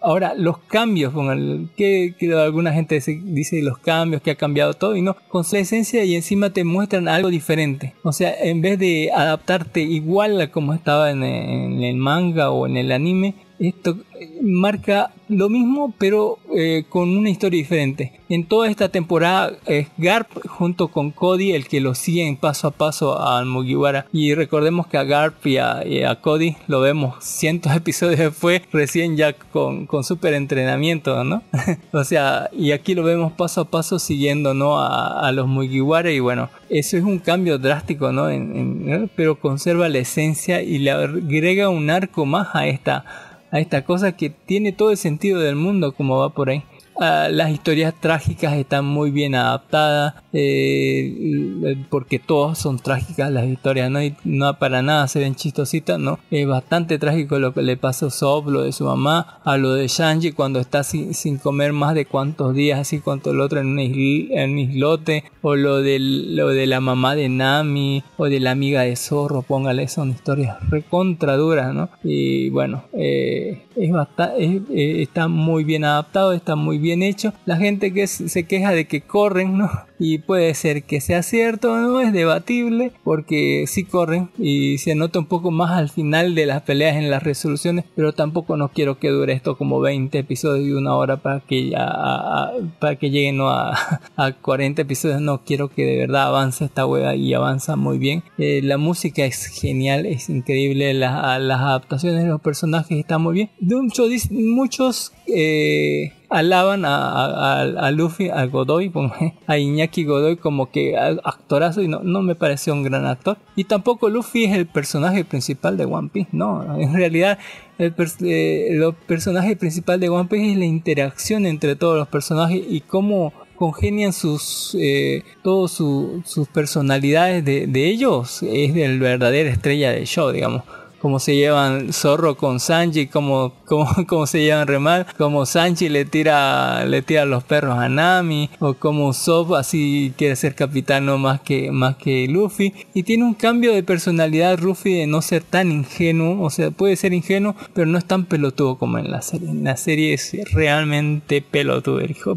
[0.00, 4.96] ahora los cambios, pongan, que, que alguna gente dice los cambios, que ha cambiado todo
[4.96, 7.94] y no, con su esencia y encima te muestran algo diferente.
[8.02, 12.76] O sea, en vez de adaptarte igual a como estaba en el manga o en
[12.76, 18.12] el anime, esto eh, marca lo mismo pero eh, con una historia diferente.
[18.30, 22.70] En toda esta temporada es Garp junto con Cody el que lo siguen paso a
[22.70, 27.72] paso al Mugiwara y recordemos que a Garp y a, a Cody lo vemos cientos
[27.72, 31.42] de episodios después recién ya con, con super entrenamiento, ¿no?
[31.92, 34.78] o sea, y aquí lo vemos paso a paso siguiendo, ¿no?
[34.78, 38.30] A, a los Mugiwara y bueno, eso es un cambio drástico, ¿no?
[38.30, 43.04] En- en- pero conserva la esencia y le agrega un arco más a esta
[43.50, 46.64] a esta cosa que tiene todo el sentido del mundo como va por ahí.
[47.00, 53.90] Ah, las historias trágicas están muy bien adaptadas, eh, porque todas son trágicas las historias,
[53.90, 56.18] no, hay, no para nada se ven chistositas, no.
[56.30, 59.74] Es bastante trágico lo que le pasa a Usopp, lo de su mamá, a lo
[59.74, 63.60] de Shanji cuando está sin, sin comer más de cuantos días, así cuanto el otro
[63.60, 68.52] en un, islote, o lo, del, lo de la mamá de Nami, o de la
[68.52, 71.90] amiga de Zorro, póngale, son historias recontra duras, ¿no?
[72.02, 77.32] Y bueno, eh, es bastante, está muy bien adaptado, está muy bien hecho.
[77.46, 79.70] La gente que se queja de que corren, ¿no?
[80.00, 85.18] Y puede ser que sea cierto, no es debatible, porque sí corren y se nota
[85.18, 88.98] un poco más al final de las peleas en las resoluciones, pero tampoco no quiero
[89.00, 93.40] que dure esto como 20 episodios de una hora para que ya para que lleguen
[93.40, 93.72] a,
[94.16, 98.22] a 40 episodios, no quiero que de verdad avance esta wea y avanza muy bien.
[98.38, 103.34] Eh, la música es genial, es increíble, la- las adaptaciones de los personajes están muy
[103.34, 103.50] bien.
[103.58, 108.92] De muchos, muchos eh, alaban a, a- a- Luffy, a Godoy,
[109.46, 113.38] a Iñaki Godoy como que actorazo y no, no me pareció un gran actor.
[113.56, 117.38] Y tampoco Luffy es el personaje principal de One Piece, no, en realidad
[117.78, 122.80] el, eh, personaje principal de One Piece es la interacción entre todos los personajes y
[122.80, 129.90] cómo congenian sus eh, todas su- sus personalidades de, de ellos es del verdadera estrella
[129.90, 130.62] del show digamos
[131.00, 136.04] cómo se llevan Zorro con Sanji, cómo, cómo, cómo se llevan Remal, como Sanji le
[136.04, 141.18] tira, le tira los perros a Nami, o como Sop así quiere ser capitán no
[141.18, 145.42] más que, más que Luffy, y tiene un cambio de personalidad Luffy de no ser
[145.42, 149.22] tan ingenuo, o sea, puede ser ingenuo, pero no es tan pelotudo como en la
[149.22, 152.36] serie, en la serie es realmente pelotudo, el hijo.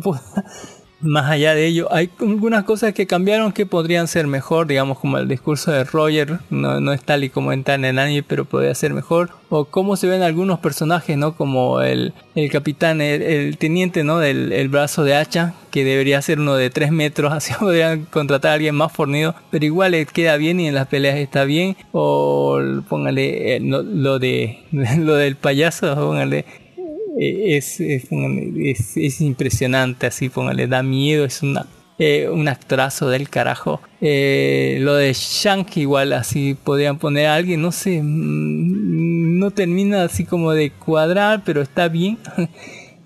[1.02, 5.18] Más allá de ello, hay algunas cosas que cambiaron que podrían ser mejor, digamos como
[5.18, 8.76] el discurso de Roger, no, no es tal y como en el anime, pero podría
[8.76, 9.32] ser mejor.
[9.50, 11.36] O cómo se ven algunos personajes, ¿no?
[11.36, 14.20] Como el, el capitán, el, teniente, ¿no?
[14.20, 18.52] Del el brazo de hacha, que debería ser uno de 3 metros, así podrían contratar
[18.52, 21.76] a alguien más fornido, pero igual queda bien y en las peleas está bien.
[21.92, 26.46] O póngale eh, lo de lo del payaso, póngale
[27.20, 31.66] es, es, es, es impresionante, así póngale, da miedo, es una,
[32.04, 33.80] eh, un actorazo del carajo.
[34.02, 40.04] Eh, lo de Shank igual así podrían poner a alguien, no sé, mm, no termina
[40.04, 42.18] así como de cuadrar, pero está bien.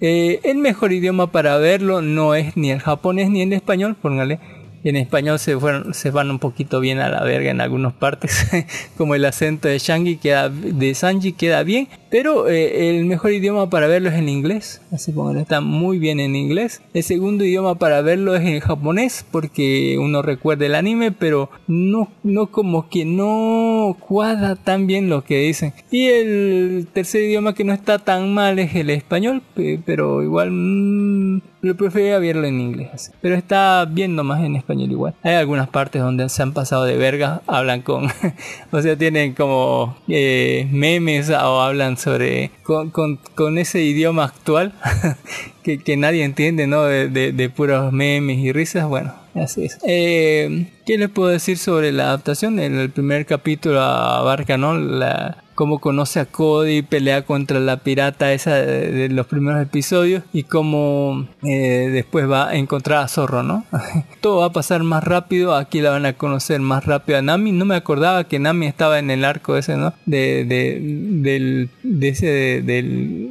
[0.02, 4.40] Eh, el mejor idioma para verlo no es ni el japonés ni el español, póngale.
[4.85, 8.47] En español se, fueron, se van un poquito bien a la verga en algunas partes,
[8.97, 13.67] como el acento de Shangi queda, de Sanji queda bien, pero eh, el mejor idioma
[13.69, 16.81] para verlo es en inglés, así como está muy bien en inglés.
[16.93, 22.11] El segundo idioma para verlo es en japonés, porque uno recuerda el anime, pero no,
[22.23, 25.73] no como que no cuadra tan bien lo que dicen.
[25.89, 30.51] Y el tercer idioma que no está tan mal es el español, pe- pero igual
[30.51, 33.11] mm, lo prefería verlo en inglés.
[33.21, 35.15] Pero está bien nomás en español igual.
[35.23, 38.09] Hay algunas partes donde se han pasado de verga, hablan con,
[38.71, 44.73] o sea, tienen como eh, memes o hablan sobre, con, con, con ese idioma actual
[45.63, 46.83] que, que nadie entiende, ¿no?
[46.83, 49.13] De, de, puros memes y risas, bueno.
[49.33, 49.77] Así es.
[49.85, 52.59] Eh, ¿Qué les puedo decir sobre la adaptación?
[52.59, 54.77] El primer capítulo abarca, ¿no?
[54.77, 60.44] La, cómo conoce a Cody, pelea contra la pirata esa de, los primeros episodios y
[60.44, 63.65] cómo eh, después va a encontrar a Zorro, ¿no?
[64.22, 67.52] Todo va a pasar más rápido, aquí la van a conocer más rápido a Nami.
[67.52, 69.94] No me acordaba que Nami estaba en el arco ese, ¿no?
[70.06, 73.30] De, de, del, de ese, de, del,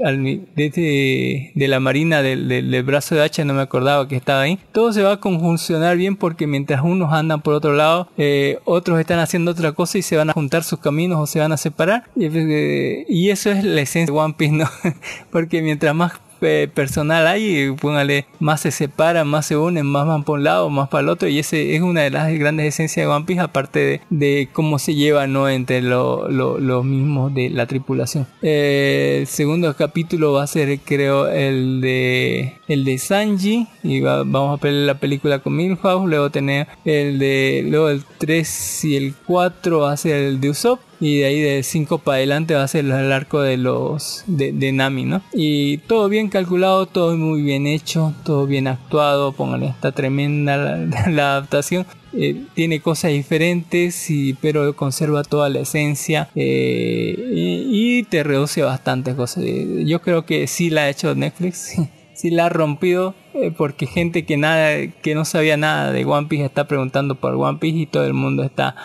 [0.57, 4.41] de, de la marina del, del- del brazo de hacha, no me acordaba que estaba
[4.43, 4.59] ahí.
[4.73, 8.99] Todo se va a conjuncionar bien porque mientras unos andan por otro lado, eh, otros
[9.01, 11.57] están haciendo otra cosa y se van a juntar sus caminos o se van a
[11.57, 12.05] separar.
[12.17, 14.69] Y, eh, y eso es la esencia de One Piece, ¿no?
[15.31, 20.25] porque mientras más eh, personal hay, póngale, más se separan, más se unen, más van
[20.25, 23.07] por un lado, más para el otro, y ese es una de las grandes esencias
[23.07, 25.49] de One Piece, aparte de, cómo se lleva ¿no?
[25.49, 28.27] entre lo- lo- los mismos de la tripulación.
[28.43, 34.25] Eh, el segundo capítulo va a ser, creo, el de el de Sanji, y va-
[34.25, 38.97] vamos a ver la película con Milhouse, luego tener el de, luego el 3 y
[38.97, 42.55] el 4 va a ser el de Usopp, y de ahí de 5 para adelante
[42.55, 45.21] va a ser el arco de los de, Nami, ¿no?
[45.35, 50.77] Y todo bien calculado, todo muy bien hecho, todo bien actuado, póngale, está tremenda la,
[51.11, 51.85] la adaptación.
[52.15, 59.15] Eh, tiene cosas diferentes, y, pero conserva toda la esencia eh, y, te reduce bastantes
[59.15, 59.45] cosas.
[59.45, 61.77] Eh, Yo creo que sí la ha hecho Netflix,
[62.15, 63.15] sí la ha rompido
[63.57, 67.59] porque gente que nada que no sabía nada de One Piece está preguntando por One
[67.59, 68.77] Piece y todo el mundo está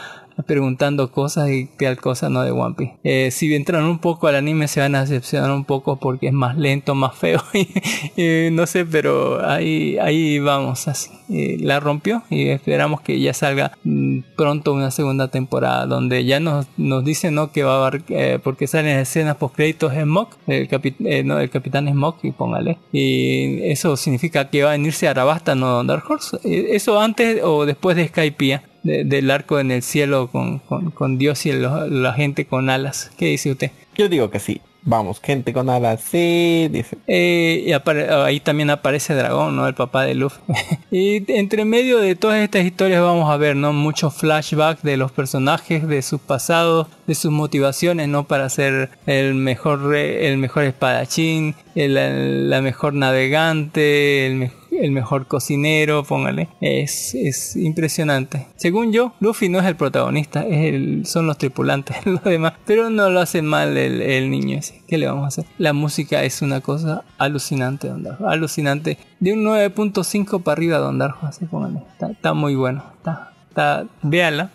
[0.45, 2.94] preguntando cosas y tal cosa no de One Piece.
[3.03, 6.34] Eh, si entran un poco al anime se van a decepcionar un poco porque es
[6.34, 7.41] más lento, más feo
[8.18, 11.11] y, no sé, pero ahí, ahí vamos así.
[11.60, 16.68] la rompió y esperamos que ya salga mm, pronto una segunda temporada donde ya nos,
[16.78, 17.52] nos dicen ¿no?
[17.52, 20.70] que va a haber, eh, porque salen escenas post créditos en Mock, el,
[21.06, 22.78] eh, no, el capitán es Mock y póngale.
[22.91, 26.40] Y eso significa que va a venirse a Arabasta, no Dark Horse.
[26.44, 28.64] Eso antes o después de Skypiea
[29.06, 33.11] del arco en el cielo con, con, Dios y la gente con alas.
[33.18, 33.72] ¿Qué dice usted?
[33.95, 34.61] Yo digo que sí.
[34.82, 36.98] Vamos, gente con alas, sí, dice.
[37.06, 39.68] Eh, y ahí también aparece Dragón, ¿no?
[39.68, 40.40] El papá de Luffy.
[40.91, 43.74] y entre medio de todas estas historias vamos a ver, ¿no?
[43.74, 48.26] Muchos flashbacks de los personajes, de sus pasados, de sus motivaciones, ¿no?
[48.26, 55.27] Para ser el mejor, el mejor espadachín, el, la mejor navegante, el mejor el mejor
[55.27, 56.49] cocinero, póngale.
[56.61, 58.47] Es, es impresionante.
[58.56, 62.53] Según yo, Luffy no es el protagonista, es el, son los tripulantes, los demás.
[62.65, 64.81] Pero no lo hace mal el, niño ese.
[64.88, 65.45] ¿Qué le vamos a hacer?
[65.57, 68.97] La música es una cosa alucinante, Don Alucinante.
[69.19, 71.81] De un 9.5 para arriba, Don Darjo, así póngale.
[72.11, 72.84] Está, muy bueno.
[72.97, 74.51] Está, está, véala.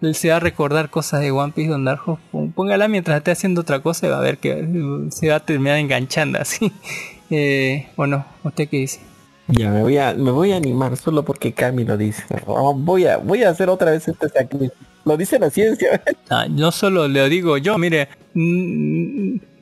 [0.00, 2.18] él se va a recordar cosas de One Piece Don Darjo.
[2.54, 5.78] Póngala mientras esté haciendo otra cosa y va a ver que se va a terminar
[5.78, 6.72] enganchando así.
[7.30, 9.00] Eh, bueno, ¿usted qué dice?
[9.48, 12.24] Ya me voy a, me voy a animar solo porque Cami lo dice.
[12.46, 14.74] Voy a, voy a hacer otra vez este sacrificio.
[15.04, 16.02] Lo dice la ciencia.
[16.30, 18.08] Ah, no solo lo digo yo, mire,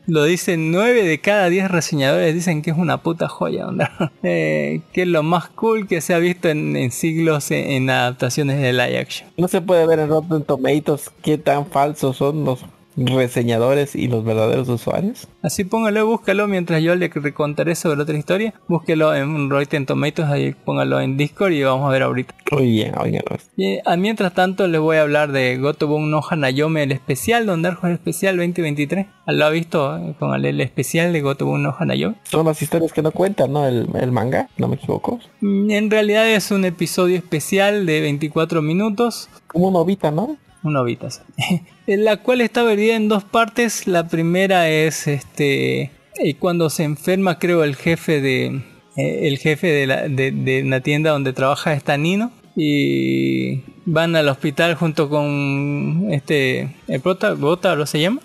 [0.07, 3.67] lo dicen nueve de cada diez reseñadores dicen que es una puta joya,
[4.23, 8.73] eh, que es lo más cool que se ha visto en, siglos en, adaptaciones de
[8.73, 9.29] live action.
[9.37, 12.65] No se puede ver en Rotten Tomatoes qué tan falsos son los
[12.97, 15.29] reseñadores y los verdaderos usuarios.
[15.43, 18.55] Así póngalo, búscalo mientras yo le contaré sobre otra historia.
[18.69, 22.35] Búsquelo en Rotten Tomatoes, ahí póngalo en Discord y vamos a ver ahorita.
[22.53, 22.95] Muy bien,
[23.57, 27.63] Y, ah, mientras tanto les voy a hablar de Gotobun no Hanayome, el especial, Don
[27.63, 29.07] Darjo el especial 2023.
[29.27, 32.17] ¿Lo ha visto eh, con el, especial de Gotobun no Hanayome?
[32.25, 33.67] Son las historias que no cuentan, ¿no?
[33.67, 35.19] El, el manga, no me equivoco.
[35.41, 39.31] Mm, en realidad es un episodio especial de 24 minutos.
[39.47, 40.37] Como un novita, ¿no?
[40.63, 41.09] Una ovita,
[41.87, 43.87] la cual está dividida en dos partes.
[43.87, 45.91] La primera es este
[46.39, 48.63] cuando se enferma, creo, el jefe de
[48.97, 54.29] eh, el jefe de la, de, la tienda donde trabaja está Nino y van al
[54.29, 57.35] hospital junto con este el prota
[57.75, 58.21] lo se llama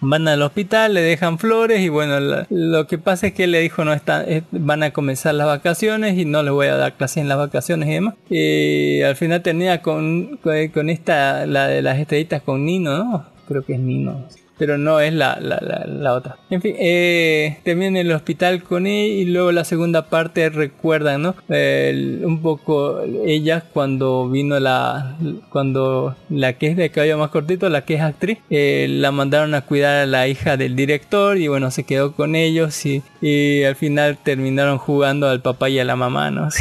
[0.00, 3.60] van al hospital le dejan flores y bueno lo que pasa es que él le
[3.60, 7.20] dijo no está van a comenzar las vacaciones y no les voy a dar clase
[7.20, 10.38] en las vacaciones y demás y al final tenía con,
[10.72, 14.26] con esta la de las estrellitas con Nino no creo que es Nino
[14.58, 16.36] pero no es la, la, la, otra.
[16.50, 21.22] En fin, eh, termina en el hospital con él y luego la segunda parte recuerdan,
[21.22, 21.34] ¿no?
[21.48, 25.16] un poco ella cuando vino la,
[25.50, 29.54] cuando la que es de cabello más cortito, la que es actriz, eh, la mandaron
[29.54, 33.64] a cuidar a la hija del director y bueno, se quedó con ellos y, y
[33.64, 36.48] al final terminaron jugando al papá y a la mamá, ¿no?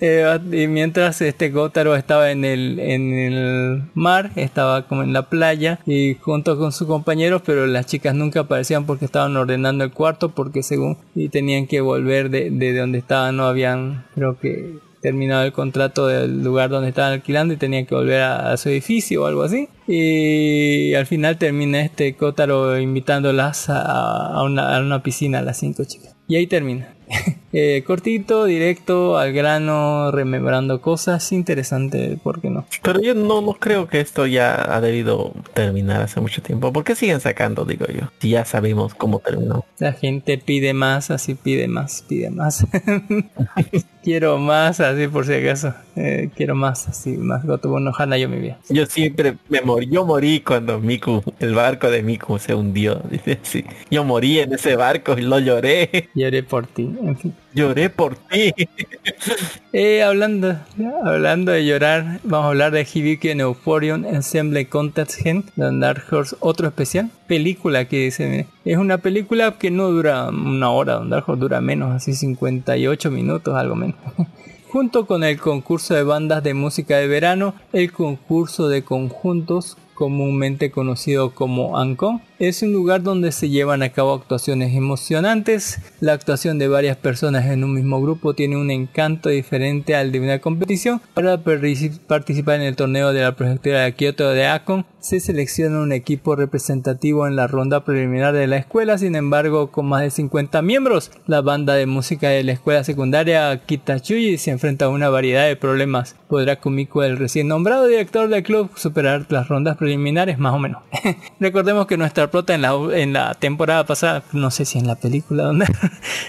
[0.00, 5.30] Eh, y mientras este Gotaro estaba en el, en el mar, estaba como en la
[5.30, 9.92] playa y junto con su compañeros, pero las chicas nunca aparecían porque estaban ordenando el
[9.92, 14.78] cuarto, porque según y tenían que volver de, de donde estaban, no habían, creo que
[15.04, 19.22] terminado el contrato del lugar donde estaban alquilando y tenían que volver a, su edificio
[19.22, 19.68] o algo así.
[19.86, 25.84] Y al final termina este Kotaro invitándolas a, una, a una piscina a las cinco
[25.84, 26.16] chicas.
[26.26, 26.93] Y ahí termina.
[27.56, 32.66] Eh, cortito, directo, al grano, rememorando cosas, interesante, ¿por qué no?
[32.82, 36.72] Pero yo no, no creo que esto ya ha debido terminar hace mucho tiempo.
[36.72, 38.10] ¿Por qué siguen sacando, digo yo?
[38.18, 39.64] Si ya sabemos cómo terminó.
[39.78, 42.66] La gente pide más, así pide más, pide más.
[44.04, 45.74] quiero más, así por si acaso.
[45.96, 48.58] Eh, quiero más, así, más Gotobu no Hana yo mi vida.
[48.68, 53.00] Yo siempre me morí, yo morí cuando Miku, el barco de Miku se hundió.
[53.10, 53.64] Dice, sí.
[53.90, 56.10] Yo morí en ese barco y lo lloré.
[56.14, 57.34] Lloré por ti, en fin.
[57.54, 58.52] Lloré por ti.
[59.72, 60.56] eh, hablando,
[61.04, 66.02] hablando de llorar, vamos a hablar de Hibiki en Euphorion Ensemble Contest Gen de Dark
[66.10, 67.10] Horse, otro especial.
[67.28, 71.94] Película que dice, es una película que no dura una hora, Dark Horse dura menos,
[71.94, 73.96] así 58 minutos, algo menos.
[74.72, 80.72] Junto con el concurso de bandas de música de verano, el concurso de conjuntos comúnmente
[80.72, 85.80] conocido como Ancon, Es un lugar donde se llevan a cabo actuaciones emocionantes.
[86.00, 90.20] La actuación de varias personas en un mismo grupo tiene un encanto diferente al de
[90.20, 91.00] una competición.
[91.14, 95.92] Para participar en el torneo de la prefectura de Kyoto de Akon, se selecciona un
[95.92, 100.62] equipo representativo en la ronda preliminar de la escuela, sin embargo, con más de 50
[100.62, 101.10] miembros.
[101.26, 105.56] La banda de música de la escuela secundaria Kitachuyi se enfrenta a una variedad de
[105.56, 106.16] problemas.
[106.28, 110.38] ¿Podrá Kumiko, el recién nombrado director del club, superar las rondas preliminares?
[110.38, 110.82] Más o menos.
[111.40, 115.66] Recordemos que nuestra en la, temporada pasada, no sé si en la película donde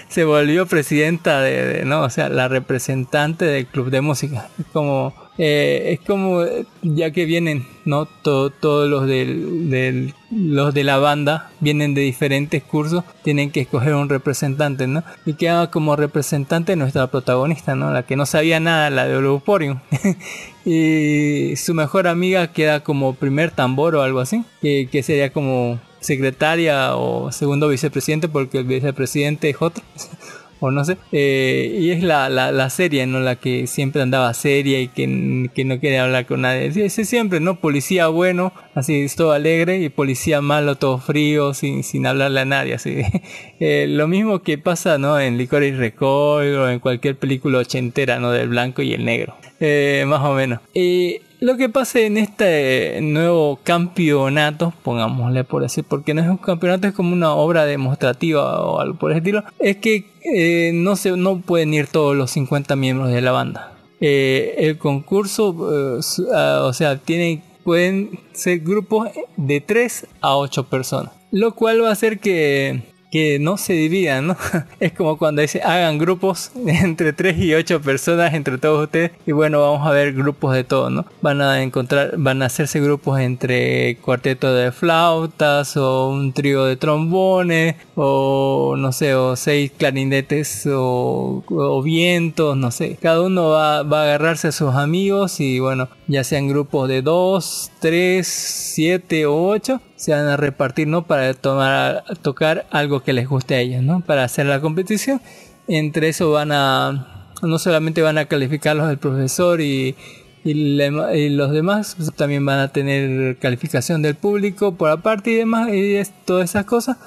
[0.08, 4.48] se volvió presidenta de, no, o sea, la representante del club de música.
[4.72, 6.44] Como eh, es como
[6.82, 13.04] ya que vienen no todos los del, los de la banda vienen de diferentes cursos
[13.22, 18.16] tienen que escoger un representante no y queda como representante nuestra protagonista no la que
[18.16, 19.80] no sabía nada la de Oluporium
[20.64, 25.78] y su mejor amiga queda como primer tambor o algo así que, que sería como
[26.06, 29.82] secretaria o segundo vicepresidente porque el vicepresidente es otro
[30.60, 30.96] o no sé.
[31.12, 33.20] Eh, y es la, la, serie, ¿no?
[33.20, 36.66] La que siempre andaba seria y que, que no quería hablar con nadie.
[36.66, 37.60] Ese siempre, ¿no?
[37.60, 42.74] Policía bueno, así todo alegre, y policía malo, todo frío, sin, sin hablarle a nadie,
[42.74, 43.02] así.
[43.58, 45.18] Eh, lo mismo que pasa, ¿no?
[45.18, 48.30] En Licorice Recoil o en cualquier película ochentera, ¿no?
[48.30, 49.34] Del blanco y el negro.
[49.60, 50.60] Eh, más o menos.
[50.74, 56.38] Y lo que pasa en este nuevo campeonato, pongámosle por decir, porque no es un
[56.38, 60.96] campeonato, es como una obra demostrativa o algo por el estilo, es que eh, no,
[60.96, 63.72] se, no pueden ir todos los 50 miembros de la banda.
[64.00, 66.00] Eh, el concurso, eh,
[66.34, 71.12] ah, o sea, tienen, pueden ser grupos de 3 a 8 personas.
[71.32, 72.82] Lo cual va a hacer que
[73.16, 74.36] que no se dividan, ¿no?
[74.78, 79.32] Es como cuando dice hagan grupos entre 3 y 8 personas entre todos ustedes y
[79.32, 81.06] bueno, vamos a ver grupos de todo, ¿no?
[81.22, 86.76] Van a encontrar, van a hacerse grupos entre cuarteto de flautas o un trío de
[86.76, 91.42] trombones o no sé, o seis clarinetes o,
[91.82, 92.98] vientos, no sé.
[93.00, 97.00] Cada uno va, va a agarrarse a sus amigos y bueno, ya sean grupos de
[97.00, 101.06] 2, 3, 7 o 8 se van a repartir, ¿no?
[101.06, 104.00] Para tomar, tocar algo que les guste a ellos, ¿no?
[104.00, 105.20] Para hacer la competición.
[105.68, 109.96] Entre eso van a, no solamente van a calificarlos el profesor y,
[110.44, 115.70] y, los demás, pues, también van a tener calificación del público por aparte y demás,
[115.72, 116.98] y todas esas cosas.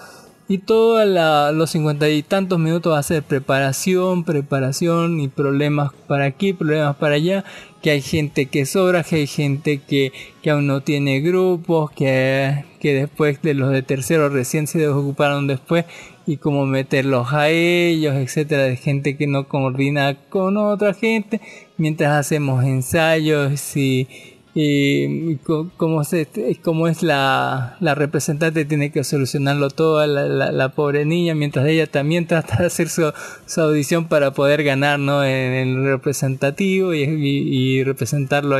[0.52, 1.08] Y todos
[1.54, 6.96] los cincuenta y tantos minutos va a ser preparación, preparación y problemas para aquí, problemas
[6.96, 7.46] para allá.
[7.84, 10.12] Que hay gente que sobra, que hay gente que,
[10.42, 15.48] que aún no tiene grupos, que, que después de los de tercero recién se desocuparon
[15.48, 15.86] después
[16.26, 21.42] y cómo meterlos a ellos, etcétera, de gente que no coordina con otra gente
[21.78, 24.08] mientras hacemos ensayos y
[24.56, 25.38] y
[25.78, 26.28] como, se,
[26.64, 31.86] como es la, la, representante tiene que solucionarlo todo la, la, pobre niña mientras ella
[31.86, 33.14] también trata de hacer su,
[33.46, 35.24] su audición para poder ganar ¿no?
[35.24, 38.58] en el representativo y, y, representarlo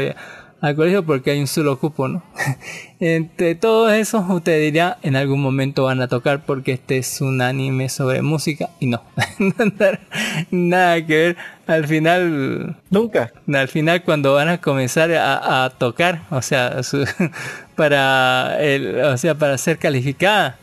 [0.62, 2.24] al colegio porque hay un solo cupo, ¿no?
[3.00, 7.42] Entre todos esos, usted diría, en algún momento van a tocar porque este es un
[7.42, 9.02] anime sobre música y no,
[10.52, 11.38] nada que ver.
[11.66, 13.32] Al final, nunca.
[13.54, 16.82] Al final, cuando van a comenzar a, tocar, o sea,
[17.76, 20.58] para el, o sea, para ser calificada,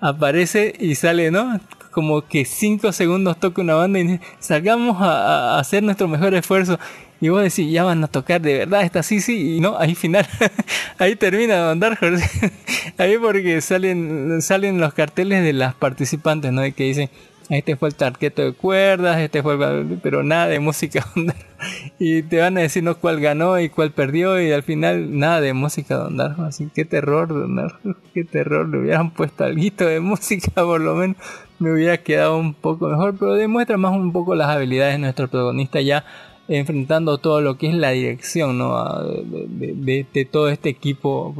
[0.00, 1.60] aparece y sale, ¿no?
[1.92, 6.78] Como que cinco segundos toca una banda y salgamos a, a hacer nuestro mejor esfuerzo
[7.20, 9.94] y vos decís, ya van a tocar de verdad, está así, sí, y no, ahí
[9.94, 10.26] final,
[10.98, 11.98] ahí termina Don Dark
[12.98, 16.64] ahí porque salen, salen los carteles de las participantes, ¿no?
[16.64, 17.10] Y que dicen,
[17.48, 19.98] este fue el tarqueto de cuerdas, este fue el...
[20.02, 21.06] pero nada de música
[21.98, 25.40] y te van a decir no cuál ganó y cuál perdió y al final nada
[25.40, 27.72] de música Don así qué terror Don
[28.12, 31.16] qué terror le hubieran puesto algo de música por lo menos.
[31.58, 35.28] Me hubiera quedado un poco mejor pero demuestra más un poco las habilidades de nuestro
[35.28, 36.04] protagonista ya
[36.48, 41.34] enfrentando todo lo que es la dirección de, todo este equipo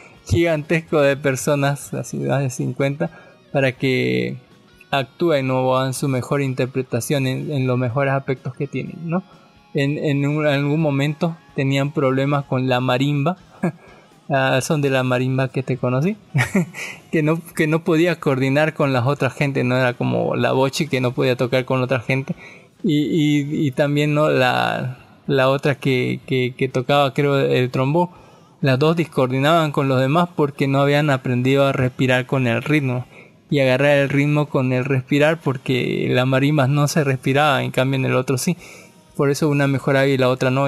[0.26, 3.10] gigantesco de personas, así de 50,
[3.52, 4.38] para que
[4.90, 8.96] actúen o hagan su mejor interpretación en, los mejores aspectos que tienen.
[9.04, 9.22] ¿no?
[9.74, 13.36] En, algún momento tenían problemas con la marimba.
[14.28, 16.16] Ah, son de la marimba que te conocí
[17.12, 20.88] que no que no podía coordinar con las otras gente no era como la bochi
[20.88, 22.34] que no podía tocar con otra gente
[22.82, 24.30] y, y, también ¿no?
[24.30, 28.12] la, la otra que, que, tocaba creo el trombo
[28.60, 33.06] las dos discoordinaban con los demás porque no habían aprendido a respirar con el ritmo
[33.50, 37.98] y agarrar el ritmo con el respirar porque la marimba no se respiraba en cambio
[37.98, 38.56] en el otro sí
[39.16, 40.66] por eso una mejoraba y la otra no,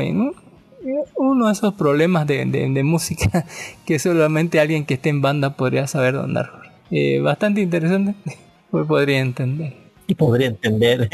[1.17, 3.45] uno de esos problemas de, de, música
[3.87, 6.51] que solamente alguien que esté en banda podría saber andar
[6.91, 8.15] Eh, bastante interesante.
[8.71, 9.75] Pues podría entender.
[10.07, 11.09] Y podría entender.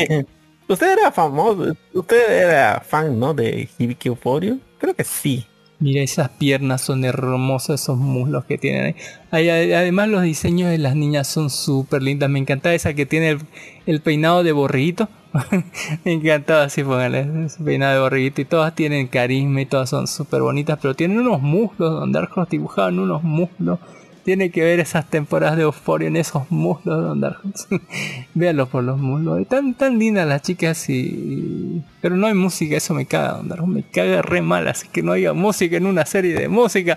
[0.69, 3.35] Usted era famoso, usted era fan, ¿no?
[3.35, 4.57] De Hibiki Euphoria.
[4.79, 5.47] Creo que sí.
[5.81, 8.95] Mira, esas piernas son hermosas, esos muslos que tienen
[9.31, 9.51] ahí.
[9.51, 12.31] Además, los diseños de las niñas son súper lindas.
[12.31, 13.39] Me encanta esa que tiene
[13.87, 15.09] el, peinado de borriguito.
[16.05, 18.41] Me encantaba así, póngale, ese peinado de borriguito.
[18.41, 20.79] Y todas tienen carisma y todas son súper bonitas.
[20.81, 23.79] Pero tienen unos muslos, donde Arcos dibujaban unos muslos.
[24.25, 27.37] Tiene que ver esas temporadas de Euphoria en esos muslos de Don
[28.35, 29.41] Véanlo por los muslos.
[29.41, 31.83] Y tan, tan lindas las chicas y...
[32.01, 35.13] Pero no hay música, eso me caga, Don Me caga re mal, así que no
[35.13, 36.97] haya música en una serie de música.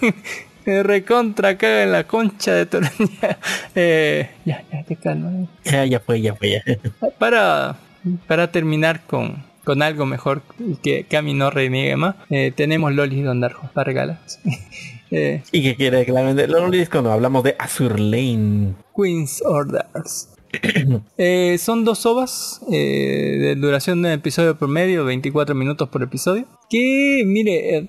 [0.66, 2.78] me recontra caga en la concha de tu
[3.74, 5.48] eh, ya, ya, te calma.
[5.64, 6.62] Ya, ya fue, ya fue, ya.
[7.18, 7.76] Para,
[8.26, 10.42] para terminar con, con algo mejor
[10.82, 14.18] que, mí no reniegue más, eh, tenemos Lolis Don Darjo para regalar.
[15.10, 16.46] Eh, ¿Y qué quiere claramente?
[16.46, 18.74] Lolis cuando hablamos de Azur Lane.
[18.94, 20.28] Queen's Orders.
[21.18, 26.46] eh, son dos ovas eh, de duración de episodio promedio, 24 minutos por episodio.
[26.70, 27.88] Que, mire, eh,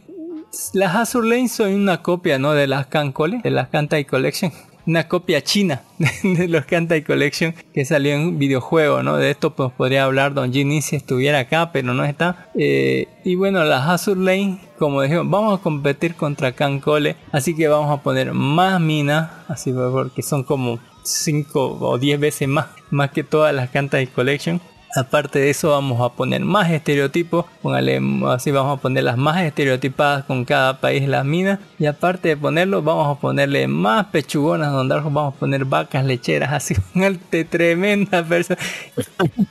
[0.74, 2.54] las Azur Lane son una copia ¿no?
[2.54, 4.52] de las Cancole, de las Kantai Collection
[4.90, 5.84] una copia china
[6.24, 9.18] de los Kantai Collection que salió en videojuego, ¿no?
[9.18, 12.50] De esto pues podría hablar Don Ginny si estuviera acá, pero no está.
[12.56, 17.68] Eh, y bueno, las Azure Lane, como dijimos, vamos a competir contra Cancole, así que
[17.68, 23.12] vamos a poner más minas, así porque son como 5 o 10 veces más, más
[23.12, 24.60] que todas las Kantai Collection.
[24.96, 29.42] Aparte de eso vamos a poner más estereotipos, póngale así vamos a poner las más
[29.44, 31.60] estereotipadas con cada país las minas.
[31.78, 36.52] Y aparte de ponerlo vamos a ponerle más pechugonas donde vamos a poner vacas lecheras
[36.54, 37.12] así una
[37.50, 38.60] tremenda persona.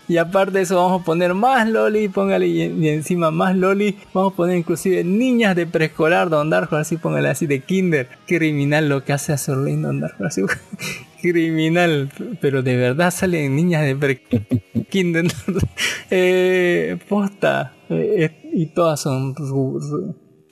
[0.09, 4.32] Y aparte de eso vamos a poner más loli, póngale y, encima más loli, vamos
[4.32, 9.12] a poner inclusive niñas de preescolar donde así póngale así de kinder, criminal lo que
[9.12, 10.43] hace a Sorlin donde así
[11.20, 14.22] criminal, pero de verdad salen niñas de pre
[14.90, 15.26] kinder
[16.10, 19.34] eh, posta eh, y todas son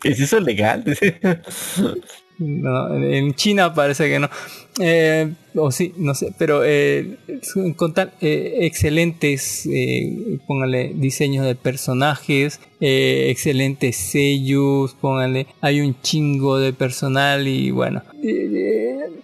[0.03, 0.85] ¿Es eso legal?
[2.39, 4.31] no, en China parece que no
[4.81, 7.17] eh, o sí, no sé, pero eh,
[7.77, 16.59] con eh, excelentes, eh, póngale diseños de personajes, eh, excelentes sellos, póngale, hay un chingo
[16.59, 18.03] de personal y bueno,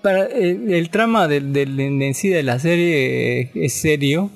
[0.00, 4.30] para el, trama del, del, en sí de la serie es serio,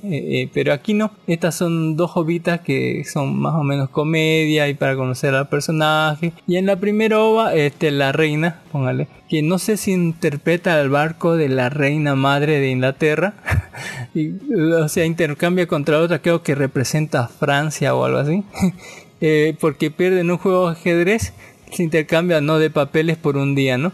[0.52, 4.96] pero aquí no, estas son dos jovitas que son más o menos comedia y para
[4.96, 6.32] conocer al personaje.
[6.46, 10.88] Y en la primera ova, este, la reina, póngale, que no sé si interpreta al
[10.88, 13.34] barco de la reina madre de Inglaterra,
[14.14, 14.32] y,
[14.72, 18.44] o sea, intercambia contra otra, creo que representa a Francia o algo así,
[19.20, 21.32] eh, porque pierden un juego de ajedrez,
[21.72, 23.92] se intercambia no de papeles por un día, ¿no?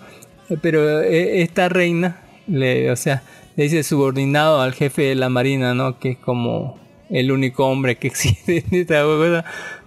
[0.60, 3.22] Pero eh, esta reina, le, o sea,
[3.56, 5.98] le dice subordinado al jefe de la marina, ¿no?
[5.98, 6.78] Que es como
[7.08, 9.44] el único hombre que existe en esta cosa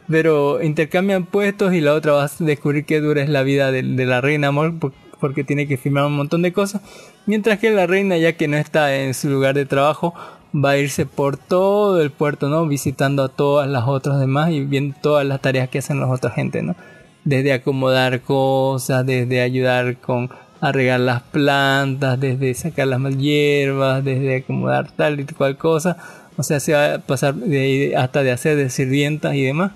[0.08, 3.82] pero intercambian puestos y la otra va a descubrir qué dura es la vida de,
[3.82, 4.76] de la reina amor
[5.20, 6.82] porque tiene que firmar un montón de cosas,
[7.26, 10.14] mientras que la reina ya que no está en su lugar de trabajo
[10.56, 12.66] va a irse por todo el puerto, ¿no?
[12.68, 16.34] Visitando a todas las otras demás y viendo todas las tareas que hacen las otras
[16.34, 16.76] gente, ¿no?
[17.24, 20.30] Desde acomodar cosas, desde ayudar con
[20.62, 25.98] a regar las plantas, desde sacar las mal hierbas, desde acomodar tal y cual cosa.
[26.38, 29.72] O sea, se va a pasar de, hasta de hacer de sirvientas y demás.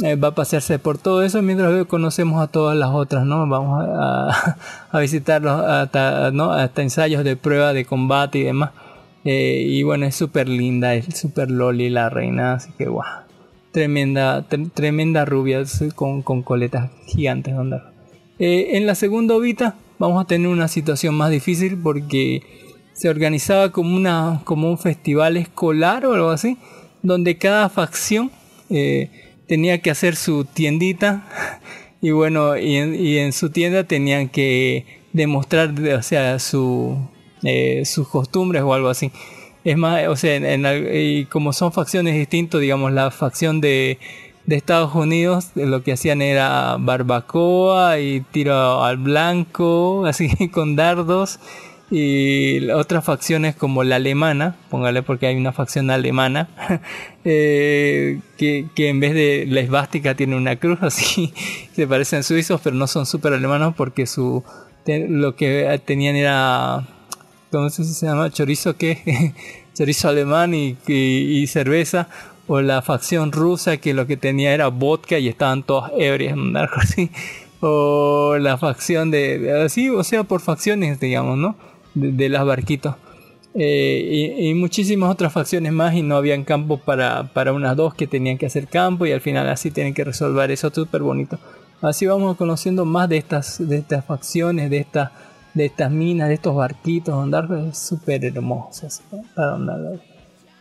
[0.00, 3.46] Eh, va a pasearse por todo eso mientras conocemos a todas las otras, ¿no?
[3.46, 4.56] Vamos a,
[4.98, 8.70] visitarlos hasta, hasta ensayos de prueba de combate y demás.
[9.24, 13.06] Eh, y bueno, es súper linda, es súper loli la reina, así que guau.
[13.70, 15.62] Tremenda, tremenda rubia
[15.94, 17.54] con, con coletas gigantes.
[18.38, 22.42] Eh, en la segunda ovita vamos a tener una situación más difícil porque
[22.94, 26.56] se organizaba como, una, como un festival escolar o algo así,
[27.02, 28.30] donde cada facción
[29.52, 31.28] tenía que hacer su tiendita
[32.00, 36.96] y bueno, y en, su tienda tenían que demostrar, o sea, su,
[37.42, 39.12] eh, sus costumbres o algo así.
[39.62, 40.38] Es más, o sea,
[40.94, 43.98] y como son facciones distintas, digamos, la facción de,
[44.46, 51.40] de Estados Unidos lo que hacían era barbacoa y tiro al blanco, así con dardos
[51.94, 56.48] y otras facciones como la alemana, póngale porque hay una facción alemana,
[57.26, 61.34] eh, que, que, en vez de la esvástica tiene una cruz, así
[61.74, 64.42] se parecen suizos, pero no son súper alemanos porque su
[64.86, 66.86] lo que tenían era,
[67.50, 68.30] ¿cómo se llama?
[68.30, 69.34] Chorizo, ¿qué?
[69.74, 72.08] Chorizo alemán y, y, cerveza.
[72.48, 76.36] O la facción rusa que lo que tenía era vodka y estaban todos ebrios,
[76.74, 77.10] así.
[77.60, 81.54] O la facción de, así, o sea, por facciones, digamos, ¿no?
[81.94, 82.94] De, de los barquitos.
[83.54, 88.06] Eh, y, muchísimas otras facciones más y no habían campo para, para unas dos que
[88.06, 91.38] tenían que hacer campo y al final así tienen que resolver eso súper bonito.
[91.82, 95.10] Así vamos conociendo más de estas, de estas facciones, de estas,
[95.52, 97.14] de estas minas, de estos barquitos.
[97.14, 98.88] Andar es súper hermoso.
[99.34, 100.00] Para andar.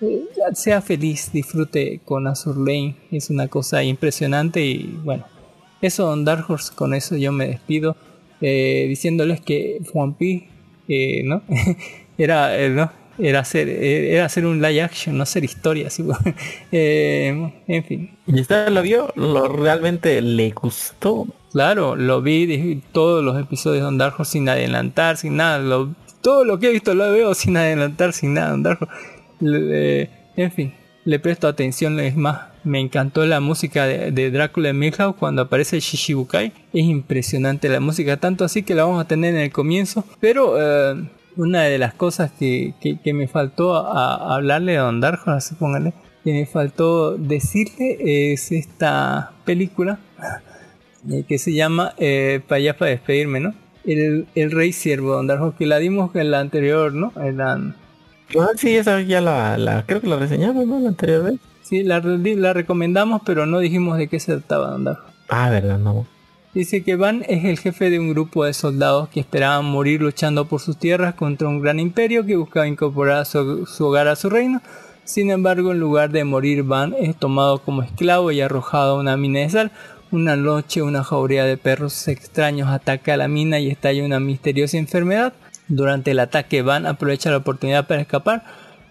[0.02, 2.96] Eh, sea feliz, disfrute con Azur Lane.
[3.12, 5.26] Es una cosa impresionante y bueno.
[5.82, 7.96] Eso Don Dark Horse, con eso yo me despido.
[8.42, 10.48] eh, diciéndoles que One Piece,
[10.92, 11.42] eh, ¿no?
[12.18, 12.92] era, eh, ¿no?
[13.18, 15.88] Era hacer, eh, era hacer un live action, no hacer historia.
[15.88, 16.04] así,
[16.72, 18.18] eh, en fin.
[18.28, 19.12] ¿Y usted lo vio?
[19.16, 21.28] ¿Lo realmente le gustó?
[21.52, 25.60] Claro, lo vi dije, todos los episodios de Don Dark Horse sin adelantar, sin nada.
[25.60, 28.52] Lo- todo lo que he visto lo veo sin adelantar, sin nada.
[28.52, 28.94] Don Dark Horse.
[29.40, 30.74] Le- en fin,
[31.06, 32.00] le presto atención.
[32.00, 36.54] Es más, me encantó la música de, de Drácula en Milhouse cuando aparece Shishibukai.
[36.74, 40.06] Es impresionante la música, tanto así que la vamos a tener en el comienzo.
[40.20, 41.04] Pero eh,
[41.38, 45.94] una de las cosas que, que- me faltó a, hablarle a Don Dark Horse, así
[46.24, 50.00] que me faltó decirle es esta película
[51.10, 53.54] eh, que se llama eh, para allá para despedirme, ¿no?
[53.84, 57.12] El, el Rey Siervo, Don Darjo, que la dimos en la anterior, ¿no?
[57.20, 57.76] En la-
[58.40, 60.80] Ah, sí, esa ya la, la creo que la reseñamos, ¿no?
[60.80, 61.40] La anterior vez.
[61.72, 65.06] Sí, la, re- la recomendamos, pero no dijimos de qué se trataba, Don Darjo.
[65.30, 66.06] Ah, verdad, no.
[66.54, 70.46] Dice que Van es el jefe de un grupo de soldados que esperaban morir luchando
[70.46, 74.30] por sus tierras contra un gran imperio que buscaba incorporar su, su hogar a su
[74.30, 74.62] reino.
[75.06, 79.16] Sin embargo, en lugar de morir, Van es tomado como esclavo y arrojado a una
[79.16, 79.72] mina de sal.
[80.12, 84.78] Una noche, una jauría de perros extraños ataca a la mina y estalla una misteriosa
[84.78, 85.32] enfermedad.
[85.70, 88.44] Durante el ataque, Van aprovecha la oportunidad para escapar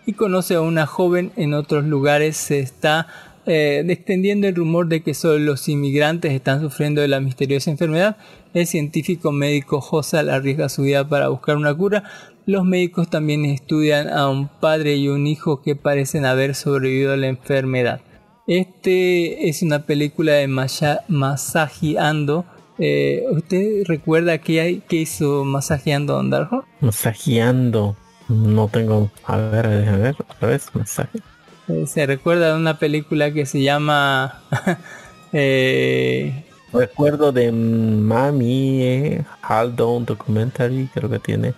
[0.06, 1.32] y conoce a una joven.
[1.36, 3.06] En otros lugares se está
[3.46, 8.16] eh, extendiendo el rumor de que solo los inmigrantes están sufriendo de la misteriosa enfermedad.
[8.54, 12.04] El científico médico Hosal arriesga su vida para buscar una cura.
[12.46, 17.16] Los médicos también estudian a un padre y un hijo que parecen haber sobrevivido a
[17.16, 18.00] la enfermedad.
[18.46, 22.44] Este es una película de Maya- Masahi Ando.
[22.78, 26.20] Eh, ¿Usted recuerda qué, hay, qué hizo Masahi Ando?
[26.80, 27.96] Masajeando.
[28.30, 29.10] No tengo.
[29.24, 30.16] A ver, déjame ver.
[30.20, 31.18] Otra vez, masaje.
[31.68, 34.40] Eh, se recuerda de una película que se llama
[35.32, 41.54] eh, Recuerdo de Mami, eh, Haldon Documentary, creo que tiene.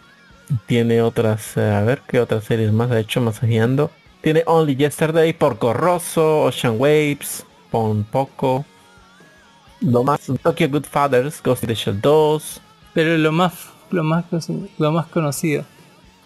[0.67, 3.91] Tiene otras, eh, a ver qué otras series más ha hecho masajeando.
[4.23, 8.65] Tiene Only Yesterday, Porco Rosso, Ocean Waves, Pon Poco.
[9.81, 12.61] Lo más, Tokyo Good Fathers, Ghost in the Shell 2.
[12.95, 13.53] pero lo más
[13.91, 14.25] lo más
[14.79, 15.65] lo más conocido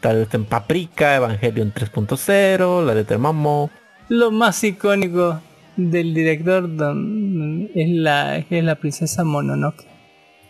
[0.01, 3.71] Tal vez en Paprika, Evangelion 3.0, la de Termamo.
[4.09, 5.41] lo más icónico
[5.77, 9.85] del director don- es la es la princesa Mononoke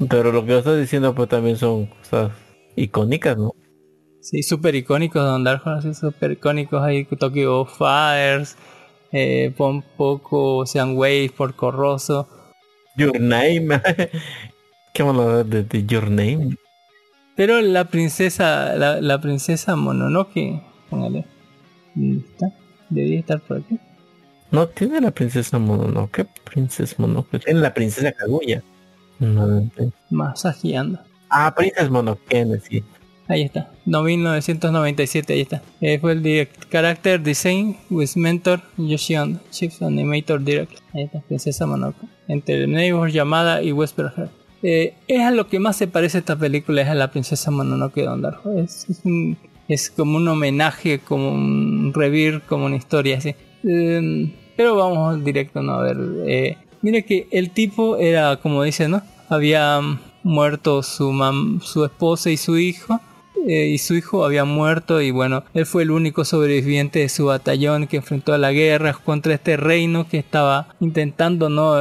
[0.08, 2.32] Pero lo que estoy diciendo pues también son cosas
[2.76, 3.52] icónicas, ¿no?
[4.20, 8.56] sí súper icónicos Don Darjo así súper icónicos ahí Tokyo Fathers
[9.12, 12.28] eh, Pon Poco Ocean Wave Porco Rosso
[12.96, 13.68] Your Name.
[14.94, 16.56] ¿Qué vamos a hablar de, de Your Name?
[17.36, 21.24] Pero la princesa la, la princesa Mononoke póngale
[21.94, 22.52] ¿dónde está?
[22.90, 23.78] debía estar por aquí
[24.50, 26.26] No tiene la princesa Mononoke.
[26.44, 27.40] Princesa Mononoke.
[27.44, 28.62] Tiene la princesa Kaguya.
[29.18, 29.68] No,
[30.10, 31.00] masajeando
[31.30, 32.84] ah, Princess Mononoke, sí.
[33.28, 35.60] Ahí está, no, 1997, ahí está.
[35.80, 39.16] Eh, fue el direct character design with mentor Yoshi
[39.50, 40.78] Chief Animator Direct.
[40.94, 42.06] Ahí está, Princesa Mononoke.
[42.28, 44.30] Entre Neighbor, Llamada y Whisper Heart.
[44.62, 47.96] Eh, es a lo que más se parece esta película, es a la Princesa Mononoke
[48.00, 48.52] de Don Darjo.
[48.58, 49.36] Es, es, un-
[49.68, 53.34] es como un homenaje, como un revir, como una historia así.
[53.64, 55.74] Eh, pero vamos directo, ¿no?
[55.74, 55.96] A ver.
[56.26, 59.02] eh, mire que el tipo era, como dice, ¿no?
[59.28, 59.80] Había
[60.22, 63.00] muerto su, mam- su esposa y su hijo.
[63.46, 67.26] Eh, y su hijo había muerto y bueno, él fue el único sobreviviente de su
[67.26, 71.76] batallón que enfrentó a la guerra contra este reino que estaba intentando no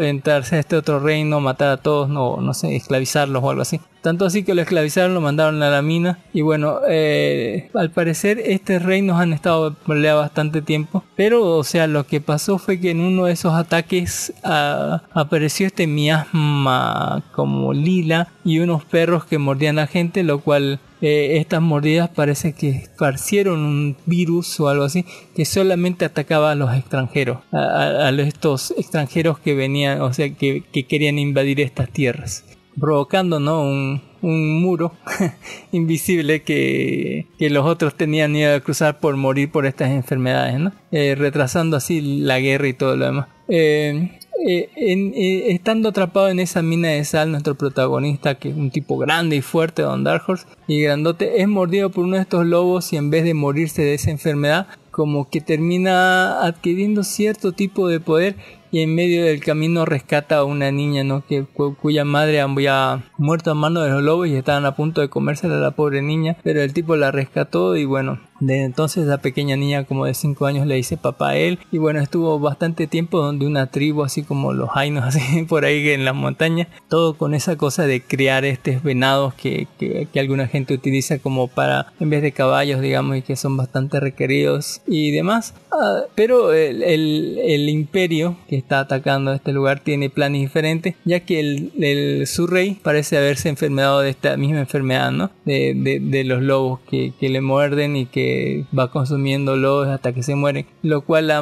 [0.00, 3.80] entrarse a este otro reino, matar a todos, no, no sé, esclavizarlos o algo así.
[4.02, 6.18] Tanto así que lo esclavizaron, lo mandaron a la mina.
[6.32, 11.86] Y bueno, eh, al parecer estos reinos han estado pelea bastante tiempo, pero o sea,
[11.86, 17.72] lo que pasó fue que en uno de esos ataques ah, apareció este miasma como
[17.72, 22.70] lila y unos perros que mordían a gente, lo cual eh, estas mordidas parece que
[22.70, 25.04] esparcieron un virus o algo así
[25.34, 30.86] que solamente atacaba a los extranjeros, a estos extranjeros que venían, o sea, que, que
[30.86, 32.44] querían invadir estas tierras
[32.78, 33.62] provocando ¿no?
[33.62, 34.92] un, un muro
[35.72, 40.72] invisible que, que los otros tenían miedo de cruzar por morir por estas enfermedades, ¿no?
[40.90, 43.28] Eh, retrasando así la guerra y todo lo demás.
[43.48, 48.96] Eh, eh, estando atrapado en esa mina de sal, nuestro protagonista, que es un tipo
[48.96, 52.92] grande y fuerte, Don Dark Horse, y grandote, es mordido por uno de estos lobos
[52.92, 58.00] y en vez de morirse de esa enfermedad, como que termina adquiriendo cierto tipo de
[58.00, 58.36] poder
[58.70, 61.24] y en medio del camino rescata a una niña ¿no?
[61.26, 65.00] que, cu- cuya madre había muerto a mano de los lobos y estaban a punto
[65.00, 69.06] de comérsela a la pobre niña, pero el tipo la rescató y bueno, desde entonces
[69.06, 72.38] la pequeña niña como de 5 años le dice papá a él y bueno, estuvo
[72.38, 76.68] bastante tiempo donde una tribu así como los Ainos así por ahí en las montañas,
[76.88, 81.48] todo con esa cosa de criar estos venados que, que, que alguna gente utiliza como
[81.48, 86.52] para, en vez de caballos digamos y que son bastante requeridos y demás, Ah, pero
[86.54, 91.72] el, el- el imperio que está atacando este lugar tiene planes diferentes, ya que el,
[91.78, 95.30] el- su rey parece haberse enfermado de esta misma enfermedad, ¿no?
[95.44, 98.27] De, de- de los lobos que, que le muerden y que
[98.76, 101.32] va consumiendo lobos hasta que se mueren, lo cual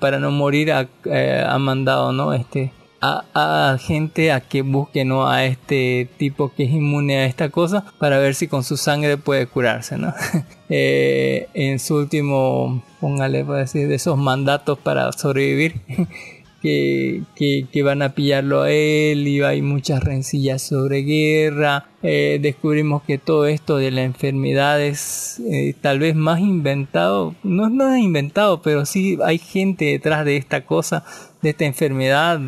[0.00, 2.32] para no morir ha, eh, ha mandado, ¿no?
[2.32, 5.28] Este, a, gente a que busque ¿no?
[5.28, 9.16] a este tipo que es inmune a esta cosa para ver si con su sangre
[9.16, 10.14] puede curarse ¿no?
[10.70, 15.80] Eh, en su último póngale por decir de esos mandatos para sobrevivir
[16.60, 21.86] que, que, van a pillarlo a él y hay muchas rencillas sobre guerra.
[22.02, 27.68] Eh, descubrimos que todo esto de la enfermedad es eh, tal vez más inventado, no,
[27.68, 31.04] no es inventado, pero sí hay gente detrás de esta cosa,
[31.42, 32.40] de esta enfermedad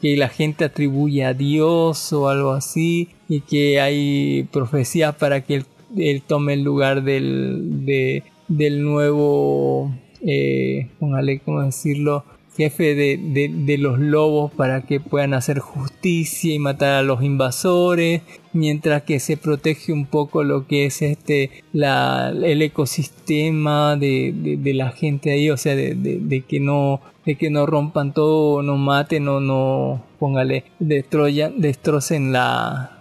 [0.00, 5.62] que la gente atribuye a Dios o algo así y que hay profecías para que
[5.96, 9.94] él, tome el lugar del, de- del nuevo,
[10.26, 10.88] eh,
[11.44, 12.24] ¿cómo decirlo?
[12.60, 17.22] Jefe de, de- de los lobos para que puedan hacer justicia y matar a los
[17.22, 18.20] invasores
[18.52, 24.74] mientras que se protege un poco lo que es este la, el ecosistema de, de-
[24.74, 28.76] la gente ahí o sea de, de- que no de que no rompan todo no
[28.76, 32.98] maten o no póngale destruyan destrocen la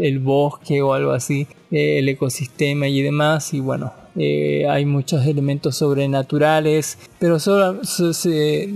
[0.00, 5.26] el bosque o algo así eh, el ecosistema y demás y bueno eh, hay muchos
[5.26, 8.68] elementos sobrenaturales pero solo, so- se-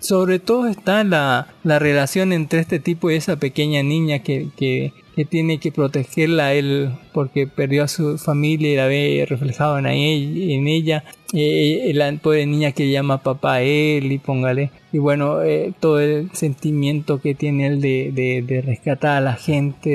[0.00, 4.92] sobre todo está la, la relación entre este tipo y esa pequeña niña que, que,
[5.18, 9.86] que tiene que protegerla él porque perdió a su familia y la ve reflejado en,
[9.86, 11.02] ahí- en ella.
[11.34, 14.70] Eh, la pobre niña que llama papá a él y póngale.
[14.92, 18.12] Y bueno, eh, todo el sentimiento que tiene él de,
[18.46, 19.90] de, rescatar a la gente,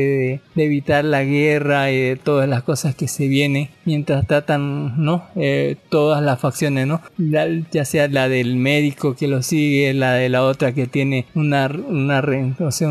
[0.55, 5.23] de, evitar la guerra y de todas las cosas que se vienen mientras tratan, ¿no?
[5.37, 7.01] Eh, todas las facciones, ¿no?
[7.17, 11.25] La- ya sea la del médico que lo sigue, la de la otra que tiene
[11.33, 12.21] una, una
[12.59, 12.89] o sea,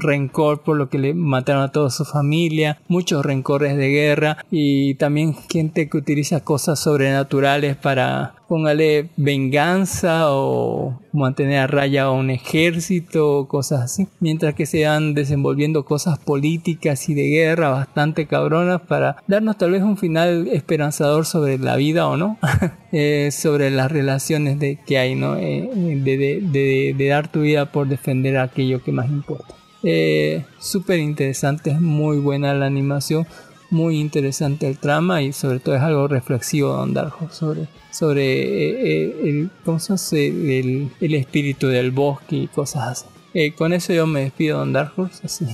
[0.00, 4.94] rencor por lo que le mataron a toda su familia, muchos rencores de guerra y
[4.94, 12.28] también gente que utiliza cosas sobrenaturales para póngale venganza o mantener a raya a un
[12.30, 14.08] ejército o cosas así.
[14.20, 19.70] Mientras que se van desenvolviendo cosas políticas y de guerra bastante cabronas para darnos tal
[19.70, 22.38] vez un final esperanzador sobre la vida o no
[22.94, 25.70] Eh, sobre las relaciones de que hay no Eh,
[26.04, 31.80] de- de dar tu vida por defender aquello que más importa eh, súper interesante, es
[31.80, 33.26] muy buena la animación,
[33.70, 39.04] muy interesante el trama y sobre todo es algo reflexivo Don Horse sobre, sobre eh,
[39.04, 40.26] eh, el, ¿cómo se hace?
[40.28, 43.11] el, el espíritu del bosque y cosas así.
[43.34, 45.46] Eh, con eso yo me despido Don Dark Horse.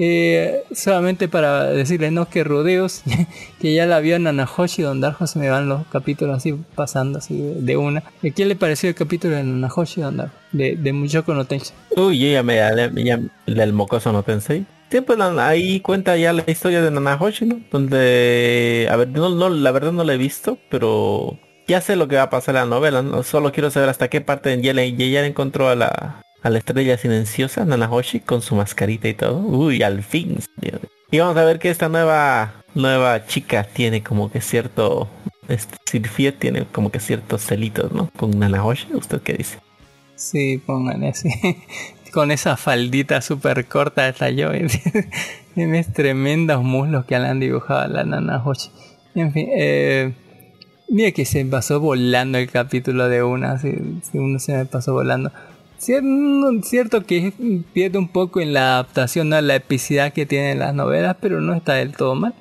[0.00, 3.02] Eh, solamente para decirles no que rodeos
[3.60, 7.54] que ya la vio Nanahoshi Don Dark me van los capítulos así pasando así de,
[7.62, 11.76] de una Eh, ¿qué le pareció el capítulo de Nanahoshi Don Dark de, de Tensei?
[11.96, 12.56] Uy, yo ya me
[13.04, 14.64] ya, del mocoso no tensei.
[14.90, 17.60] Sí, pues ahí cuenta ya la historia de Nanahoshi, ¿no?
[17.70, 22.08] Donde, a ver, no, no, la verdad no la he visto, pero ya sé lo
[22.08, 23.22] que va a pasar en la novela, ¿no?
[23.22, 27.64] Solo quiero saber hasta qué parte ya, ya encontró a la, a la estrella silenciosa,
[27.64, 29.38] Nanahoshi, con su mascarita y todo.
[29.38, 30.38] Uy, al fin.
[31.10, 35.08] Y vamos a ver que esta nueva, nueva chica tiene como que cierto,
[35.48, 35.76] este,
[36.32, 38.10] tiene como que ciertos celitos, ¿no?
[38.16, 39.58] Con Nanahoshi, ¿usted qué dice?
[40.18, 41.30] Sí, pongan así.
[42.12, 44.50] Con esa faldita súper corta está yo.
[45.54, 48.70] Tienes tremendos muslos que le han dibujado a la nana Hoshi.
[49.14, 50.12] En fin, eh,
[50.88, 53.58] mira que se pasó volando el capítulo de una.
[53.58, 53.78] Si
[54.14, 55.30] uno se me pasó volando.
[55.78, 56.02] Cier-
[56.64, 57.32] Cierto que
[57.72, 61.54] pierde un poco en la adaptación a la epicidad que tienen las novelas, pero no
[61.54, 62.34] está del todo mal.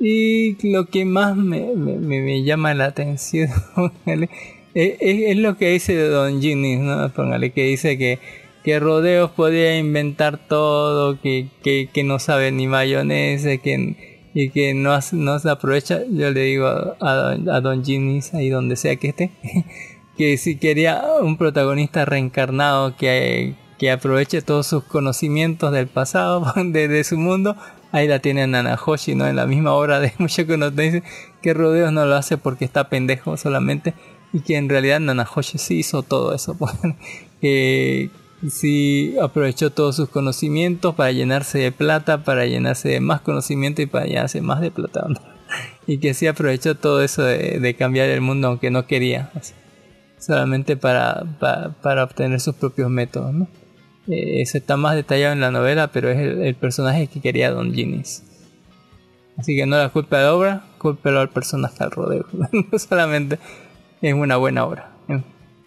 [0.00, 3.48] Y lo que más me, me- me- llama la atención
[4.06, 4.28] es,
[4.74, 7.10] es- es lo que dice Don Ginny, ¿no?
[7.12, 8.18] Póngale, que dice que,
[8.64, 13.96] que Rodeos podía inventar todo, que, que, que no sabe ni mayonesa, que,
[14.34, 16.00] y que no, no se aprovecha.
[16.10, 19.30] Yo le digo a, a, a Don Ginny, ahí donde sea que esté,
[20.22, 26.52] que que si quería un protagonista reencarnado que, que aproveche todos sus conocimientos del pasado,
[26.64, 27.56] de, su mundo,
[27.90, 29.26] ahí la tiene Nanahoshi, ¿no?
[29.26, 31.02] En la misma obra de Mushoku no te dice
[31.42, 33.94] que Rodeos no lo hace porque está pendejo solamente
[34.32, 36.56] y que en realidad Nanahoshi sí hizo todo eso,
[37.40, 38.10] que
[38.48, 43.86] sí aprovechó todos sus conocimientos para llenarse de plata, para llenarse de más conocimiento y
[43.86, 45.04] para llenarse más de plata,
[45.88, 49.54] y que sí aprovechó todo eso de, de cambiar el mundo aunque no quería, así,
[50.22, 51.24] solamente para,
[51.82, 53.48] para, obtener sus propios métodos, ¿no?
[54.06, 57.72] Eh, eso está más detallado en la novela, pero es el, personaje que quería Don
[57.72, 58.22] Ginnis.
[59.36, 62.26] Así que no la culpa de la obra, cúlpelo al personaje al rodeo.
[62.32, 63.38] no solamente
[64.00, 64.90] es una buena obra.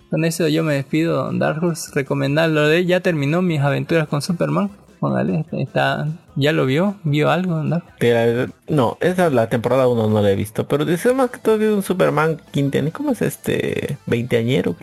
[0.09, 1.91] Con eso yo me despido, Don Dark Horse.
[1.93, 4.69] Recomendarlo de ya terminó mis aventuras con Superman.
[5.05, 6.95] Póngale, está, ¿ya lo vio?
[7.03, 7.83] ¿Vio algo, la-
[8.67, 10.67] no, esa es la temporada 1 no la he visto.
[10.67, 12.91] Pero dice más que todo de un Superman quinteañero.
[12.97, 13.97] ¿Cómo es este?
[14.07, 14.75] Veinteañero.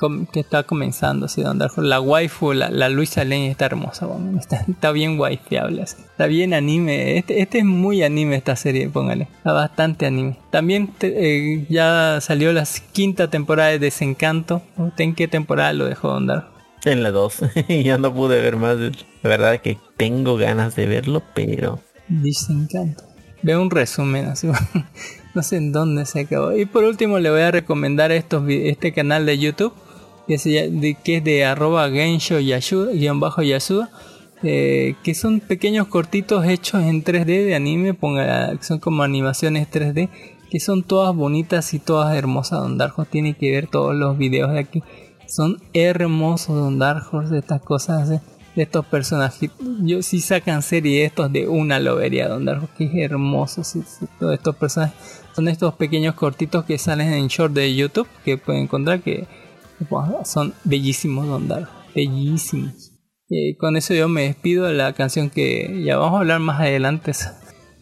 [0.00, 1.60] no que está comenzando, sí, Don.
[1.76, 5.96] La waifu, la, la Luisa Lane está hermosa, bueno, está, está bien waifiable, así.
[6.02, 7.18] está bien anime.
[7.18, 10.36] Este, este es muy anime esta serie, póngale, está bastante anime.
[10.50, 14.62] También te- eh, ya salió la quinta temporada de Desencanto.
[14.76, 16.44] ¿Usted en qué temporada lo dejó, Don?
[16.84, 17.34] En la 2.
[17.84, 18.76] ya no pude ver más.
[19.22, 21.80] La verdad que tengo ganas de verlo, pero...
[22.08, 23.04] Desencanto.
[23.42, 24.48] Veo un resumen así.
[25.34, 26.52] no sé en dónde se acabó.
[26.56, 29.72] Y por último le voy a recomendar estos este canal de YouTube
[30.26, 33.90] que, se es de arroba gensho yasuda, guion bajo yasuda.
[34.42, 40.10] eh, que son pequeños cortitos hechos en 3D de anime, ponga, son como animaciones 3D,
[40.50, 42.60] que son todas bonitas y todas hermosas.
[42.60, 44.82] Don Horse tiene que ver todos los videos de aquí.
[45.26, 48.20] Son hermosos Dark Horse, estas cosas de,
[48.56, 49.50] estos personajes.
[49.82, 53.10] Yo si sacan serie de estos de una lo vería Don Dark Horse, que es
[53.10, 53.60] hermoso.
[53.60, 54.96] estos personajes
[55.34, 59.26] son estos pequeños cortitos que salen en short de YouTube que pueden encontrar que
[60.24, 62.92] son bellísimos Don Dark bellísimos.
[63.28, 66.60] Eh, con eso yo me despido de la canción que ya vamos a hablar más
[66.60, 67.12] adelante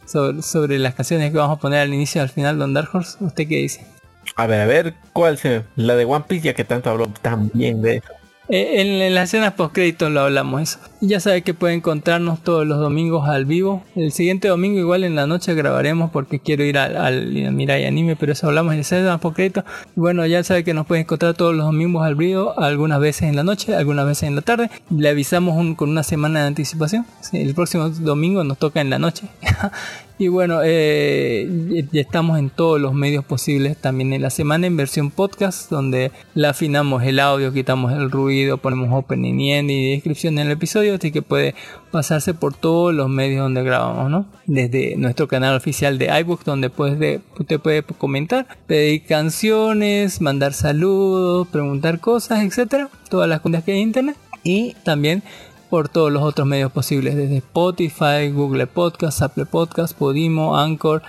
[0.07, 2.89] sobre, sobre las canciones que vamos a poner al inicio y al final Don Dark
[2.93, 3.23] Horse.
[3.23, 3.94] ¿Usted qué dice?
[4.37, 5.63] A ver, a ver, ¿cuál se...
[5.77, 8.09] La de One Piece, ya que tanto habló también de eso.
[8.49, 10.79] Eh, en, en las escenas post créditos lo hablamos eso.
[11.07, 13.83] Ya sabe que puede encontrarnos todos los domingos al vivo.
[13.95, 18.17] El siguiente domingo igual en la noche grabaremos porque quiero ir al, al Mirai Anime,
[18.17, 19.65] pero eso hablamos en post créditos.
[19.95, 23.25] Y bueno, ya sabe que nos puede encontrar todos los domingos al vivo, algunas veces
[23.25, 24.71] en la noche, algunas veces en la tarde.
[24.89, 27.05] Le avisamos con una semana de anticipación.
[27.33, 29.29] El próximo domingo nos toca en la noche.
[30.17, 34.77] Y bueno, eh, ya estamos en todos los medios posibles también en la semana en
[34.77, 39.91] versión podcast, donde le afinamos el audio, quitamos el ruido, ponemos opening y ending y
[39.91, 41.55] descripción en el episodio, así que puede
[41.91, 44.27] pasarse por todos los medios donde grabamos, ¿no?
[44.47, 51.49] Desde nuestro canal oficial de iBooks, donde puede, usted puede comentar, pedir canciones, mandar saludos,
[51.49, 54.17] preguntar cosas, etcétera, todas las cosas que hay en internet.
[54.43, 55.23] Y también
[55.71, 61.03] por todos los otros medios posibles, desde Spotify, Google Podcast, Apple Podcast, Podimo, Anchor,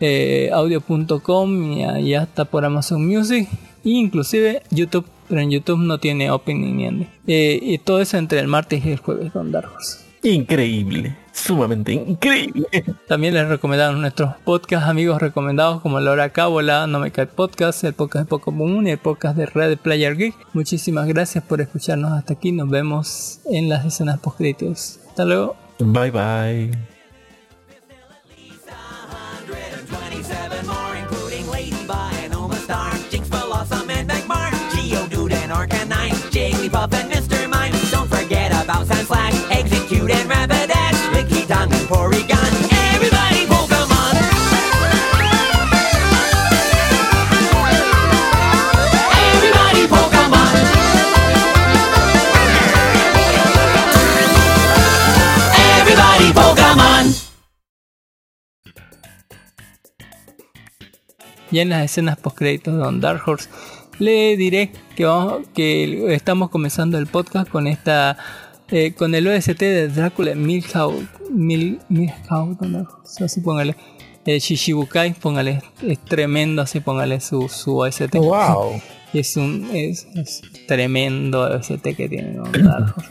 [0.00, 3.48] eh, audio.com y, y hasta por Amazon Music,
[3.84, 7.08] e inclusive YouTube, pero en YouTube no tiene opening ni ending.
[7.26, 10.10] Eh, y todo eso entre el martes y el jueves Horse.
[10.22, 11.16] Increíble.
[11.32, 12.66] Sumamente increíble.
[13.08, 17.84] También les recomendamos nuestros podcast amigos recomendados como La Hora Cábola, No Me Cae Podcast,
[17.84, 20.34] el podcast de Poco Común y el podcast de Red Player Geek.
[20.52, 22.52] Muchísimas gracias por escucharnos hasta aquí.
[22.52, 25.56] Nos vemos en las escenas post Hasta luego.
[25.78, 26.89] Bye bye.
[61.50, 63.48] Ya en las escenas post créditos de Don Dark Horse
[63.98, 68.16] le diré que, vamos- que estamos comenzando el podcast con esta
[68.70, 72.56] eh, con el OST de Drácula Milhouse Mil, Milhouse
[73.22, 73.74] así póngale.
[74.26, 78.80] Eh, Shishibukai póngale es tremendo así póngale su, su OST Wow.
[79.14, 82.54] es un es, es tremendo OST que tiene Horse,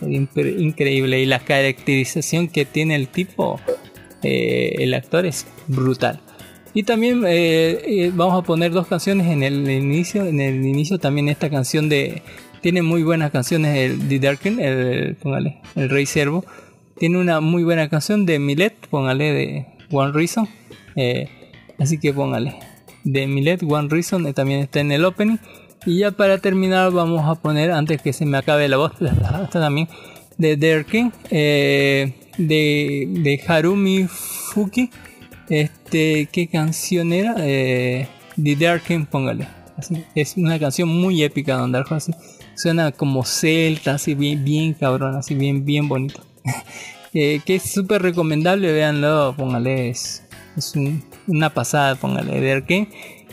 [0.02, 1.20] incre- increíble.
[1.22, 3.60] Y la caracterización que tiene el tipo
[4.24, 6.22] eh, el actor es brutal
[6.74, 10.26] y también eh, eh, vamos a poner dos canciones en el inicio.
[10.26, 12.22] En el inicio también esta canción de...
[12.62, 16.44] Tiene muy buenas canciones el The Darken, el, póngale, el Rey Servo.
[16.98, 20.48] Tiene una muy buena canción de Milet, póngale, de One Reason.
[20.98, 21.30] Eh,
[21.80, 22.56] así que póngale.
[23.06, 25.38] De Milet, One Reason, también está en el opening.
[25.86, 28.92] Y ya para terminar vamos a poner, antes que se me acabe la voz,
[29.52, 29.88] también,
[30.38, 34.90] de Derkin, eh, de, de Harumi Fuki.
[35.50, 37.36] Este, ¿qué canción era?
[37.40, 38.08] Eh,
[38.42, 39.48] The Darken, póngale.
[40.16, 42.14] Es una canción muy épica de Don Darko, así.
[42.56, 46.24] Suena como celta, así bien, bien cabrón, así bien, bien bonito.
[47.12, 50.22] Eh, que es súper recomendable, véanlo, póngale, es,
[50.56, 52.88] es un- una pasada, póngale, Derken.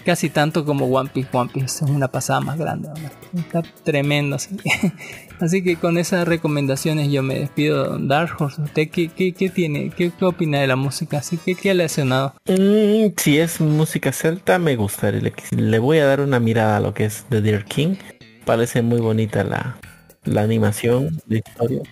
[0.07, 2.89] Casi tanto como One Piece, One Piece es una pasada más grande,
[3.37, 4.37] está tremendo.
[4.37, 4.57] Así.
[5.41, 8.62] así que con esas recomendaciones yo me despido, Dark Horse.
[8.62, 9.91] ¿Usted qué, qué, qué tiene?
[9.91, 11.19] ¿Qué, qué opina de la música?
[11.19, 12.35] Así que, ¿qué le ha sonado?
[12.47, 15.11] Mm, si es música celta, me gusta.
[15.11, 17.97] Le, le voy a dar una mirada a lo que es The Deer King.
[18.45, 19.77] Parece muy bonita la,
[20.23, 21.83] la animación, la historia.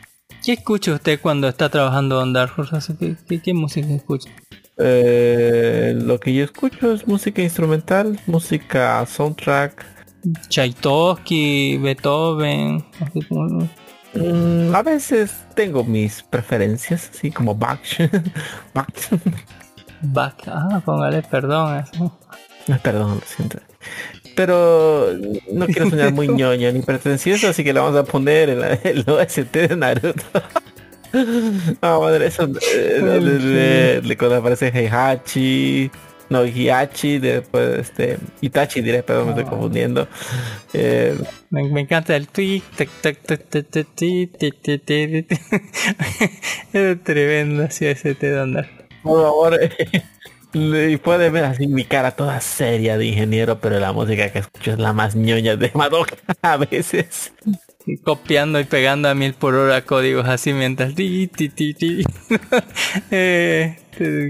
[0.44, 2.76] ¿Qué escucha usted cuando está trabajando en Dark Horse?
[2.76, 4.30] Así que, ¿qué, qué música escucha?
[4.76, 9.84] Eh, lo que yo escucho es música instrumental, música soundtrack.
[10.48, 12.84] Tchaikovsky, Beethoven,
[14.14, 17.80] Mm, a veces tengo mis preferencias, así como Bach.
[18.74, 18.86] Bach.
[20.02, 20.36] Bach.
[20.46, 21.82] Ah, póngale perdón.
[21.82, 22.16] eso.
[22.82, 23.58] Perdón, lo siento.
[24.36, 25.08] Pero
[25.52, 29.04] no quiero soñar muy ñoño ni pretencioso, así que le vamos a poner el, el
[29.08, 30.22] OST de Naruto.
[31.80, 35.90] Ah, madre, eso eh, de- de cuando aparece Heihachi,
[36.30, 40.08] no Hiachi, después este Itachi diré, pero me estoy confundiendo.
[40.72, 41.16] Eh,
[41.50, 42.62] Me, me encanta el tweet.
[46.72, 48.68] Es tremendo así ese te andar.
[49.02, 49.60] por favor,
[50.54, 54.72] y puede ver así mi cara toda seria de ingeniero, pero la música que escucho
[54.72, 57.32] es la más ñoña de Madoka a veces.
[58.02, 62.02] Copiando y pegando a mil por hora códigos así mientras ti, ti, ti, ti.
[63.10, 63.76] eh,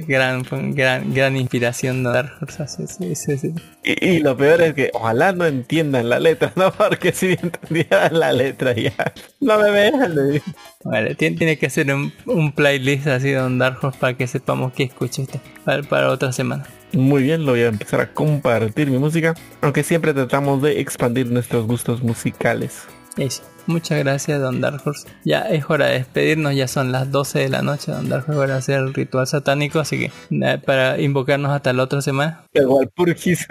[0.09, 0.43] gran,
[0.74, 3.55] gran, gran inspiración así, sí, sí, sí.
[3.85, 6.72] Y, y lo peor es que ojalá no entiendan la letra, ¿no?
[6.76, 10.43] Porque si entendieran la letra ya no me vean.
[10.85, 14.72] Vale, tiene, tiene que hacer un, un playlist así de Dark Horse para que sepamos
[14.72, 16.66] qué escucha usted para, para otra semana.
[16.93, 21.26] Muy bien, lo voy a empezar a compartir mi música, aunque siempre tratamos de expandir
[21.31, 22.86] nuestros gustos musicales.
[23.16, 23.53] Eso.
[23.66, 25.09] Muchas gracias, Don Dark Horse.
[25.24, 27.93] Ya es hora de despedirnos, ya son las 12 de la noche.
[27.93, 31.82] Don Dark Horse va a hacer el ritual satánico, así que para invocarnos hasta la
[31.85, 32.43] otra semana.
[32.53, 33.47] El Walpurgis,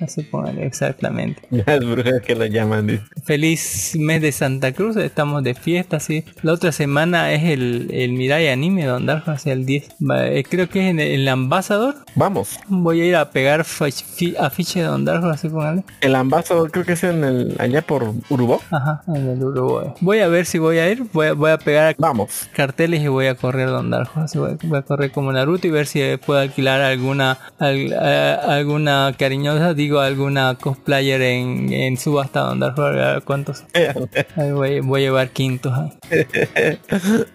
[0.00, 1.42] Así póngale, exactamente.
[1.66, 2.86] las brujas que lo llaman.
[2.86, 3.02] dice.
[3.24, 6.24] Feliz mes de Santa Cruz, estamos de fiesta, sí.
[6.42, 9.88] La otra semana es el, el Mirai Anime, Don Dark Horse, el 10.
[10.10, 11.94] Va, eh, creo que es en el, el Ambassador.
[12.14, 15.84] Vamos, Voy a ir a pegar fi- fi- afiche de Don Dark Horse, así póngale.
[16.00, 18.60] el ambasador creo que es en el allá por Urubó.
[18.70, 19.88] Ajá, en el Uruguay.
[20.00, 22.48] Voy a ver si voy a ir, voy a, voy a pegar Vamos.
[22.54, 24.38] carteles y voy a correr Don Horse.
[24.38, 29.14] Voy, voy a correr como Naruto y ver si puedo alquilar alguna al- a- alguna
[29.18, 32.80] cariñosa, digo alguna cosplayer en, en subasta Don Horse.
[32.80, 33.64] A ver cuántos.
[34.36, 36.26] Ahí voy, voy a llevar quintos ahí.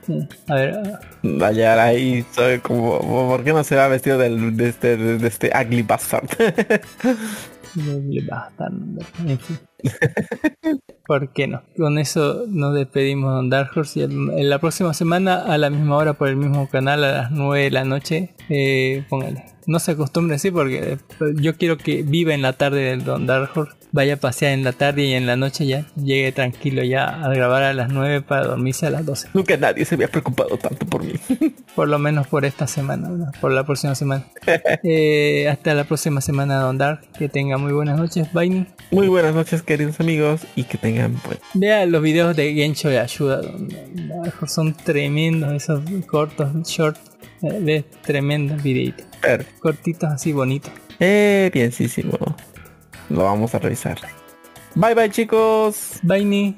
[0.06, 1.00] Sí, A ver,
[1.44, 5.52] Allá ahí soy como, ¿por qué no se va vestido del, de este, de este
[5.60, 6.28] ugly bastard?
[7.76, 8.72] le estar,
[9.28, 9.60] en fin.
[11.08, 11.62] ¿Por qué no?
[11.78, 15.98] Con eso nos despedimos Don Dark Horse y en la próxima semana a la misma
[15.98, 18.34] hora por el mismo canal a las 9 de la noche.
[18.50, 19.46] Eh, póngale.
[19.68, 20.98] No se acostumbre así porque eh,
[21.36, 23.78] yo quiero que viva en la tarde del Don Dark Horse.
[23.96, 27.30] Vaya a pasear en la tarde y en la noche ya llegue tranquilo ya a
[27.30, 29.30] grabar a las 9 para dormirse a las 12.
[29.34, 31.14] Nunca nadie se había preocupado tanto por mí.
[31.76, 33.32] Por lo menos por esta semana, ¿no?
[33.40, 34.26] por la próxima semana.
[34.84, 37.02] Eh, hasta la próxima semana Don Dark.
[37.18, 38.32] Que tenga muy buenas noches.
[38.34, 38.66] Bye.
[38.92, 42.98] Muy buenas noches queridos amigos y que tengan buen Vea los videos de Gensho y
[42.98, 43.78] Ayuda, donde
[44.48, 46.98] son tremendos esos cortos, short,
[47.44, 49.06] eh, ves tremendos videitos,
[49.60, 50.72] cortitos así bonitos.
[51.00, 52.18] Eh, bienísimo.
[53.10, 53.98] Lo vamos a revisar.
[54.76, 56.00] Bye bye chicos.
[56.02, 56.58] Bye, ni.